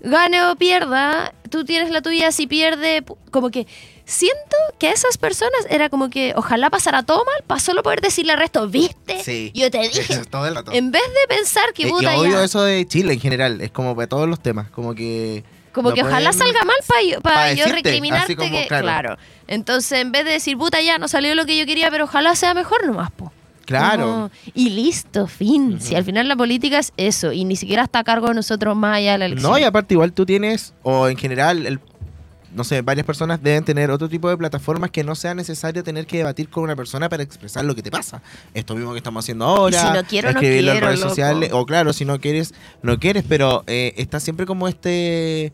gane 0.04 0.44
o 0.46 0.56
pierda, 0.56 1.34
tú 1.50 1.64
tienes 1.66 1.90
la 1.90 2.02
tuya, 2.02 2.32
si 2.32 2.48
pierde, 2.48 3.04
como 3.32 3.50
que 3.50 3.66
siento 4.06 4.56
que 4.80 4.88
a 4.90 4.92
esas 4.92 5.18
personas 5.18 5.66
era 5.70 5.90
como 5.90 6.10
que 6.10 6.34
ojalá 6.36 6.70
pasara 6.70 7.04
todo 7.04 7.24
mal 7.26 7.44
para 7.48 7.60
solo 7.60 7.82
poder 7.84 8.02
decirle 8.02 8.34
al 8.34 8.40
resto, 8.40 8.68
¿viste? 8.68 9.24
Sí. 9.24 9.52
Yo 9.54 9.70
te 9.72 9.80
dije. 9.80 10.02
Eso, 10.14 10.26
todo 10.30 10.48
el 10.48 10.56
rato. 10.56 10.72
En 10.74 10.92
vez 10.92 11.02
de 11.04 11.36
pensar 11.36 11.74
que 11.74 11.84
Eh, 11.84 11.88
y 11.88 11.92
puta 11.92 12.18
odio 12.18 12.32
ya, 12.32 12.44
eso 12.44 12.62
de 12.64 12.86
Chile 12.88 13.14
en 13.14 13.20
general, 13.20 13.62
es 13.62 13.72
como 13.72 13.96
para 13.96 14.08
todos 14.08 14.30
los 14.30 14.40
temas, 14.42 14.70
como 14.70 14.94
que... 14.96 15.44
como 15.72 15.90
no 15.90 15.96
que 15.96 16.04
ojalá 16.04 16.34
salga 16.34 16.64
mal 16.64 16.76
para 16.88 17.04
yo, 17.04 17.22
pa 17.22 17.30
pa 17.34 17.54
yo 17.54 17.66
recriminarte 17.66 18.36
como, 18.36 18.52
que, 18.52 18.68
claro. 18.68 18.84
claro. 18.84 19.18
Entonces, 19.48 20.00
en 20.00 20.12
vez 20.12 20.26
de 20.26 20.32
decir, 20.32 20.58
puta 20.58 20.82
ya, 20.82 20.98
no 20.98 21.08
salió 21.08 21.36
lo 21.36 21.46
que 21.46 21.58
yo 21.58 21.66
quería, 21.66 21.90
pero 21.90 22.06
ojalá 22.06 22.36
sea 22.36 22.54
mejor 22.54 22.86
nomás, 22.86 23.12
po. 23.12 23.32
Claro. 23.66 24.04
Como- 24.04 24.32
y 24.54 24.70
listo, 24.70 25.28
fin. 25.28 25.80
Si 25.80 25.96
al 25.96 26.04
final 26.04 26.28
la 26.28 26.36
política 26.36 26.80
es 26.80 26.94
eso, 26.98 27.32
y 27.32 27.46
ni 27.46 27.56
siquiera 27.56 27.84
está 27.84 28.00
a 28.00 28.04
cargo 28.04 28.28
de 28.28 28.34
nosotros 28.34 28.76
más 28.76 28.98
allá 28.98 29.14
de 29.14 29.18
la 29.20 29.26
elección. 29.26 29.52
No, 29.52 29.58
y 29.58 29.64
aparte 29.64 29.94
igual 29.94 30.14
tú 30.14 30.26
tienes, 30.26 30.74
o 30.84 31.08
en 31.08 31.18
general, 31.18 31.66
el, 31.66 31.80
no 32.56 32.64
sé, 32.64 32.82
varias 32.82 33.06
personas 33.06 33.42
deben 33.42 33.64
tener 33.64 33.92
otro 33.92 34.10
tipo 34.10 34.30
de 34.30 34.38
plataformas 34.38 34.92
que 34.92 35.04
no 35.04 35.16
sea 35.16 35.34
necesario 35.34 35.84
tener 35.84 36.06
que 36.06 36.18
debatir 36.18 36.50
con 36.50 36.64
una 36.64 36.76
persona 36.76 37.10
para 37.10 37.24
expresar 37.24 37.66
lo 37.66 37.76
que 37.76 37.82
te 37.82 37.92
pasa. 37.92 38.22
Esto 38.54 38.76
mismo 38.76 38.92
que 38.92 38.98
estamos 38.98 39.24
haciendo 39.26 39.46
ahora. 39.46 39.78
Y 39.78 39.80
si 39.80 39.94
no 39.94 40.04
quiero, 40.04 40.32
no 40.32 40.40
escribirlo 40.40 40.72
en 40.72 40.78
quiero, 40.78 40.88
redes 40.88 41.00
loco. 41.00 41.10
sociales. 41.10 41.50
O 41.54 41.66
claro, 41.66 41.94
si 41.94 42.06
no 42.06 42.20
quieres, 42.20 42.54
no 42.82 43.00
quieres, 43.00 43.24
pero 43.28 43.64
eh, 43.68 43.94
está 43.98 44.20
siempre 44.20 44.46
como 44.46 44.68
este... 44.68 45.52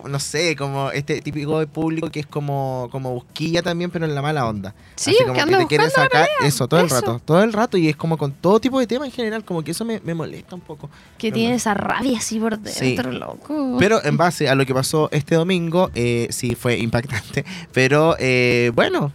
como, 0.00 0.08
no 0.08 0.18
sé, 0.20 0.56
como 0.56 0.90
este 0.90 1.20
típico 1.20 1.58
de 1.58 1.66
público 1.66 2.10
que 2.10 2.20
es 2.20 2.26
como, 2.26 2.88
como 2.90 3.12
busquilla 3.12 3.62
también, 3.62 3.90
pero 3.90 4.04
en 4.04 4.14
la 4.14 4.22
mala 4.22 4.46
onda. 4.46 4.74
Sí, 4.96 5.10
Así 5.10 5.24
como 5.24 5.34
que 5.34 5.44
que 5.50 5.56
te 5.56 5.66
quieren 5.66 5.90
sacar 5.90 6.28
eso 6.44 6.66
todo 6.68 6.80
el 6.80 6.90
rato, 6.90 7.20
todo 7.24 7.42
el 7.42 7.52
rato, 7.52 7.76
y 7.76 7.88
es 7.88 7.96
como 7.96 8.16
con 8.16 8.32
todo 8.32 8.60
tipo 8.60 8.78
de 8.80 8.86
temas 8.86 9.06
en 9.08 9.12
general, 9.12 9.44
como 9.44 9.62
que 9.62 9.72
eso 9.72 9.84
me, 9.84 10.00
me 10.00 10.14
molesta 10.14 10.54
un 10.54 10.60
poco. 10.60 10.88
Que 11.18 11.30
No, 11.30 11.34
tiene 11.34 11.54
esa 11.54 11.74
rabia 11.74 12.18
así 12.18 12.38
por 12.40 12.58
Sí. 12.68 12.94
dentro, 12.94 13.12
loco. 13.12 13.76
Pero 13.78 14.04
en 14.04 14.16
base 14.16 14.48
a 14.48 14.54
lo 14.54 14.64
que 14.66 14.74
pasó 14.74 15.08
este 15.12 15.34
domingo, 15.34 15.90
eh, 15.94 16.28
sí 16.30 16.54
fue 16.54 16.78
impactante. 16.78 17.44
Pero 17.72 18.16
eh, 18.18 18.72
bueno, 18.74 19.12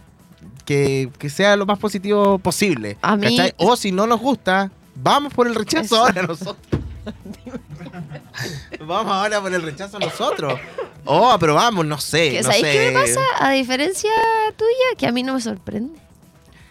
que, 0.64 1.10
que 1.18 1.30
sea 1.30 1.56
lo 1.56 1.66
más 1.66 1.78
positivo 1.78 2.38
posible. 2.38 2.96
A 3.02 3.16
mí-. 3.16 3.38
O 3.58 3.76
si 3.76 3.92
no 3.92 4.06
nos 4.06 4.20
gusta, 4.20 4.70
vamos 4.94 5.32
por 5.34 5.46
el 5.46 5.54
rechazo 5.54 5.96
ahora 5.96 6.22
nosotros. 6.22 6.56
vamos 8.80 9.12
ahora 9.12 9.40
por 9.40 9.52
el 9.52 9.62
rechazo 9.62 9.98
nosotros. 9.98 10.58
O 11.04 11.30
aprobamos, 11.30 11.84
no 11.84 11.98
sé. 11.98 12.30
Que, 12.30 12.36
no 12.38 12.44
¿Sabéis 12.44 12.64
sé. 12.66 12.72
qué 12.72 12.90
me 12.92 13.00
pasa? 13.00 13.20
A 13.40 13.50
diferencia 13.50 14.10
tuya, 14.56 14.96
que 14.98 15.06
a 15.06 15.12
mí 15.12 15.22
no 15.22 15.34
me 15.34 15.40
sorprende. 15.40 15.98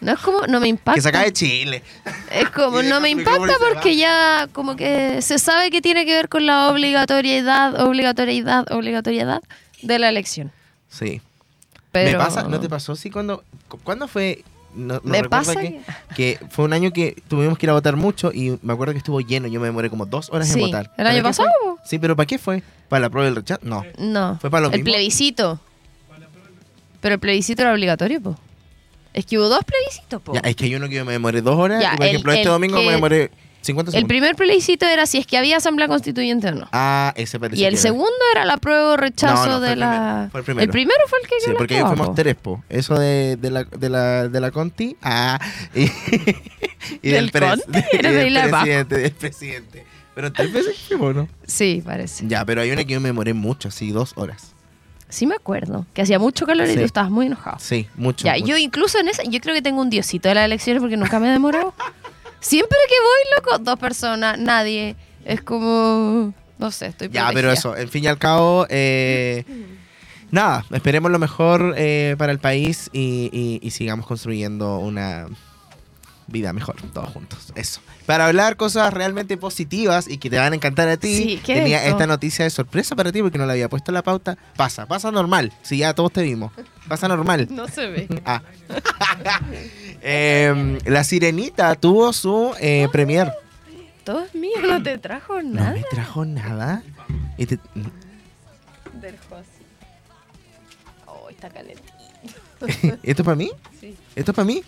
No 0.02 0.12
es 0.14 0.20
como, 0.20 0.46
no 0.48 0.60
me 0.60 0.68
impacta. 0.68 0.96
Que 0.96 1.02
se 1.02 1.10
acabe 1.10 1.32
Chile. 1.32 1.82
Es 2.32 2.50
como, 2.50 2.82
no 2.84 3.00
me 3.00 3.10
impacta 3.10 3.54
porque 3.60 3.96
ya 3.96 4.48
como 4.52 4.76
que 4.76 5.22
se 5.22 5.40
sabe 5.40 5.72
que 5.72 5.82
tiene 5.82 6.06
que 6.06 6.14
ver 6.14 6.28
con 6.30 6.46
la 6.46 6.70
obligatoriedad, 6.70 7.82
obligatoriedad, 7.82 8.70
obligatoriedad 8.72 9.42
de 9.82 10.00
la 10.00 10.10
elección. 10.10 10.52
Sí. 10.90 11.22
Pero 11.92 12.18
Me 12.18 12.26
pasa, 12.26 12.44
¿no 12.44 12.60
te 12.60 12.68
pasó? 12.70 12.96
Sí, 12.96 13.10
cuando. 13.12 13.44
cu- 13.70 13.80
¿Cuándo 13.84 14.08
fue? 14.08 14.44
No, 14.76 14.96
no 14.96 15.02
Me 15.04 15.24
pasa 15.24 15.56
que, 15.56 15.82
que 16.16 16.40
fue 16.50 16.66
un 16.66 16.74
año 16.74 16.92
que 16.92 17.22
tuvimos 17.28 17.58
que 17.58 17.66
ir 17.66 17.70
a 17.70 17.74
votar 17.74 17.96
mucho 17.96 18.32
y 18.34 18.58
me 18.62 18.74
acuerdo 18.74 18.94
que 18.94 18.98
estuvo 18.98 19.22
lleno. 19.22 19.48
Yo 19.48 19.60
me 19.60 19.68
demoré 19.68 19.90
como 19.90 20.06
dos 20.06 20.30
horas 20.32 20.48
Sí, 20.48 20.60
en 20.60 20.66
votar. 20.66 20.86
¿el 20.86 20.96
¿Para 20.98 21.10
año 21.12 21.24
pasado? 21.24 21.50
fue? 21.64 21.74
Sí, 21.86 22.00
pero 22.00 22.16
¿para 22.16 22.26
qué 22.26 22.38
fue? 22.38 22.64
¿Para 22.90 23.02
la 23.02 23.10
prueba 23.10 23.26
del 23.26 23.36
rechazo? 23.36 23.62
No. 23.64 23.84
No. 23.98 24.38
¿Fue 24.42 24.50
para 24.50 24.62
lo 24.62 24.68
el 24.74 24.80
mismo? 24.80 24.92
plebiscito. 24.94 25.60
Pero 27.02 27.16
el 27.16 27.20
plebiscito 27.20 27.62
era 27.62 27.74
obligatorio, 27.74 28.22
po. 28.22 28.38
Es 29.14 29.26
que 29.26 29.38
hubo 29.38 29.48
dos 29.50 29.60
plebiscitos, 29.64 30.22
po. 30.22 30.34
Ya, 30.34 30.40
es 30.42 30.56
que 30.56 30.66
hay 30.66 30.76
uno 30.76 30.88
que 30.90 30.96
yo 30.96 31.06
me 31.06 31.12
demoré 31.12 31.42
dos 31.42 31.56
horas 31.58 31.82
Ya, 31.82 31.94
y 31.94 31.98
por 31.98 32.06
el- 32.06 32.10
ejemplo 32.12 32.32
este 32.34 32.48
domingo 32.50 32.78
que- 32.80 32.86
me 32.86 32.92
demoré 32.94 33.32
50 33.64 33.98
el 33.98 34.06
primer 34.08 34.36
plebiscito 34.36 34.86
era 34.86 35.06
si 35.06 35.18
es 35.18 35.26
que 35.26 35.38
había 35.38 35.58
asamblea 35.58 35.88
constituyente 35.88 36.50
o 36.50 36.52
no. 36.56 36.68
Ah, 36.74 37.14
ese 37.16 37.40
parece 37.40 37.62
Y 37.62 37.66
el 37.66 37.76
que 37.76 37.80
segundo 37.80 38.12
era 38.34 38.44
la 38.46 38.58
prueba 38.58 38.92
o 38.92 38.98
rechazo 38.98 39.46
No, 39.46 39.52
no, 39.54 39.58
fue 39.60 39.68
de 39.68 39.74
el 39.74 39.80
la. 39.80 40.30
primero, 40.32 40.46
fue 40.46 40.64
el 40.64 40.70
primero. 40.70 41.00
fue 41.08 41.20
el 41.22 41.28
que 41.28 41.36
Sí, 41.40 41.52
la 41.52 41.58
porque 41.58 41.78
ahí 41.78 41.84
fuimos 41.86 42.14
tres, 42.14 42.36
po. 42.36 42.64
Eso 42.70 43.00
de, 43.00 43.38
de, 43.38 43.50
la, 43.50 43.64
de, 43.64 43.90
la, 43.90 44.28
de 44.28 44.40
la 44.42 44.52
Conti. 44.52 44.98
Ah, 45.02 45.40
y, 45.76 45.84
y 47.02 47.10
¿Del 47.12 47.32
pres- 47.32 47.62
Conti? 47.64 47.80
y 47.94 47.98
de 48.02 48.12
del 48.12 48.34
la 48.34 48.50
presidente, 48.50 48.98
del 48.98 49.12
presidente. 49.12 49.86
Pero 50.16 50.32
tres 50.32 50.52
veces 50.54 50.78
fuimos, 50.88 51.16
¿no? 51.16 51.28
Sí, 51.48 51.82
parece. 51.84 52.26
Ya, 52.28 52.46
pero 52.46 52.62
hay 52.62 52.70
una 52.72 52.84
que 52.84 52.94
yo 52.94 53.00
me 53.02 53.10
demoré 53.10 53.34
mucho, 53.34 53.70
así, 53.70 53.92
dos 53.92 54.14
horas. 54.16 54.54
Sí 55.10 55.26
me 55.26 55.36
acuerdo. 55.36 55.86
Que 55.94 56.02
hacía 56.02 56.20
mucho 56.20 56.46
calor 56.46 56.68
y 56.70 56.74
tú 56.76 56.82
estabas 56.82 57.10
muy 57.12 57.28
enojado. 57.28 57.58
Sí, 57.60 57.88
mucho. 57.96 58.26
Ya, 58.26 58.34
mucho. 58.34 58.46
yo 58.48 58.58
incluso 58.58 59.00
en 59.00 59.08
esa, 59.08 59.24
yo 59.24 59.40
creo 59.40 59.56
que 59.56 59.62
tengo 59.62 59.82
un 59.82 59.90
diosito 59.90 60.28
de 60.30 60.36
las 60.36 60.46
elecciones 60.46 60.82
porque 60.82 60.98
nunca 60.98 61.20
me 61.20 61.30
he 61.30 61.32
demorado. 61.32 61.74
Siempre 62.44 62.78
que 62.88 62.96
voy, 63.00 63.36
loco, 63.38 63.64
dos 63.64 63.80
personas, 63.80 64.38
nadie. 64.38 64.96
Es 65.26 65.42
como, 65.42 66.34
no 66.60 66.72
sé, 66.72 66.88
estoy 66.88 67.08
Ya, 67.08 67.22
protegida. 67.28 67.34
pero 67.34 67.52
eso, 67.52 67.78
en 67.78 67.90
fin 67.90 68.04
y 68.04 68.08
al 68.08 68.18
cabo, 68.18 68.68
eh, 68.70 69.46
nada, 70.32 70.66
esperemos 70.72 71.10
lo 71.12 71.20
mejor 71.20 71.74
eh, 71.78 72.16
para 72.18 72.32
el 72.34 72.40
país 72.40 72.90
y, 72.92 73.30
y- 73.32 73.66
y 73.66 73.72
sigamos 73.72 74.06
construyendo 74.06 74.80
una 74.80 75.28
vida 76.34 76.52
mejor, 76.52 76.76
todos 76.94 77.10
juntos. 77.10 77.54
Eso. 77.56 77.80
Para 78.06 78.26
hablar 78.28 78.58
cosas 78.58 78.94
realmente 78.94 79.38
positivas 79.38 80.10
y 80.10 80.18
que 80.18 80.30
te 80.30 80.38
van 80.38 80.52
a 80.52 80.56
encantar 80.58 80.90
a 80.90 80.98
ti, 80.98 81.16
Sí, 81.16 81.42
¿qué 81.46 81.54
es 81.54 81.60
tenía 81.60 81.86
esta 81.88 82.06
noticia 82.06 82.44
de 82.44 82.50
sorpresa 82.50 82.98
para 82.98 83.14
ti 83.14 83.22
porque 83.22 83.38
no 83.38 83.46
la 83.46 83.54
había 83.54 83.70
puesto 83.70 83.92
en 83.92 83.94
la 83.94 84.02
pauta. 84.02 84.38
Pasa, 84.58 84.86
pasa 84.86 85.10
normal, 85.12 85.54
si 85.62 85.78
ya 85.78 85.94
todos 85.94 86.12
te 86.12 86.24
vimos. 86.24 86.52
Pasa 86.90 87.08
normal. 87.08 87.48
No 87.52 87.70
se 87.70 87.88
ve. 87.88 88.08
Ah. 88.26 88.42
Em, 90.02 90.80
la 90.86 91.04
Sirenita 91.06 91.76
tuvo 91.76 92.12
su 92.12 92.54
eh, 92.60 92.90
premier. 92.92 93.32
Todo 94.04 94.20
es 94.26 94.36
mío, 94.36 94.58
no 94.68 94.84
te 94.84 94.98
trajo 94.98 95.42
No 95.42 95.54
nada. 95.62 95.72
me 95.74 95.84
trajo 95.84 96.26
nada. 96.26 96.84
Y 97.38 97.46
te- 97.46 97.60
Oh, 101.08 101.30
está 101.30 101.50
calentito. 101.50 101.94
¿Esto 103.04 103.22
es 103.22 103.26
para 103.26 103.36
mí? 103.36 103.52
Sí. 103.80 103.96
¿Esto 104.16 104.32
es 104.32 104.36
para 104.36 104.46
mí? 104.46 104.64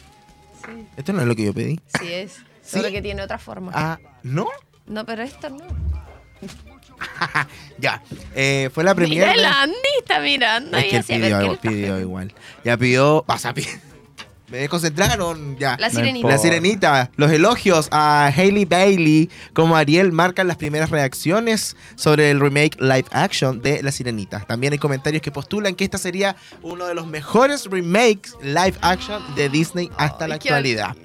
Sí. 0.67 0.87
Esto 0.97 1.13
no 1.13 1.21
es 1.21 1.27
lo 1.27 1.35
que 1.35 1.45
yo 1.45 1.53
pedí. 1.53 1.79
Sí 1.99 2.11
es. 2.13 2.37
Solo 2.63 2.89
que 2.89 3.01
tiene 3.01 3.21
otra 3.21 3.37
forma. 3.37 3.71
Ah, 3.75 3.99
¿no? 4.23 4.47
No, 4.87 5.05
pero 5.05 5.23
esto 5.23 5.49
no. 5.49 5.65
Ya. 7.77 8.01
Eh, 8.33 8.69
fue 8.73 8.83
la 8.83 8.95
primera. 8.95 9.33
Mira, 9.33 9.33
el 9.33 9.45
Andy 9.45 9.75
está 9.99 10.19
mirando. 10.19 10.77
Es 10.77 10.85
y 10.85 10.89
que 10.89 10.97
él 10.97 11.03
pidió, 11.03 11.37
ver, 11.37 11.59
¿qué 11.59 11.69
le 11.69 11.75
pidió 11.75 11.99
igual. 11.99 12.33
Ya 12.63 12.77
pidió. 12.77 13.23
Pasa, 13.27 13.53
pi- 13.53 13.67
Me 14.49 14.57
desconcentraron 14.57 15.57
ya. 15.57 15.75
La 15.79 15.89
sirenita. 15.89 16.27
La 16.27 16.37
sirenita, 16.37 17.11
los 17.15 17.31
elogios 17.31 17.87
a 17.91 18.27
Hailey 18.27 18.65
Bailey 18.65 19.29
como 19.53 19.75
Ariel 19.75 20.11
marcan 20.11 20.47
las 20.47 20.57
primeras 20.57 20.91
reacciones 20.91 21.75
sobre 21.95 22.29
el 22.29 22.39
remake 22.39 22.79
live 22.79 23.05
action 23.11 23.61
de 23.61 23.81
La 23.81 23.91
Sirenita. 23.91 24.41
También 24.41 24.73
hay 24.73 24.79
comentarios 24.79 25.23
que 25.23 25.31
postulan 25.31 25.73
que 25.73 25.83
esta 25.83 25.97
sería 25.97 26.35
uno 26.61 26.85
de 26.85 26.93
los 26.93 27.07
mejores 27.07 27.65
remakes 27.65 28.35
live 28.43 28.75
action 28.81 29.23
de 29.35 29.49
Disney 29.49 29.89
hasta 29.97 30.27
la 30.27 30.35
actualidad. 30.35 30.95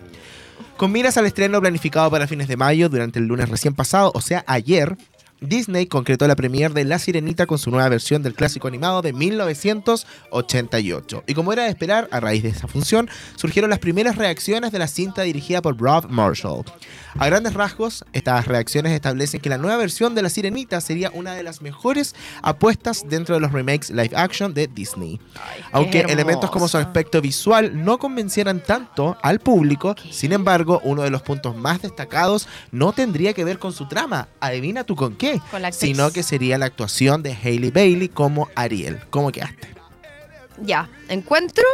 Con 0.76 0.92
miras 0.92 1.16
al 1.16 1.26
estreno 1.26 1.60
planificado 1.60 2.10
para 2.10 2.26
fines 2.26 2.48
de 2.48 2.56
mayo 2.56 2.88
durante 2.88 3.18
el 3.18 3.26
lunes 3.26 3.48
recién 3.48 3.74
pasado, 3.74 4.12
o 4.14 4.20
sea, 4.20 4.44
ayer, 4.46 4.96
Disney 5.40 5.86
concretó 5.86 6.28
la 6.28 6.36
premiere 6.36 6.74
de 6.74 6.84
La 6.84 6.98
Sirenita 6.98 7.46
con 7.46 7.58
su 7.58 7.70
nueva 7.70 7.88
versión 7.88 8.22
del 8.22 8.34
clásico 8.34 8.68
animado 8.68 9.00
de 9.00 9.14
1988. 9.14 11.24
Y 11.26 11.34
como 11.34 11.52
era 11.52 11.64
de 11.64 11.70
esperar, 11.70 12.08
a 12.10 12.20
raíz 12.20 12.42
de 12.42 12.50
esa 12.50 12.68
función, 12.68 13.08
surgieron 13.36 13.70
las 13.70 13.78
primeras 13.78 14.16
reacciones 14.16 14.70
de 14.70 14.78
la 14.78 14.86
cinta 14.86 15.22
dirigida 15.22 15.62
por 15.62 15.78
Rob 15.78 16.10
Marshall. 16.10 16.66
A 17.18 17.26
grandes 17.26 17.54
rasgos, 17.54 18.04
estas 18.12 18.46
reacciones 18.46 18.92
establecen 18.92 19.40
que 19.40 19.48
la 19.48 19.58
nueva 19.58 19.78
versión 19.78 20.14
de 20.14 20.22
La 20.22 20.28
Sirenita 20.28 20.80
sería 20.80 21.10
una 21.12 21.34
de 21.34 21.42
las 21.42 21.62
mejores 21.62 22.14
apuestas 22.42 23.04
dentro 23.08 23.34
de 23.34 23.40
los 23.40 23.52
remakes 23.52 23.90
live 23.90 24.10
action 24.14 24.54
de 24.54 24.68
Disney. 24.68 25.20
Aunque 25.72 26.00
elementos 26.00 26.50
como 26.50 26.68
su 26.68 26.76
aspecto 26.76 27.20
visual 27.20 27.84
no 27.84 27.98
convencieran 27.98 28.62
tanto 28.62 29.16
al 29.22 29.40
público, 29.40 29.96
sin 30.10 30.32
embargo, 30.32 30.80
uno 30.84 31.02
de 31.02 31.10
los 31.10 31.22
puntos 31.22 31.56
más 31.56 31.82
destacados 31.82 32.46
no 32.70 32.92
tendría 32.92 33.32
que 33.32 33.44
ver 33.44 33.58
con 33.58 33.72
su 33.72 33.88
trama, 33.88 34.28
adivina 34.40 34.84
tú 34.84 34.94
con 34.94 35.16
qué, 35.16 35.29
Sino 35.72 36.10
que 36.12 36.22
sería 36.22 36.58
la 36.58 36.66
actuación 36.66 37.22
de 37.22 37.36
Hailey 37.42 37.70
Bailey 37.70 38.08
como 38.08 38.48
Ariel. 38.54 39.00
¿Cómo 39.10 39.30
quedaste? 39.32 39.68
Ya, 40.62 40.88
encuentro 41.08 41.64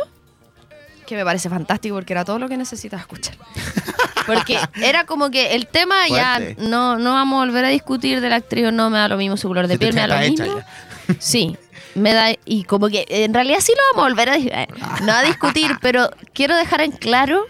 que 1.06 1.16
me 1.16 1.24
parece 1.24 1.48
fantástico 1.48 1.94
porque 1.94 2.12
era 2.12 2.24
todo 2.24 2.38
lo 2.38 2.48
que 2.48 2.56
necesitas 2.56 3.00
escuchar. 3.00 3.36
Porque 4.26 4.58
era 4.82 5.06
como 5.06 5.30
que 5.30 5.54
el 5.54 5.68
tema 5.68 6.04
Fuerte. 6.08 6.56
ya 6.58 6.68
no, 6.68 6.98
no 6.98 7.12
vamos 7.12 7.36
a 7.36 7.46
volver 7.46 7.64
a 7.64 7.68
discutir 7.68 8.20
de 8.20 8.28
la 8.28 8.34
actriz 8.34 8.66
o 8.66 8.72
no, 8.72 8.90
me 8.90 8.98
da 8.98 9.06
lo 9.06 9.16
mismo, 9.16 9.36
su 9.36 9.46
color 9.46 9.68
de 9.68 9.74
Se 9.74 9.78
piel 9.78 9.94
me 9.94 10.00
da 10.00 10.08
lo 10.08 10.18
mismo. 10.18 10.60
Sí, 11.20 11.56
me 11.94 12.12
da, 12.12 12.34
y 12.44 12.64
como 12.64 12.88
que 12.88 13.06
en 13.08 13.32
realidad 13.32 13.58
sí 13.60 13.72
lo 13.76 13.82
vamos 13.92 14.04
a 14.04 14.08
volver 14.08 14.30
a, 14.30 14.36
eh, 14.36 14.68
no 15.04 15.12
a 15.12 15.22
discutir, 15.22 15.76
pero 15.80 16.10
quiero 16.32 16.56
dejar 16.56 16.80
en 16.80 16.90
claro 16.90 17.46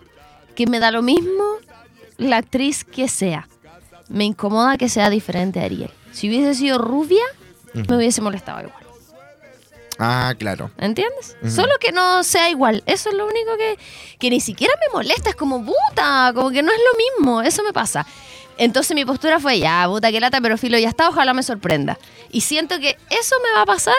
que 0.55 0.67
me 0.67 0.79
da 0.79 0.91
lo 0.91 1.01
mismo 1.01 1.45
la 2.19 2.39
actriz 2.39 2.85
que 2.85 3.09
sea. 3.09 3.49
Me 4.09 4.25
incomoda 4.25 4.77
que 4.77 4.89
sea 4.89 5.11
diferente 5.11 5.61
a 5.61 5.65
Ariel. 5.65 5.91
Si 6.13 6.29
hubiese 6.29 6.55
sido 6.55 6.79
rubia, 6.79 7.23
me 7.75 7.97
hubiese 7.97 8.21
molestado 8.23 8.61
igual. 8.61 8.83
Ah, 9.99 10.35
claro. 10.39 10.71
¿Entiendes? 10.79 11.37
Ujú. 11.43 11.51
Solo 11.51 11.73
que 11.81 11.91
no 11.91 12.23
sea 12.23 12.51
igual. 12.51 12.83
Eso 12.87 13.09
es 13.09 13.15
lo 13.15 13.25
único 13.27 13.57
que, 13.57 13.79
que 14.19 14.29
ni 14.31 14.41
siquiera 14.41 14.75
me 14.79 14.93
molesta. 14.93 15.31
Es 15.31 15.37
como, 15.37 15.65
puta, 15.65 16.33
como 16.35 16.51
que 16.51 16.63
no 16.63 16.71
es 16.71 16.79
lo 16.79 16.99
mismo. 17.23 17.43
Eso 17.43 17.63
me 17.63 17.73
pasa. 17.73 18.07
Entonces 18.59 18.95
mi 18.95 19.05
postura 19.05 19.39
fue, 19.41 19.59
ya, 19.59 19.85
puta, 19.87 20.11
que 20.11 20.21
lata, 20.21 20.41
pero 20.41 20.57
filo, 20.59 20.79
ya 20.79 20.89
está, 20.89 21.09
ojalá 21.09 21.35
me 21.35 21.43
sorprenda. 21.43 21.99
Y 22.31 22.43
siento 22.43 22.79
que 22.79 22.97
eso 23.11 23.37
me 23.43 23.53
va 23.55 23.63
a 23.63 23.67
pasar 23.67 23.95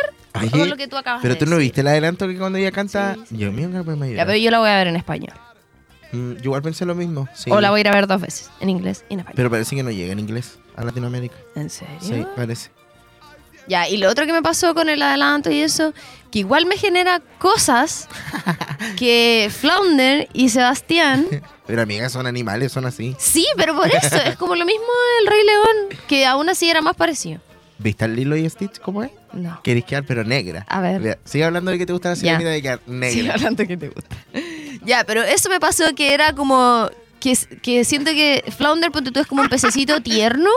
con 0.51 0.69
lo 0.69 0.77
que 0.77 0.87
tú 0.87 0.97
acabas 0.97 1.21
Pero 1.21 1.33
de 1.33 1.39
tú 1.39 1.45
no 1.45 1.51
decir. 1.57 1.63
viste 1.69 1.81
el 1.81 1.87
adelanto 1.87 2.27
que 2.27 2.37
cuando 2.37 2.57
ella 2.59 2.71
canta, 2.71 3.15
Sí, 3.15 3.21
sí. 3.29 3.37
yo 3.37 3.51
mío, 3.51 3.69
me 3.69 4.13
Ya, 4.15 4.25
pero 4.25 4.37
yo 4.37 4.51
la 4.51 4.59
voy 4.59 4.69
a 4.69 4.75
ver 4.77 4.87
en 4.87 4.95
español. 4.95 5.33
Mm, 6.11 6.33
Yo 6.35 6.43
igual 6.45 6.61
pensé 6.61 6.85
lo 6.85 6.95
mismo. 6.95 7.27
sí. 7.33 7.49
O 7.51 7.59
la 7.61 7.69
voy 7.69 7.79
a 7.79 7.81
ir 7.81 7.87
a 7.89 7.91
ver 7.91 8.07
dos 8.07 8.21
veces, 8.21 8.49
en 8.59 8.69
inglés 8.69 9.03
y 9.09 9.13
en 9.15 9.19
español. 9.21 9.35
Pero 9.35 9.49
parece 9.51 9.75
que 9.75 9.83
no 9.83 9.91
llega 9.91 10.13
en 10.13 10.19
inglés 10.19 10.57
a 10.75 10.83
Latinoamérica. 10.83 11.35
¿En 11.55 11.69
serio? 11.69 11.95
Sí, 11.99 12.25
parece. 12.35 12.69
Ya, 13.67 13.89
y 13.89 13.97
lo 13.97 14.09
otro 14.09 14.25
que 14.25 14.31
me 14.31 14.41
pasó 14.41 14.73
con 14.73 14.87
el 14.87 15.01
adelanto 15.01 15.51
y 15.51 15.59
eso, 15.59 15.93
que 16.31 16.39
igual 16.39 16.65
me 16.65 16.77
genera 16.77 17.21
cosas 17.37 18.07
que 18.97 19.49
Flounder 19.51 20.29
y 20.33 20.49
Sebastián 20.49 21.27
Pero 21.67 21.81
amigas, 21.81 22.13
son 22.13 22.25
animales, 22.27 22.71
son 22.71 22.85
así. 22.85 23.13
Sí, 23.19 23.45
pero 23.57 23.75
por 23.75 23.87
eso, 23.93 24.15
es 24.25 24.37
como 24.37 24.55
lo 24.55 24.63
mismo 24.65 24.85
del 25.19 25.27
Rey 25.27 25.45
León, 25.45 25.99
que 26.07 26.25
aún 26.25 26.47
así 26.47 26.69
era 26.69 26.81
más 26.81 26.95
parecido. 26.95 27.41
¿Viste 27.77 28.05
al 28.05 28.15
Lilo 28.15 28.37
y 28.37 28.49
Stitch 28.49 28.79
cómo 28.79 29.03
es? 29.03 29.11
No. 29.33 29.59
Querés 29.63 29.83
quedar 29.83 30.05
pero 30.05 30.23
negra. 30.23 30.65
A 30.69 30.79
ver. 30.79 31.19
Sigue 31.25 31.43
hablando 31.43 31.69
de 31.69 31.77
que 31.77 31.85
te 31.85 31.91
gusta 31.91 32.07
la 32.09 32.15
sirenita 32.15 32.49
de 32.51 32.61
quedar 32.61 32.79
negra. 32.87 33.33
hablando 33.33 33.67
que 33.67 33.75
te 33.75 33.89
gusta. 33.89 34.15
Ya, 34.85 35.03
pero 35.03 35.23
eso 35.23 35.49
me 35.49 35.59
pasó 35.59 35.83
que 35.95 36.13
era 36.13 36.33
como. 36.33 36.89
Que, 37.19 37.35
que 37.63 37.83
siento 37.83 38.11
que 38.11 38.43
Flounder, 38.55 38.91
ponte 38.91 39.11
tú, 39.11 39.19
es 39.19 39.25
como 39.27 39.41
un 39.41 39.49
pececito 39.49 39.99
tierno. 40.03 40.49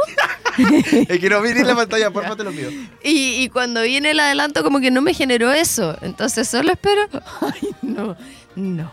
es 1.08 1.18
que 1.18 1.30
no 1.30 1.40
mires 1.40 1.66
la 1.66 1.74
pantalla, 1.76 2.10
porfa, 2.10 2.36
te 2.36 2.44
lo 2.44 2.50
pido. 2.50 2.70
Y, 3.02 3.42
y 3.42 3.48
cuando 3.48 3.80
viene 3.82 4.10
el 4.10 4.20
adelanto, 4.20 4.62
como 4.62 4.78
que 4.80 4.90
no 4.90 5.00
me 5.00 5.14
generó 5.14 5.50
eso. 5.52 5.96
Entonces 6.02 6.48
solo 6.48 6.72
espero. 6.72 7.08
Ay, 7.40 7.70
no. 7.82 8.16
No. 8.56 8.92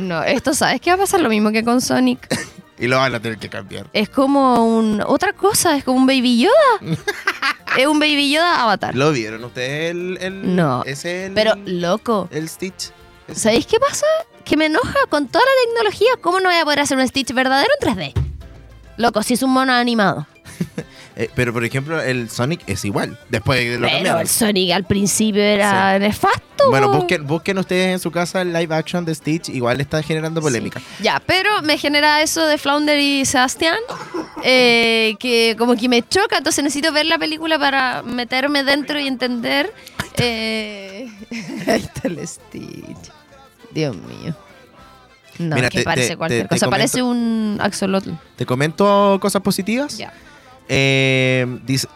No, 0.00 0.22
esto 0.22 0.54
sabes 0.54 0.80
que 0.80 0.90
va 0.90 0.94
a 0.94 0.98
pasar 1.00 1.20
lo 1.20 1.28
mismo 1.28 1.50
que 1.50 1.64
con 1.64 1.80
Sonic. 1.80 2.28
Y 2.78 2.86
lo 2.86 2.98
van 2.98 3.12
a 3.14 3.20
tener 3.20 3.38
que 3.38 3.48
cambiar. 3.48 3.86
Es 3.92 4.08
como 4.08 4.64
un. 4.64 5.02
Otra 5.04 5.32
cosa, 5.32 5.76
es 5.76 5.82
como 5.82 5.98
un 5.98 6.06
Baby 6.06 6.42
Yoda. 6.42 6.96
es 7.76 7.86
un 7.88 7.98
Baby 7.98 8.30
Yoda 8.30 8.62
avatar. 8.62 8.94
¿Lo 8.94 9.10
vieron 9.10 9.42
ustedes 9.42 9.90
el, 9.90 10.18
el 10.20 10.54
No. 10.54 10.84
Es 10.84 11.04
el, 11.04 11.32
Pero, 11.32 11.54
loco. 11.66 12.28
el 12.30 12.48
Stitch? 12.48 12.92
¿Sabéis 13.34 13.66
qué 13.66 13.78
pasa? 13.78 14.06
Que 14.44 14.56
me 14.56 14.66
enoja 14.66 14.98
con 15.08 15.28
toda 15.28 15.44
la 15.44 15.66
tecnología. 15.70 16.08
¿Cómo 16.20 16.40
no 16.40 16.48
voy 16.48 16.58
a 16.58 16.64
poder 16.64 16.80
hacer 16.80 16.96
un 16.98 17.06
Stitch 17.06 17.32
verdadero 17.32 17.70
en 17.80 17.96
3D? 17.96 18.12
Loco, 18.96 19.22
si 19.22 19.34
es 19.34 19.42
un 19.42 19.50
mono 19.50 19.72
animado. 19.72 20.26
Eh, 21.20 21.28
pero 21.34 21.52
por 21.52 21.64
ejemplo, 21.64 22.00
el 22.00 22.30
Sonic 22.30 22.60
es 22.68 22.84
igual. 22.84 23.18
Después 23.28 23.58
de 23.58 23.74
lo 23.76 23.86
Pero 23.88 23.90
cambiaron. 23.96 24.20
el 24.20 24.28
Sonic 24.28 24.70
al 24.70 24.84
principio 24.84 25.42
era 25.42 25.98
nefasto. 25.98 26.70
Bueno, 26.70 26.92
busquen, 26.92 27.26
busquen 27.26 27.58
ustedes 27.58 27.92
en 27.92 27.98
su 27.98 28.12
casa 28.12 28.40
el 28.42 28.52
live 28.52 28.72
action 28.72 29.04
de 29.04 29.16
Stitch. 29.16 29.48
Igual 29.48 29.80
está 29.80 30.00
generando 30.00 30.40
polémica. 30.40 30.80
Ya, 31.00 31.20
pero 31.26 31.60
me 31.62 31.76
genera 31.76 32.22
eso 32.22 32.46
de 32.46 32.56
Flounder 32.56 33.00
y 33.00 33.24
Sebastián. 33.24 33.78
eh, 34.44 35.16
que 35.18 35.56
como 35.58 35.74
que 35.74 35.88
me 35.88 36.06
choca. 36.06 36.38
Entonces 36.38 36.62
necesito 36.62 36.92
ver 36.92 37.06
la 37.06 37.18
película 37.18 37.58
para 37.58 38.04
meterme 38.04 38.62
dentro 38.62 39.00
y 39.00 39.08
entender. 39.08 39.74
eh, 40.18 41.08
Ahí 41.66 41.80
está 41.82 42.06
el 42.06 42.28
Stitch. 42.28 43.10
Dios 43.72 43.96
mío. 43.96 44.34
No, 45.38 45.54
Mira, 45.54 45.68
que 45.70 45.78
te- 45.78 45.84
parece 45.84 46.08
te- 46.10 46.16
cualquier 46.16 46.42
te 46.42 46.48
cosa. 46.48 46.66
comento- 46.66 46.70
Parece 46.70 47.02
un 47.02 47.58
axolotl. 47.60 48.10
¿Te 48.36 48.44
comento 48.46 49.18
cosas 49.20 49.40
positivas? 49.42 49.96
Ya. 49.96 50.12
Eh, 50.68 51.46
dice- 51.64 51.86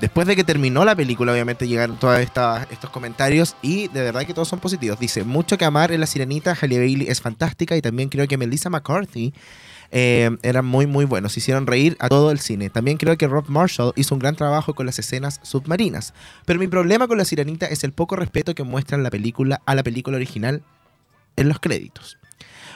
después 0.00 0.26
de 0.26 0.34
que 0.34 0.42
terminó 0.44 0.84
la 0.84 0.96
película, 0.96 1.32
obviamente 1.32 1.68
llegaron 1.68 1.96
todos 1.98 2.18
estos 2.18 2.90
comentarios 2.90 3.54
y 3.62 3.88
de 3.88 4.02
verdad 4.02 4.22
que 4.26 4.34
todos 4.34 4.48
son 4.48 4.58
positivos. 4.58 4.98
Dice, 4.98 5.22
mucho 5.24 5.56
que 5.56 5.64
amar 5.64 5.92
en 5.92 6.00
La 6.00 6.06
Sirenita, 6.06 6.56
Halle 6.60 6.78
Bailey 6.78 7.06
es 7.08 7.20
fantástica 7.20 7.76
y 7.76 7.82
también 7.82 8.08
creo 8.08 8.26
que 8.26 8.36
Melissa 8.36 8.70
McCarthy 8.70 9.32
eh, 9.92 10.30
eran 10.42 10.64
muy 10.64 10.86
muy 10.86 11.04
buenos, 11.04 11.36
hicieron 11.36 11.66
reír 11.66 11.96
a 11.98 12.08
todo 12.08 12.30
el 12.30 12.38
cine. 12.38 12.70
También 12.70 12.96
creo 12.96 13.16
que 13.18 13.26
Rob 13.26 13.44
Marshall 13.48 13.92
hizo 13.96 14.14
un 14.14 14.20
gran 14.20 14.36
trabajo 14.36 14.72
con 14.74 14.86
las 14.86 14.98
escenas 15.00 15.40
submarinas. 15.42 16.14
Pero 16.44 16.60
mi 16.60 16.68
problema 16.68 17.08
con 17.08 17.18
La 17.18 17.24
Sirenita 17.24 17.66
es 17.66 17.82
el 17.82 17.92
poco 17.92 18.14
respeto 18.16 18.54
que 18.54 18.62
muestran 18.62 19.02
la 19.02 19.10
película 19.10 19.60
a 19.66 19.74
la 19.74 19.82
película 19.82 20.16
original 20.16 20.62
en 21.36 21.48
los 21.48 21.60
créditos. 21.60 22.18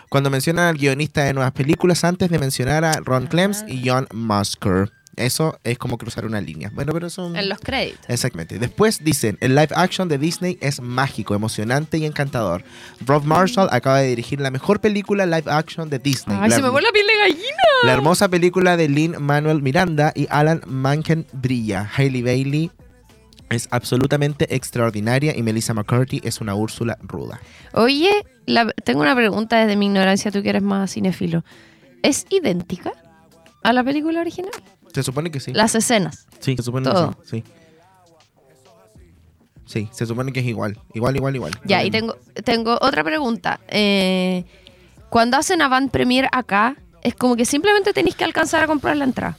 Cuando 0.09 0.31
mencionan 0.31 0.69
al 0.69 0.77
guionista 0.77 1.25
de 1.25 1.35
nuevas 1.35 1.53
películas 1.53 2.05
antes 2.05 2.31
de 2.31 2.39
mencionar 2.39 2.85
a 2.85 2.93
Ron 3.01 3.27
Clems 3.27 3.65
y 3.67 3.89
John 3.89 4.07
Musker. 4.13 4.93
Eso 5.17 5.59
es 5.65 5.79
como 5.79 5.99
cruzar 5.99 6.27
una 6.27 6.41
línea. 6.41 6.71
Bueno, 6.75 6.93
pero 6.93 7.09
son... 7.11 7.37
En 7.37 7.49
los 7.49 7.59
créditos. 7.61 8.05
Exactamente. 8.09 8.59
Después 8.59 9.05
dicen, 9.05 9.39
el 9.41 9.55
live 9.55 9.69
action 9.75 10.09
de 10.09 10.19
Disney 10.19 10.59
es 10.61 10.81
mágico, 10.81 11.35
emocionante 11.35 11.99
y 11.99 12.05
encantador. 12.05 12.65
Rob 13.07 13.25
Marshall 13.25 13.69
acaba 13.71 14.01
de 14.01 14.09
dirigir 14.09 14.41
la 14.41 14.51
mejor 14.51 14.81
película 14.81 15.27
live 15.27 15.51
action 15.51 15.89
de 15.89 15.99
Disney. 15.99 16.37
Ay, 16.41 16.51
la, 16.51 16.57
se 16.57 16.63
me 16.63 16.69
vuelve 16.69 16.89
la 16.89 16.93
piel 16.93 17.07
de 17.07 17.17
gallina. 17.17 17.63
la 17.85 17.93
hermosa 17.93 18.29
película 18.29 18.77
de 18.77 18.89
Lin 18.89 19.17
Manuel 19.21 19.63
Miranda 19.63 20.13
y 20.15 20.27
Alan 20.31 20.63
Menken 20.67 21.27
brilla. 21.33 21.89
Hailey 21.97 22.23
Bailey 22.23 22.71
es 23.51 23.69
absolutamente 23.71 24.55
extraordinaria 24.55 25.37
y 25.37 25.43
Melissa 25.43 25.75
McCarthy 25.75 26.21
es 26.25 26.41
una 26.41 26.55
Úrsula 26.55 26.99
ruda. 27.03 27.41
Oye, 27.73 28.11
la- 28.47 28.73
tengo 28.85 29.01
una 29.03 29.15
pregunta 29.15 29.59
desde 29.59 29.77
mi 29.77 29.87
ignorancia, 29.87 30.31
tú 30.31 30.43
que 30.43 30.51
eres 30.51 30.63
más 30.63 30.93
cinéfilo. 30.93 31.45
¿Es 32.03 32.27
idéntica 32.31 32.93
a 33.63 33.73
la 33.73 33.83
película 33.85 34.21
original? 34.21 34.53
Se 34.93 35.03
supone 35.03 35.31
que 35.31 35.41
sí. 35.41 35.53
Las 35.53 35.75
escenas. 35.75 36.27
Sí, 36.41 36.57
se 36.57 36.63
supone 36.63 36.89
Todo. 36.91 37.13
que 37.13 37.27
sí. 37.29 37.45
sí. 37.45 37.53
Sí, 39.67 39.89
se 39.93 40.05
supone 40.07 40.33
que 40.33 40.41
es 40.41 40.47
igual. 40.47 40.79
Igual, 40.93 41.17
igual, 41.17 41.35
igual. 41.37 41.53
Ya, 41.65 41.83
y 41.83 41.91
tengo, 41.91 42.17
tengo 42.45 42.79
otra 42.81 43.03
pregunta. 43.03 43.61
Eh, 43.69 44.45
cuando 45.09 45.37
hacen 45.39 45.63
Avant 45.63 45.91
Premier 45.91 46.29
acá, 46.33 46.77
es 47.03 47.15
como 47.15 47.35
que 47.35 47.45
simplemente 47.47 47.93
tenéis 47.93 48.15
que 48.15 48.25
alcanzar 48.25 48.63
a 48.63 48.67
comprar 48.67 48.97
la 48.97 49.05
entrada. 49.05 49.37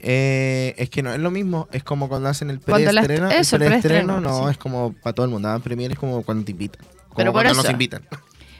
Eh, 0.00 0.74
es 0.78 0.90
que 0.90 1.02
no 1.02 1.12
es 1.12 1.18
lo 1.18 1.30
mismo, 1.30 1.68
es 1.72 1.82
como 1.82 2.08
cuando 2.08 2.28
hacen 2.28 2.50
el 2.50 2.56
la 2.56 2.62
preestreno. 2.76 3.30
el 3.30 3.46
preestreno 3.48 4.20
no, 4.20 4.44
sí. 4.44 4.50
es 4.52 4.58
como 4.58 4.92
para 4.92 5.14
todo 5.14 5.26
el 5.26 5.32
mundo. 5.32 5.48
Avant 5.48 5.64
Premier 5.64 5.92
es 5.92 5.98
como 5.98 6.22
cuando 6.22 6.44
te 6.44 6.52
invitan. 6.52 6.84
Como 6.84 7.16
Pero 7.16 7.32
por 7.32 7.42
cuando 7.42 7.54
nos 7.54 7.64
eso. 7.64 7.72
invitan. 7.72 8.02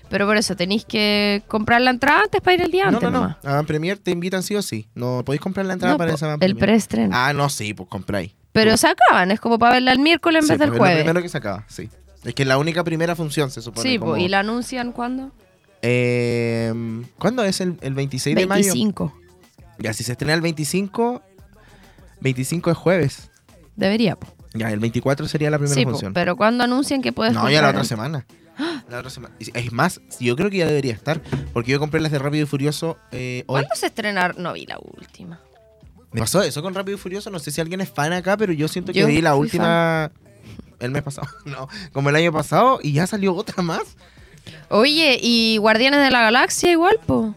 Pero 0.09 0.26
por 0.26 0.37
eso 0.37 0.55
tenéis 0.55 0.84
que 0.84 1.43
comprar 1.49 1.80
la 1.80 1.91
entrada 1.91 2.22
antes 2.22 2.41
para 2.41 2.55
ir 2.55 2.62
el 2.62 2.70
día 2.70 2.84
No, 2.84 2.99
antes. 2.99 3.03
no, 3.03 3.11
no. 3.11 3.20
nomás. 3.22 3.37
Avant 3.45 3.66
Premier 3.66 3.99
te 3.99 4.12
invitan 4.12 4.43
sí 4.43 4.55
o 4.55 4.62
sí. 4.62 4.89
No 4.95 5.22
podéis 5.24 5.41
comprar 5.41 5.66
la 5.66 5.72
entrada 5.72 5.95
No, 5.95 5.99
para 5.99 6.14
esa 6.14 6.37
el 6.41 6.57
preestreno. 6.57 7.11
Ah, 7.12 7.32
no, 7.32 7.49
sí, 7.49 7.74
pues 7.74 7.89
compráis. 7.89 8.32
Pero 8.53 8.76
se 8.76 8.87
acaban, 8.89 9.30
es 9.32 9.41
como 9.41 9.59
para 9.59 9.74
verla 9.74 9.93
el 9.93 9.99
miércoles 9.99 10.45
en 10.45 10.47
Sí, 10.47 10.53
vez 10.53 10.59
del 10.61 10.68
pues, 10.70 10.76
es 10.76 10.78
jueves. 10.78 10.99
Lo 10.99 11.05
primero 11.05 11.22
que 11.22 11.28
se 11.28 11.39
acaba, 11.39 11.64
sí. 11.68 11.91
Es 12.24 12.34
que 12.34 12.43
es 12.43 12.49
la 12.49 12.57
única 12.57 12.82
primera 12.84 13.14
función, 13.14 13.51
se 13.51 13.61
supone. 13.61 13.89
Sí, 13.89 13.99
como- 13.99 14.16
¿y 14.16 14.28
la 14.28 14.41
anuncian 14.41 14.93
cuándo? 14.93 15.32
Eh, 15.82 16.72
¿Cuándo 17.18 17.45
es 17.45 17.61
el, 17.61 17.76
el 17.80 17.95
26 17.95 18.37
de 18.37 18.47
mayo? 18.47 18.62
25. 18.72 19.12
Ya, 19.79 19.93
si 19.93 20.05
se 20.05 20.12
estrena 20.12 20.35
el 20.35 20.41
25, 20.41 21.22
25 22.20 22.70
es 22.70 22.77
jueves. 22.77 23.31
Debería, 23.77 24.16
po. 24.16 24.29
Ya, 24.55 24.70
el 24.72 24.81
24 24.81 25.29
sería 25.29 25.51
la 25.51 25.59
primera 25.59 25.74
Sí, 25.74 25.85
po, 25.85 25.91
función. 25.93 26.14
pero 26.14 26.37
¿cuándo 26.37 26.64
anuncian 26.64 27.03
que 27.03 27.12
puedes 27.12 27.35
No, 27.35 27.49
ya 27.51 27.61
la 27.61 27.70
otra 27.70 27.85
semana. 27.85 28.27
La 28.89 28.99
otra 28.99 29.11
semana. 29.11 29.35
Es 29.39 29.70
más, 29.72 30.01
yo 30.18 30.35
creo 30.35 30.49
que 30.49 30.59
ya 30.59 30.66
debería 30.66 30.95
estar. 30.95 31.20
Porque 31.53 31.72
yo 31.72 31.79
compré 31.79 32.01
las 32.01 32.11
de 32.11 32.18
Rápido 32.18 32.45
y 32.45 32.47
Furioso 32.47 32.97
eh, 33.12 33.45
hoy. 33.47 33.61
¿Cuándo 33.61 33.74
se 33.74 33.87
estrena? 33.87 34.33
No 34.39 34.55
vi 34.55 34.64
la 34.64 34.79
última. 34.79 35.41
Me 36.12 36.20
pasó 36.20 36.43
eso 36.43 36.62
con 36.62 36.72
Rápido 36.72 36.97
y 36.97 37.01
Furioso. 37.01 37.29
No 37.29 37.39
sé 37.39 37.51
si 37.51 37.61
alguien 37.61 37.83
es 37.83 37.91
fan 37.91 38.14
acá, 38.14 38.37
pero 38.39 38.55
yo 38.55 38.66
siento 38.68 38.93
que 38.95 39.01
Yo 39.01 39.07
vi 39.07 39.20
la 39.20 39.35
última 39.37 40.11
el 40.81 40.91
mes 40.91 41.03
pasado. 41.03 41.29
No, 41.45 41.68
como 41.93 42.09
el 42.11 42.16
año 42.16 42.33
pasado 42.33 42.81
y 42.83 42.93
ya 42.93 43.07
salió 43.07 43.35
otra 43.35 43.62
más. 43.62 43.83
Oye, 44.70 45.18
¿y 45.20 45.59
Guardianes 45.59 46.01
de 46.01 46.11
la 46.11 46.20
Galaxia 46.22 46.70
igual, 46.70 46.99
po? 47.05 47.35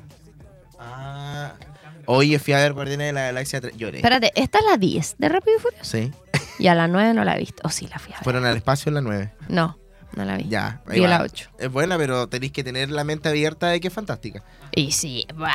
Oye, 2.12 2.40
fui 2.40 2.54
a 2.54 2.58
ver 2.58 2.74
Guardianes 2.74 3.08
de 3.10 3.14
la 3.14 3.22
Galaxia 3.22 3.62
3. 3.62 3.78
Lloré. 3.78 3.98
Espérate, 3.98 4.32
esta 4.34 4.58
es 4.58 4.66
la 4.66 4.78
10 4.78 5.16
de 5.20 5.30
Rápido 5.30 5.58
y 5.58 5.62
Furioso. 5.62 5.84
Sí. 5.86 6.12
Y 6.58 6.68
a 6.68 6.74
la 6.74 6.88
9 6.88 7.14
no 7.14 7.24
la 7.24 7.36
he 7.36 7.40
visto. 7.40 7.62
O 7.64 7.70
sí, 7.70 7.88
la 7.88 8.00
fui 8.00 8.12
a 8.14 8.18
ver. 8.18 8.24
Fueron 8.24 8.46
al 8.46 8.58
espacio 8.58 8.90
en 8.90 8.96
la 8.96 9.02
9. 9.02 9.32
No, 9.48 9.78
no 10.16 10.26
la 10.26 10.36
vi. 10.38 10.48
Ya. 10.50 10.82
ahí 10.88 10.96
Vi 10.96 11.02
va. 11.02 11.08
la 11.10 11.22
8. 11.22 11.52
Es 11.60 11.72
buena, 11.72 11.98
pero 11.98 12.28
tenéis 12.28 12.52
que 12.52 12.64
tener 12.64 12.90
la 12.90 13.04
mente 13.04 13.30
abierta 13.30 13.68
de 13.68 13.80
que 13.80 13.90
es 13.90 13.94
fantástica. 13.94 14.44
Y 14.74 14.92
sí, 14.92 15.28
va. 15.40 15.54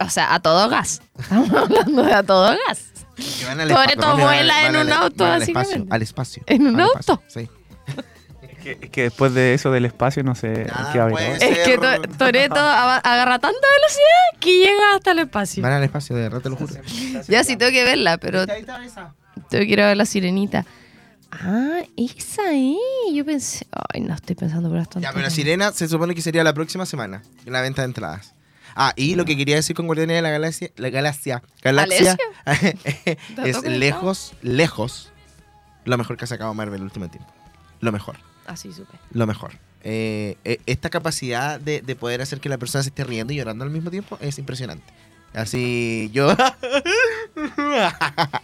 O 0.00 0.10
sea, 0.10 0.34
a 0.34 0.40
todo 0.40 0.68
gas. 0.68 1.00
Estamos 1.18 1.50
hablando 1.50 2.02
de 2.02 2.12
a 2.12 2.22
todo 2.22 2.54
gas. 2.68 2.90
Que 3.16 3.46
van 3.46 3.60
al 3.60 3.68
Sobre 3.70 3.80
espacio, 3.92 4.00
todo 4.02 4.16
vuela 4.18 4.66
en 4.68 4.76
un 4.76 4.92
auto, 4.92 5.24
al 5.24 5.38
básicamente. 5.40 5.70
espacio, 5.74 5.86
al 5.94 6.02
espacio. 6.02 6.42
¿En 6.48 6.66
un 6.66 6.78
al 6.80 6.86
espacio, 6.88 7.14
auto? 7.14 7.24
Sí. 7.28 7.48
Es 8.60 8.76
que, 8.76 8.84
es 8.86 8.90
que 8.90 9.02
después 9.04 9.32
de 9.32 9.54
eso 9.54 9.70
del 9.70 9.86
espacio 9.86 10.22
no 10.22 10.34
sé 10.34 10.66
Ah, 10.70 10.90
qué. 10.92 10.98
¿no? 10.98 11.18
Es 11.18 11.58
que 11.60 11.78
To- 11.78 12.02
Toreto 12.18 12.60
agarra 12.60 13.38
tanta 13.38 13.58
velocidad 13.58 14.38
que 14.40 14.58
llega 14.58 14.94
hasta 14.96 15.12
el 15.12 15.20
espacio. 15.20 15.62
Van 15.62 15.72
al 15.72 15.82
espacio, 15.84 16.14
de 16.14 16.22
verdad 16.22 16.40
te 16.40 16.50
lo 16.50 16.56
juro. 16.56 16.74
Ya 17.28 17.42
sí 17.42 17.56
tengo 17.56 17.72
que 17.72 17.84
verla, 17.84 18.18
pero 18.18 18.46
tengo 18.46 18.68
que 19.48 19.64
ir 19.64 19.80
a 19.80 19.86
ver 19.86 19.96
la 19.96 20.04
sirenita. 20.04 20.66
Ah, 21.32 21.80
esa 21.96 22.42
ahí. 22.48 22.76
Yo 23.14 23.24
pensé. 23.24 23.66
Ay, 23.94 24.00
no 24.02 24.14
estoy 24.14 24.34
pensando 24.36 24.68
por 24.68 24.78
esto. 24.78 25.00
Ya, 25.00 25.12
pero 25.12 25.30
Sirena 25.30 25.72
se 25.72 25.88
supone 25.88 26.14
que 26.14 26.22
sería 26.22 26.42
la 26.44 26.52
próxima 26.52 26.86
semana, 26.86 27.22
en 27.46 27.52
la 27.52 27.60
venta 27.60 27.82
de 27.82 27.86
entradas. 27.86 28.34
Ah, 28.76 28.92
y 28.96 29.14
lo 29.14 29.24
que 29.24 29.36
quería 29.36 29.56
decir 29.56 29.74
con 29.74 29.86
Guardianes 29.86 30.16
de 30.16 30.22
la 30.22 30.30
Galaxia, 30.30 30.70
la 30.76 30.90
Galaxia, 30.90 31.42
Galaxia 31.62 32.16
es 32.46 33.16
¿Dato 33.36 33.62
lejos, 33.68 34.32
lejos, 34.42 35.12
lo 35.84 35.96
mejor 35.98 36.16
que 36.16 36.24
ha 36.24 36.28
sacado 36.28 36.52
Marvel 36.54 36.76
el 36.80 36.82
último 36.84 37.08
tiempo. 37.08 37.32
Lo 37.80 37.90
mejor, 37.92 38.16
Así 38.50 38.72
supe. 38.72 38.96
lo 39.12 39.26
mejor. 39.26 39.52
Eh, 39.82 40.36
eh, 40.44 40.60
esta 40.66 40.90
capacidad 40.90 41.58
de, 41.58 41.80
de 41.80 41.96
poder 41.96 42.20
hacer 42.20 42.40
que 42.40 42.50
la 42.50 42.58
persona 42.58 42.82
se 42.82 42.90
esté 42.90 43.02
riendo 43.04 43.32
y 43.32 43.36
llorando 43.36 43.64
al 43.64 43.70
mismo 43.70 43.90
tiempo 43.90 44.18
es 44.20 44.38
impresionante. 44.38 44.84
Así, 45.32 46.10
yo... 46.12 46.30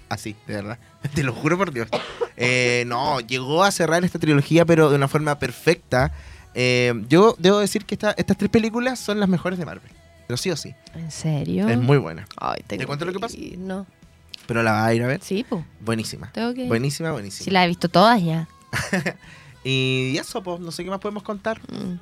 Así, 0.09 0.37
de 0.47 0.55
verdad. 0.55 0.79
Te 1.15 1.23
lo 1.23 1.33
juro 1.33 1.57
por 1.59 1.73
Dios. 1.73 1.89
Eh, 2.37 2.85
no, 2.87 3.21
llegó 3.21 3.65
a 3.65 3.71
cerrar 3.71 4.05
esta 4.05 4.19
trilogía, 4.19 4.65
pero 4.65 4.91
de 4.91 4.97
una 4.97 5.09
forma 5.09 5.39
perfecta. 5.39 6.13
Eh, 6.55 6.95
yo 7.09 7.35
debo 7.39 7.59
decir 7.59 7.85
que 7.85 7.95
esta- 7.95 8.13
estas 8.17 8.37
tres 8.39 8.51
películas 8.51 8.99
son 8.99 9.21
las 9.21 9.29
mejores 9.29 9.59
de 9.59 9.67
Marvel. 9.67 9.91
Pero 10.27 10.37
sí 10.37 10.51
o 10.51 10.57
sí. 10.57 10.75
¿En 10.95 11.11
serio? 11.11 11.69
Es 11.69 11.79
muy 11.79 11.99
buena. 11.99 12.27
Ay, 12.37 12.63
tengo 12.67 12.81
¿Te 12.81 12.87
cuento 12.87 13.05
lo 13.05 13.13
que 13.13 13.21
pasa? 13.21 13.37
No. 13.59 13.87
Pero 14.47 14.63
la 14.63 14.73
vas 14.73 14.87
a 14.87 14.95
ir 14.95 15.03
a 15.03 15.07
ver. 15.07 15.21
Sí, 15.23 15.45
pues. 15.49 15.65
Buenísima. 15.81 16.31
Tengo 16.33 16.55
que 16.55 16.63
ir. 16.63 16.69
Buenísima, 16.69 17.11
Sí, 17.11 17.13
buenísima. 17.13 17.53
la 17.53 17.65
he 17.65 17.69
visto 17.69 17.89
todas 17.89 18.23
ya. 18.23 18.49
Y 19.69 20.17
eso, 20.19 20.43
pues, 20.43 20.61
no 20.61 20.71
sé 20.71 20.85
qué 20.85 20.91
más 20.91 21.01
podemos 21.01 21.23
contar. 21.23 21.61
Mm. 21.73 21.99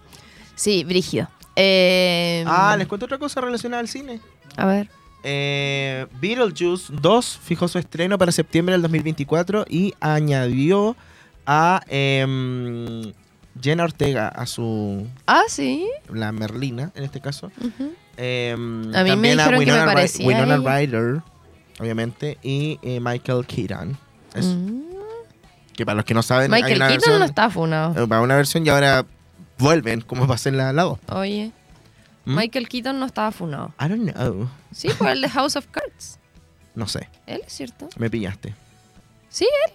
Sí, 0.54 0.84
Brígido. 0.84 1.28
Eh, 1.56 2.44
Ah, 2.46 2.74
les 2.76 2.86
cuento 2.86 3.06
otra 3.06 3.18
cosa 3.18 3.40
relacionada 3.40 3.80
al 3.80 3.88
cine. 3.88 4.20
A 4.56 4.66
ver. 4.66 4.90
Eh, 5.22 6.06
Beetlejuice 6.20 6.92
2 7.00 7.38
fijó 7.42 7.66
su 7.68 7.78
estreno 7.78 8.18
para 8.18 8.30
septiembre 8.32 8.72
del 8.74 8.82
2024 8.82 9.64
y 9.68 9.94
añadió 10.00 10.96
a 11.46 11.80
em, 11.88 13.12
Jenna 13.60 13.84
Ortega 13.84 14.28
a 14.28 14.44
su. 14.46 15.06
Ah, 15.26 15.42
sí. 15.48 15.86
La 16.12 16.32
Merlina, 16.32 16.90
en 16.94 17.04
este 17.04 17.20
caso. 17.20 17.50
Ujú. 17.58 17.92
Em, 18.16 18.94
A 18.94 19.02
mí 19.02 19.16
me 19.16 19.30
dijeron 19.32 19.60
que 19.60 19.66
me 19.72 19.72
Ry- 19.78 19.84
parecía 19.86 20.26
Winona. 20.26 20.56
Ryder, 20.58 21.22
obviamente, 21.80 22.36
y 22.42 22.78
eh, 22.82 23.00
Michael 23.00 23.46
Keaton. 23.46 23.96
Eso. 24.34 24.48
Mm. 24.54 24.83
Que 25.76 25.84
para 25.84 25.96
los 25.96 26.04
que 26.04 26.14
no 26.14 26.22
saben, 26.22 26.52
hay 26.54 26.62
Michael 26.62 26.76
una 26.78 26.86
Keaton 26.88 27.00
versión, 27.00 27.18
no 27.20 27.24
está 27.24 27.50
funado. 27.50 28.04
eh, 28.04 28.06
para 28.08 28.20
una 28.20 28.36
versión 28.36 28.64
y 28.66 28.68
ahora 28.70 29.04
vuelven, 29.58 30.00
como 30.02 30.26
va 30.26 30.34
a 30.36 30.38
ser 30.38 30.54
la, 30.54 30.72
la 30.72 30.82
2. 30.84 30.98
Oye. 31.10 31.52
¿Mm? 32.24 32.36
Michael 32.36 32.68
Keaton 32.68 32.98
no 33.00 33.06
estaba 33.06 33.30
funado. 33.32 33.74
I 33.80 33.88
don't 33.88 34.10
know. 34.10 34.48
Sí, 34.72 34.88
por 34.98 35.08
el 35.08 35.20
de 35.20 35.28
House 35.28 35.56
of 35.56 35.66
Cards. 35.70 36.18
No 36.76 36.88
sé, 36.88 37.08
Él 37.26 37.40
es 37.46 37.52
cierto. 37.52 37.88
me 37.98 38.10
pillaste. 38.10 38.52
Sí, 39.28 39.46
él. 39.68 39.74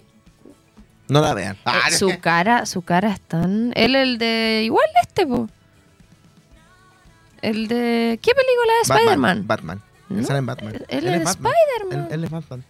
No 1.08 1.22
la 1.22 1.34
vean. 1.34 1.56
Ah, 1.64 1.84
Eh, 1.88 1.92
su 1.94 2.12
cara, 2.22 2.66
su 2.66 2.82
cara 2.82 3.10
es 3.14 3.22
tan. 3.22 3.72
Él 3.76 3.96
el 3.96 4.18
de. 4.18 4.64
Igual 4.66 4.84
este, 5.02 5.26
po. 5.26 5.48
El 7.42 7.70
de. 7.70 8.20
¿Qué 8.22 8.32
película 8.34 8.74
es 8.82 8.88
Batman, 8.90 9.00
Spider-Man? 9.06 9.48
Batman. 9.48 9.82
Él 10.10 10.18
¿No? 10.22 10.28
sale 10.28 10.40
en 10.40 10.46
Batman. 10.46 10.74
Él, 10.76 10.86
Él 10.90 11.08
es, 11.08 11.24
Batman. 11.24 11.54
Spider-Man. 11.54 12.08
Él, 12.08 12.14
él 12.14 12.24
es 12.26 12.30
Batman. 12.32 12.66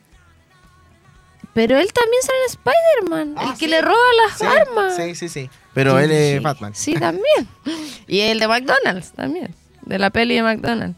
Pero 1.53 1.77
él 1.77 1.91
también 1.91 2.21
sale 2.21 2.37
en 2.43 2.49
Spider-Man. 2.49 3.35
Ah, 3.37 3.43
el 3.51 3.57
que 3.59 3.65
sí. 3.65 3.71
le 3.71 3.81
roba 3.81 3.97
las 4.27 4.37
Sí, 4.37 4.45
armas. 4.45 4.95
sí, 4.95 5.15
sí, 5.15 5.29
sí. 5.29 5.49
Pero 5.73 5.97
él 5.99 6.11
es 6.11 6.41
Batman. 6.41 6.73
Sí, 6.75 6.93
también. 6.93 7.47
Y 8.07 8.19
el 8.21 8.39
de 8.39 8.47
McDonald's 8.47 9.11
también. 9.13 9.53
De 9.81 9.97
la 9.99 10.09
peli 10.11 10.35
de 10.35 10.43
McDonald's. 10.43 10.97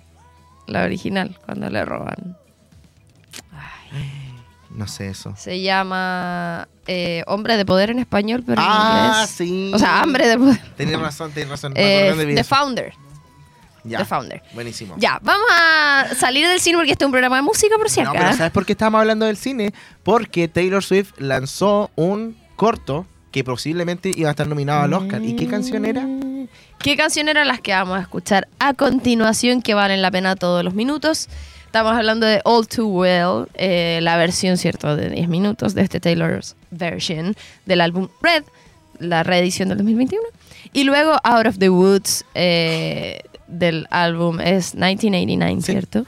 La 0.67 0.83
original, 0.83 1.37
cuando 1.45 1.69
le 1.69 1.83
roban. 1.85 2.37
No 4.69 4.87
sé 4.87 5.09
eso. 5.09 5.33
Se 5.37 5.61
llama 5.61 6.67
eh, 6.87 7.23
Hombre 7.27 7.57
de 7.57 7.65
Poder 7.65 7.89
en 7.89 7.99
español, 7.99 8.43
pero 8.45 8.61
en 8.61 8.67
ah, 8.69 9.11
inglés. 9.15 9.29
sí. 9.35 9.71
O 9.73 9.79
sea, 9.79 10.01
Hambre 10.01 10.27
de 10.29 10.37
Poder. 10.37 10.61
Tienes 10.77 10.99
razón, 10.99 11.31
tienes 11.31 11.49
razón. 11.51 11.73
Eh, 11.75 12.13
de 12.15 12.35
The. 12.35 12.43
Founder. 12.45 12.93
Ya, 13.83 13.99
The 13.99 14.05
Founder. 14.05 14.41
Buenísimo. 14.53 14.95
Ya, 14.97 15.19
vamos 15.21 15.47
a 15.51 16.07
salir 16.17 16.47
del 16.47 16.59
cine 16.59 16.77
porque 16.77 16.91
este 16.91 17.03
es 17.03 17.07
un 17.07 17.11
programa 17.11 17.37
de 17.37 17.41
música, 17.41 17.75
por 17.77 17.89
si 17.89 18.01
No, 18.01 18.11
pero 18.13 18.33
¿sabes 18.33 18.51
por 18.51 18.65
qué 18.65 18.73
estábamos 18.73 18.99
hablando 18.99 19.25
del 19.25 19.37
cine? 19.37 19.73
Porque 20.03 20.47
Taylor 20.47 20.83
Swift 20.83 21.13
lanzó 21.17 21.91
un 21.95 22.37
corto 22.55 23.07
que 23.31 23.43
posiblemente 23.43 24.11
iba 24.15 24.29
a 24.29 24.31
estar 24.31 24.47
nominado 24.47 24.83
al 24.83 24.93
Oscar. 24.93 25.23
¿Y 25.23 25.35
qué 25.35 25.47
canción 25.47 25.85
era? 25.85 26.05
¿Qué 26.79 26.97
canción 26.97 27.29
eran 27.29 27.47
las 27.47 27.61
que 27.61 27.71
vamos 27.71 27.97
a 27.97 28.01
escuchar 28.01 28.47
a 28.59 28.73
continuación 28.73 29.61
que 29.61 29.73
valen 29.73 30.01
la 30.01 30.11
pena 30.11 30.35
todos 30.35 30.63
los 30.63 30.73
minutos? 30.73 31.29
Estamos 31.65 31.93
hablando 31.93 32.25
de 32.25 32.41
All 32.43 32.67
Too 32.67 32.85
Well, 32.85 33.47
eh, 33.53 33.99
la 34.01 34.17
versión, 34.17 34.57
¿cierto?, 34.57 34.97
de 34.97 35.09
10 35.09 35.29
minutos 35.29 35.73
de 35.73 35.83
este 35.83 36.01
Taylor's 36.01 36.57
version 36.69 37.33
del 37.65 37.79
álbum 37.79 38.09
Red, 38.21 38.43
la 38.99 39.23
reedición 39.23 39.69
del 39.69 39.77
2021. 39.77 40.21
Y 40.73 40.83
luego 40.83 41.15
Out 41.23 41.47
of 41.47 41.59
the 41.59 41.69
Woods 41.69 42.25
eh, 42.35 43.21
del 43.51 43.87
álbum 43.91 44.39
es 44.39 44.73
1989, 44.75 45.61
Sí. 45.61 45.71
¿cierto? 45.71 46.05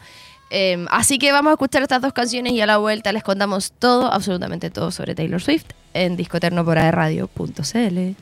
Eh, 0.49 0.85
así 0.91 1.17
que 1.17 1.31
vamos 1.31 1.49
a 1.51 1.53
escuchar 1.53 1.81
estas 1.81 2.01
dos 2.01 2.13
canciones 2.13 2.53
y 2.53 2.61
a 2.61 2.65
la 2.67 2.77
vuelta 2.77 3.11
les 3.11 3.23
contamos 3.23 3.71
todo, 3.71 4.11
absolutamente 4.11 4.69
todo 4.69 4.91
sobre 4.91 5.15
Taylor 5.15 5.41
Swift 5.41 5.65
en 5.93 6.15
discoterno 6.15 6.63
por 6.63 6.77
aerradio.cl. 6.77 8.15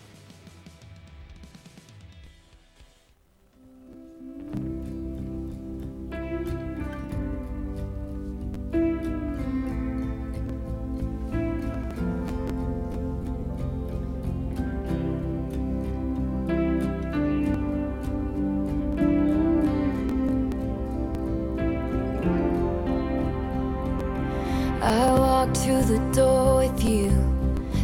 the 25.91 25.99
door 26.13 26.57
with 26.59 26.83
you. 26.83 27.11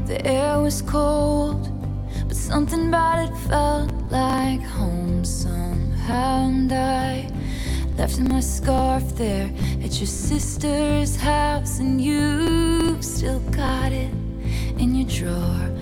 The 0.06 0.26
air 0.26 0.62
was 0.62 0.82
cold, 0.82 1.68
but 2.28 2.38
something 2.38 2.88
about 2.88 3.28
it 3.28 3.36
felt 3.50 3.92
like 4.10 4.62
home 4.62 5.26
somehow. 5.26 6.48
And 6.48 6.72
I 6.72 7.30
Left 7.98 8.20
my 8.20 8.42
scarf 8.42 9.04
there 9.16 9.50
at 9.84 10.00
your 10.00 10.06
sister's 10.06 11.16
house, 11.16 11.80
and 11.80 12.00
you 12.00 13.02
still 13.02 13.40
got 13.50 13.92
it 13.92 14.12
in 14.78 14.94
your 14.94 15.10
drawer, 15.10 15.77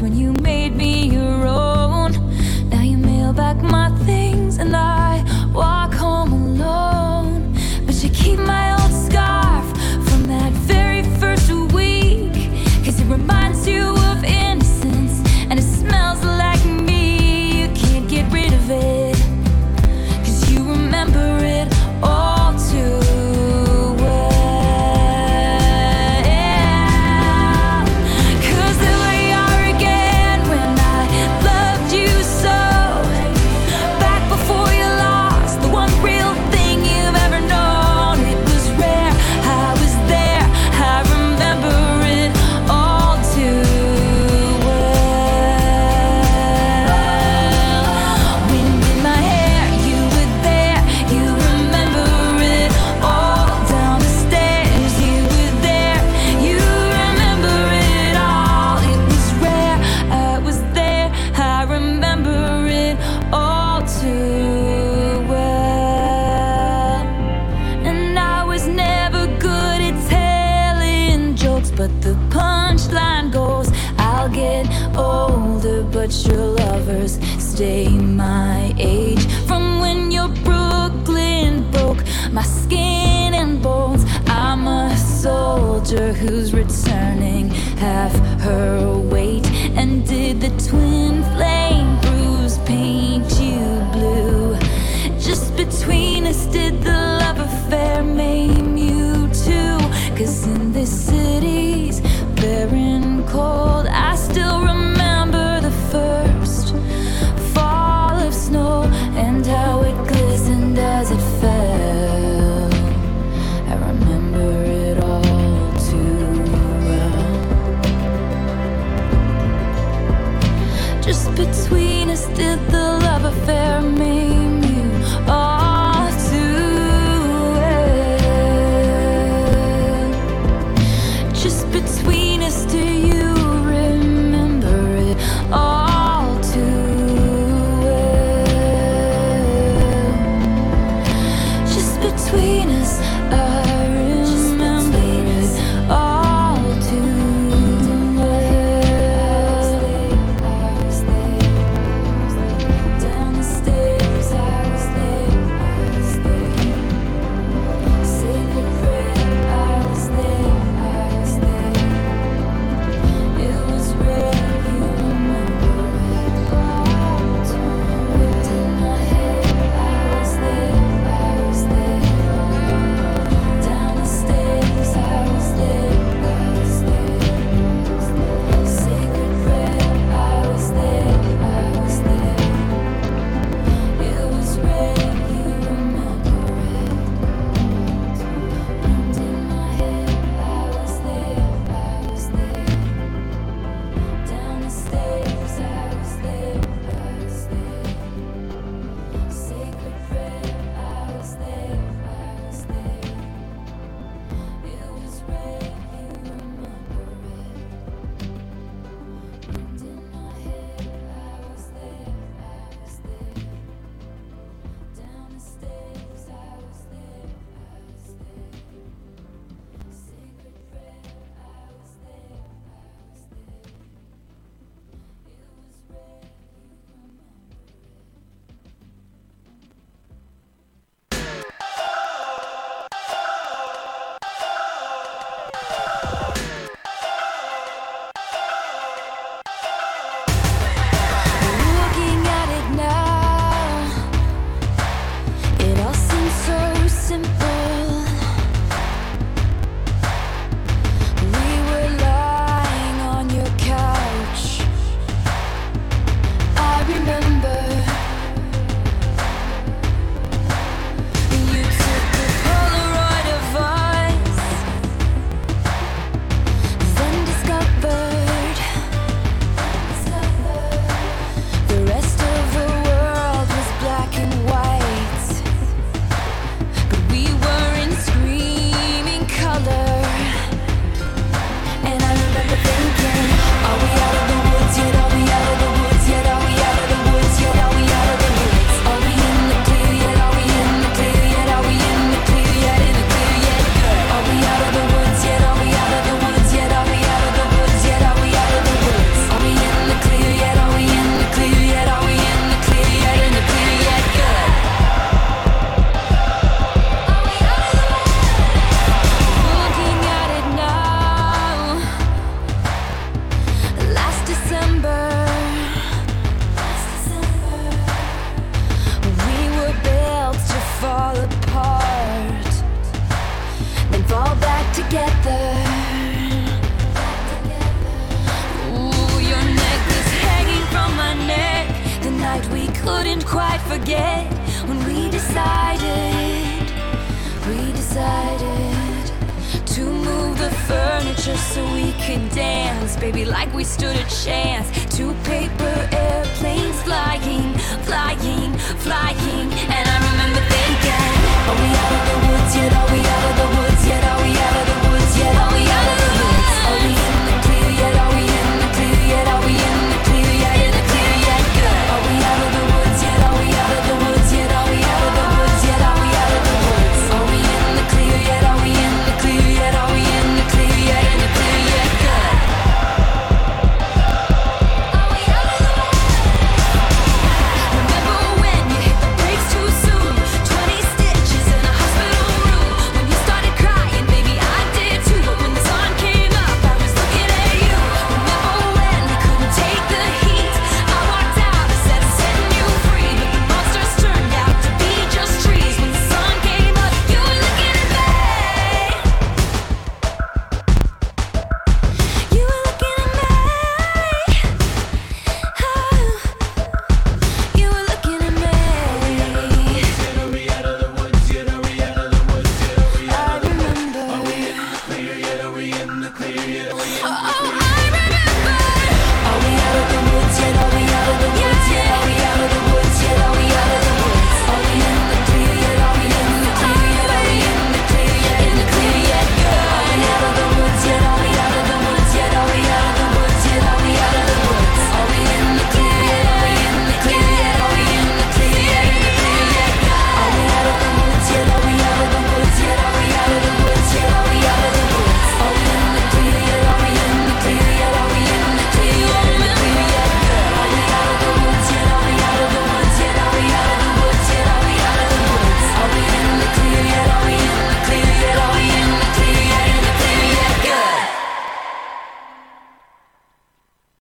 when 0.00 0.16
you 0.16 0.29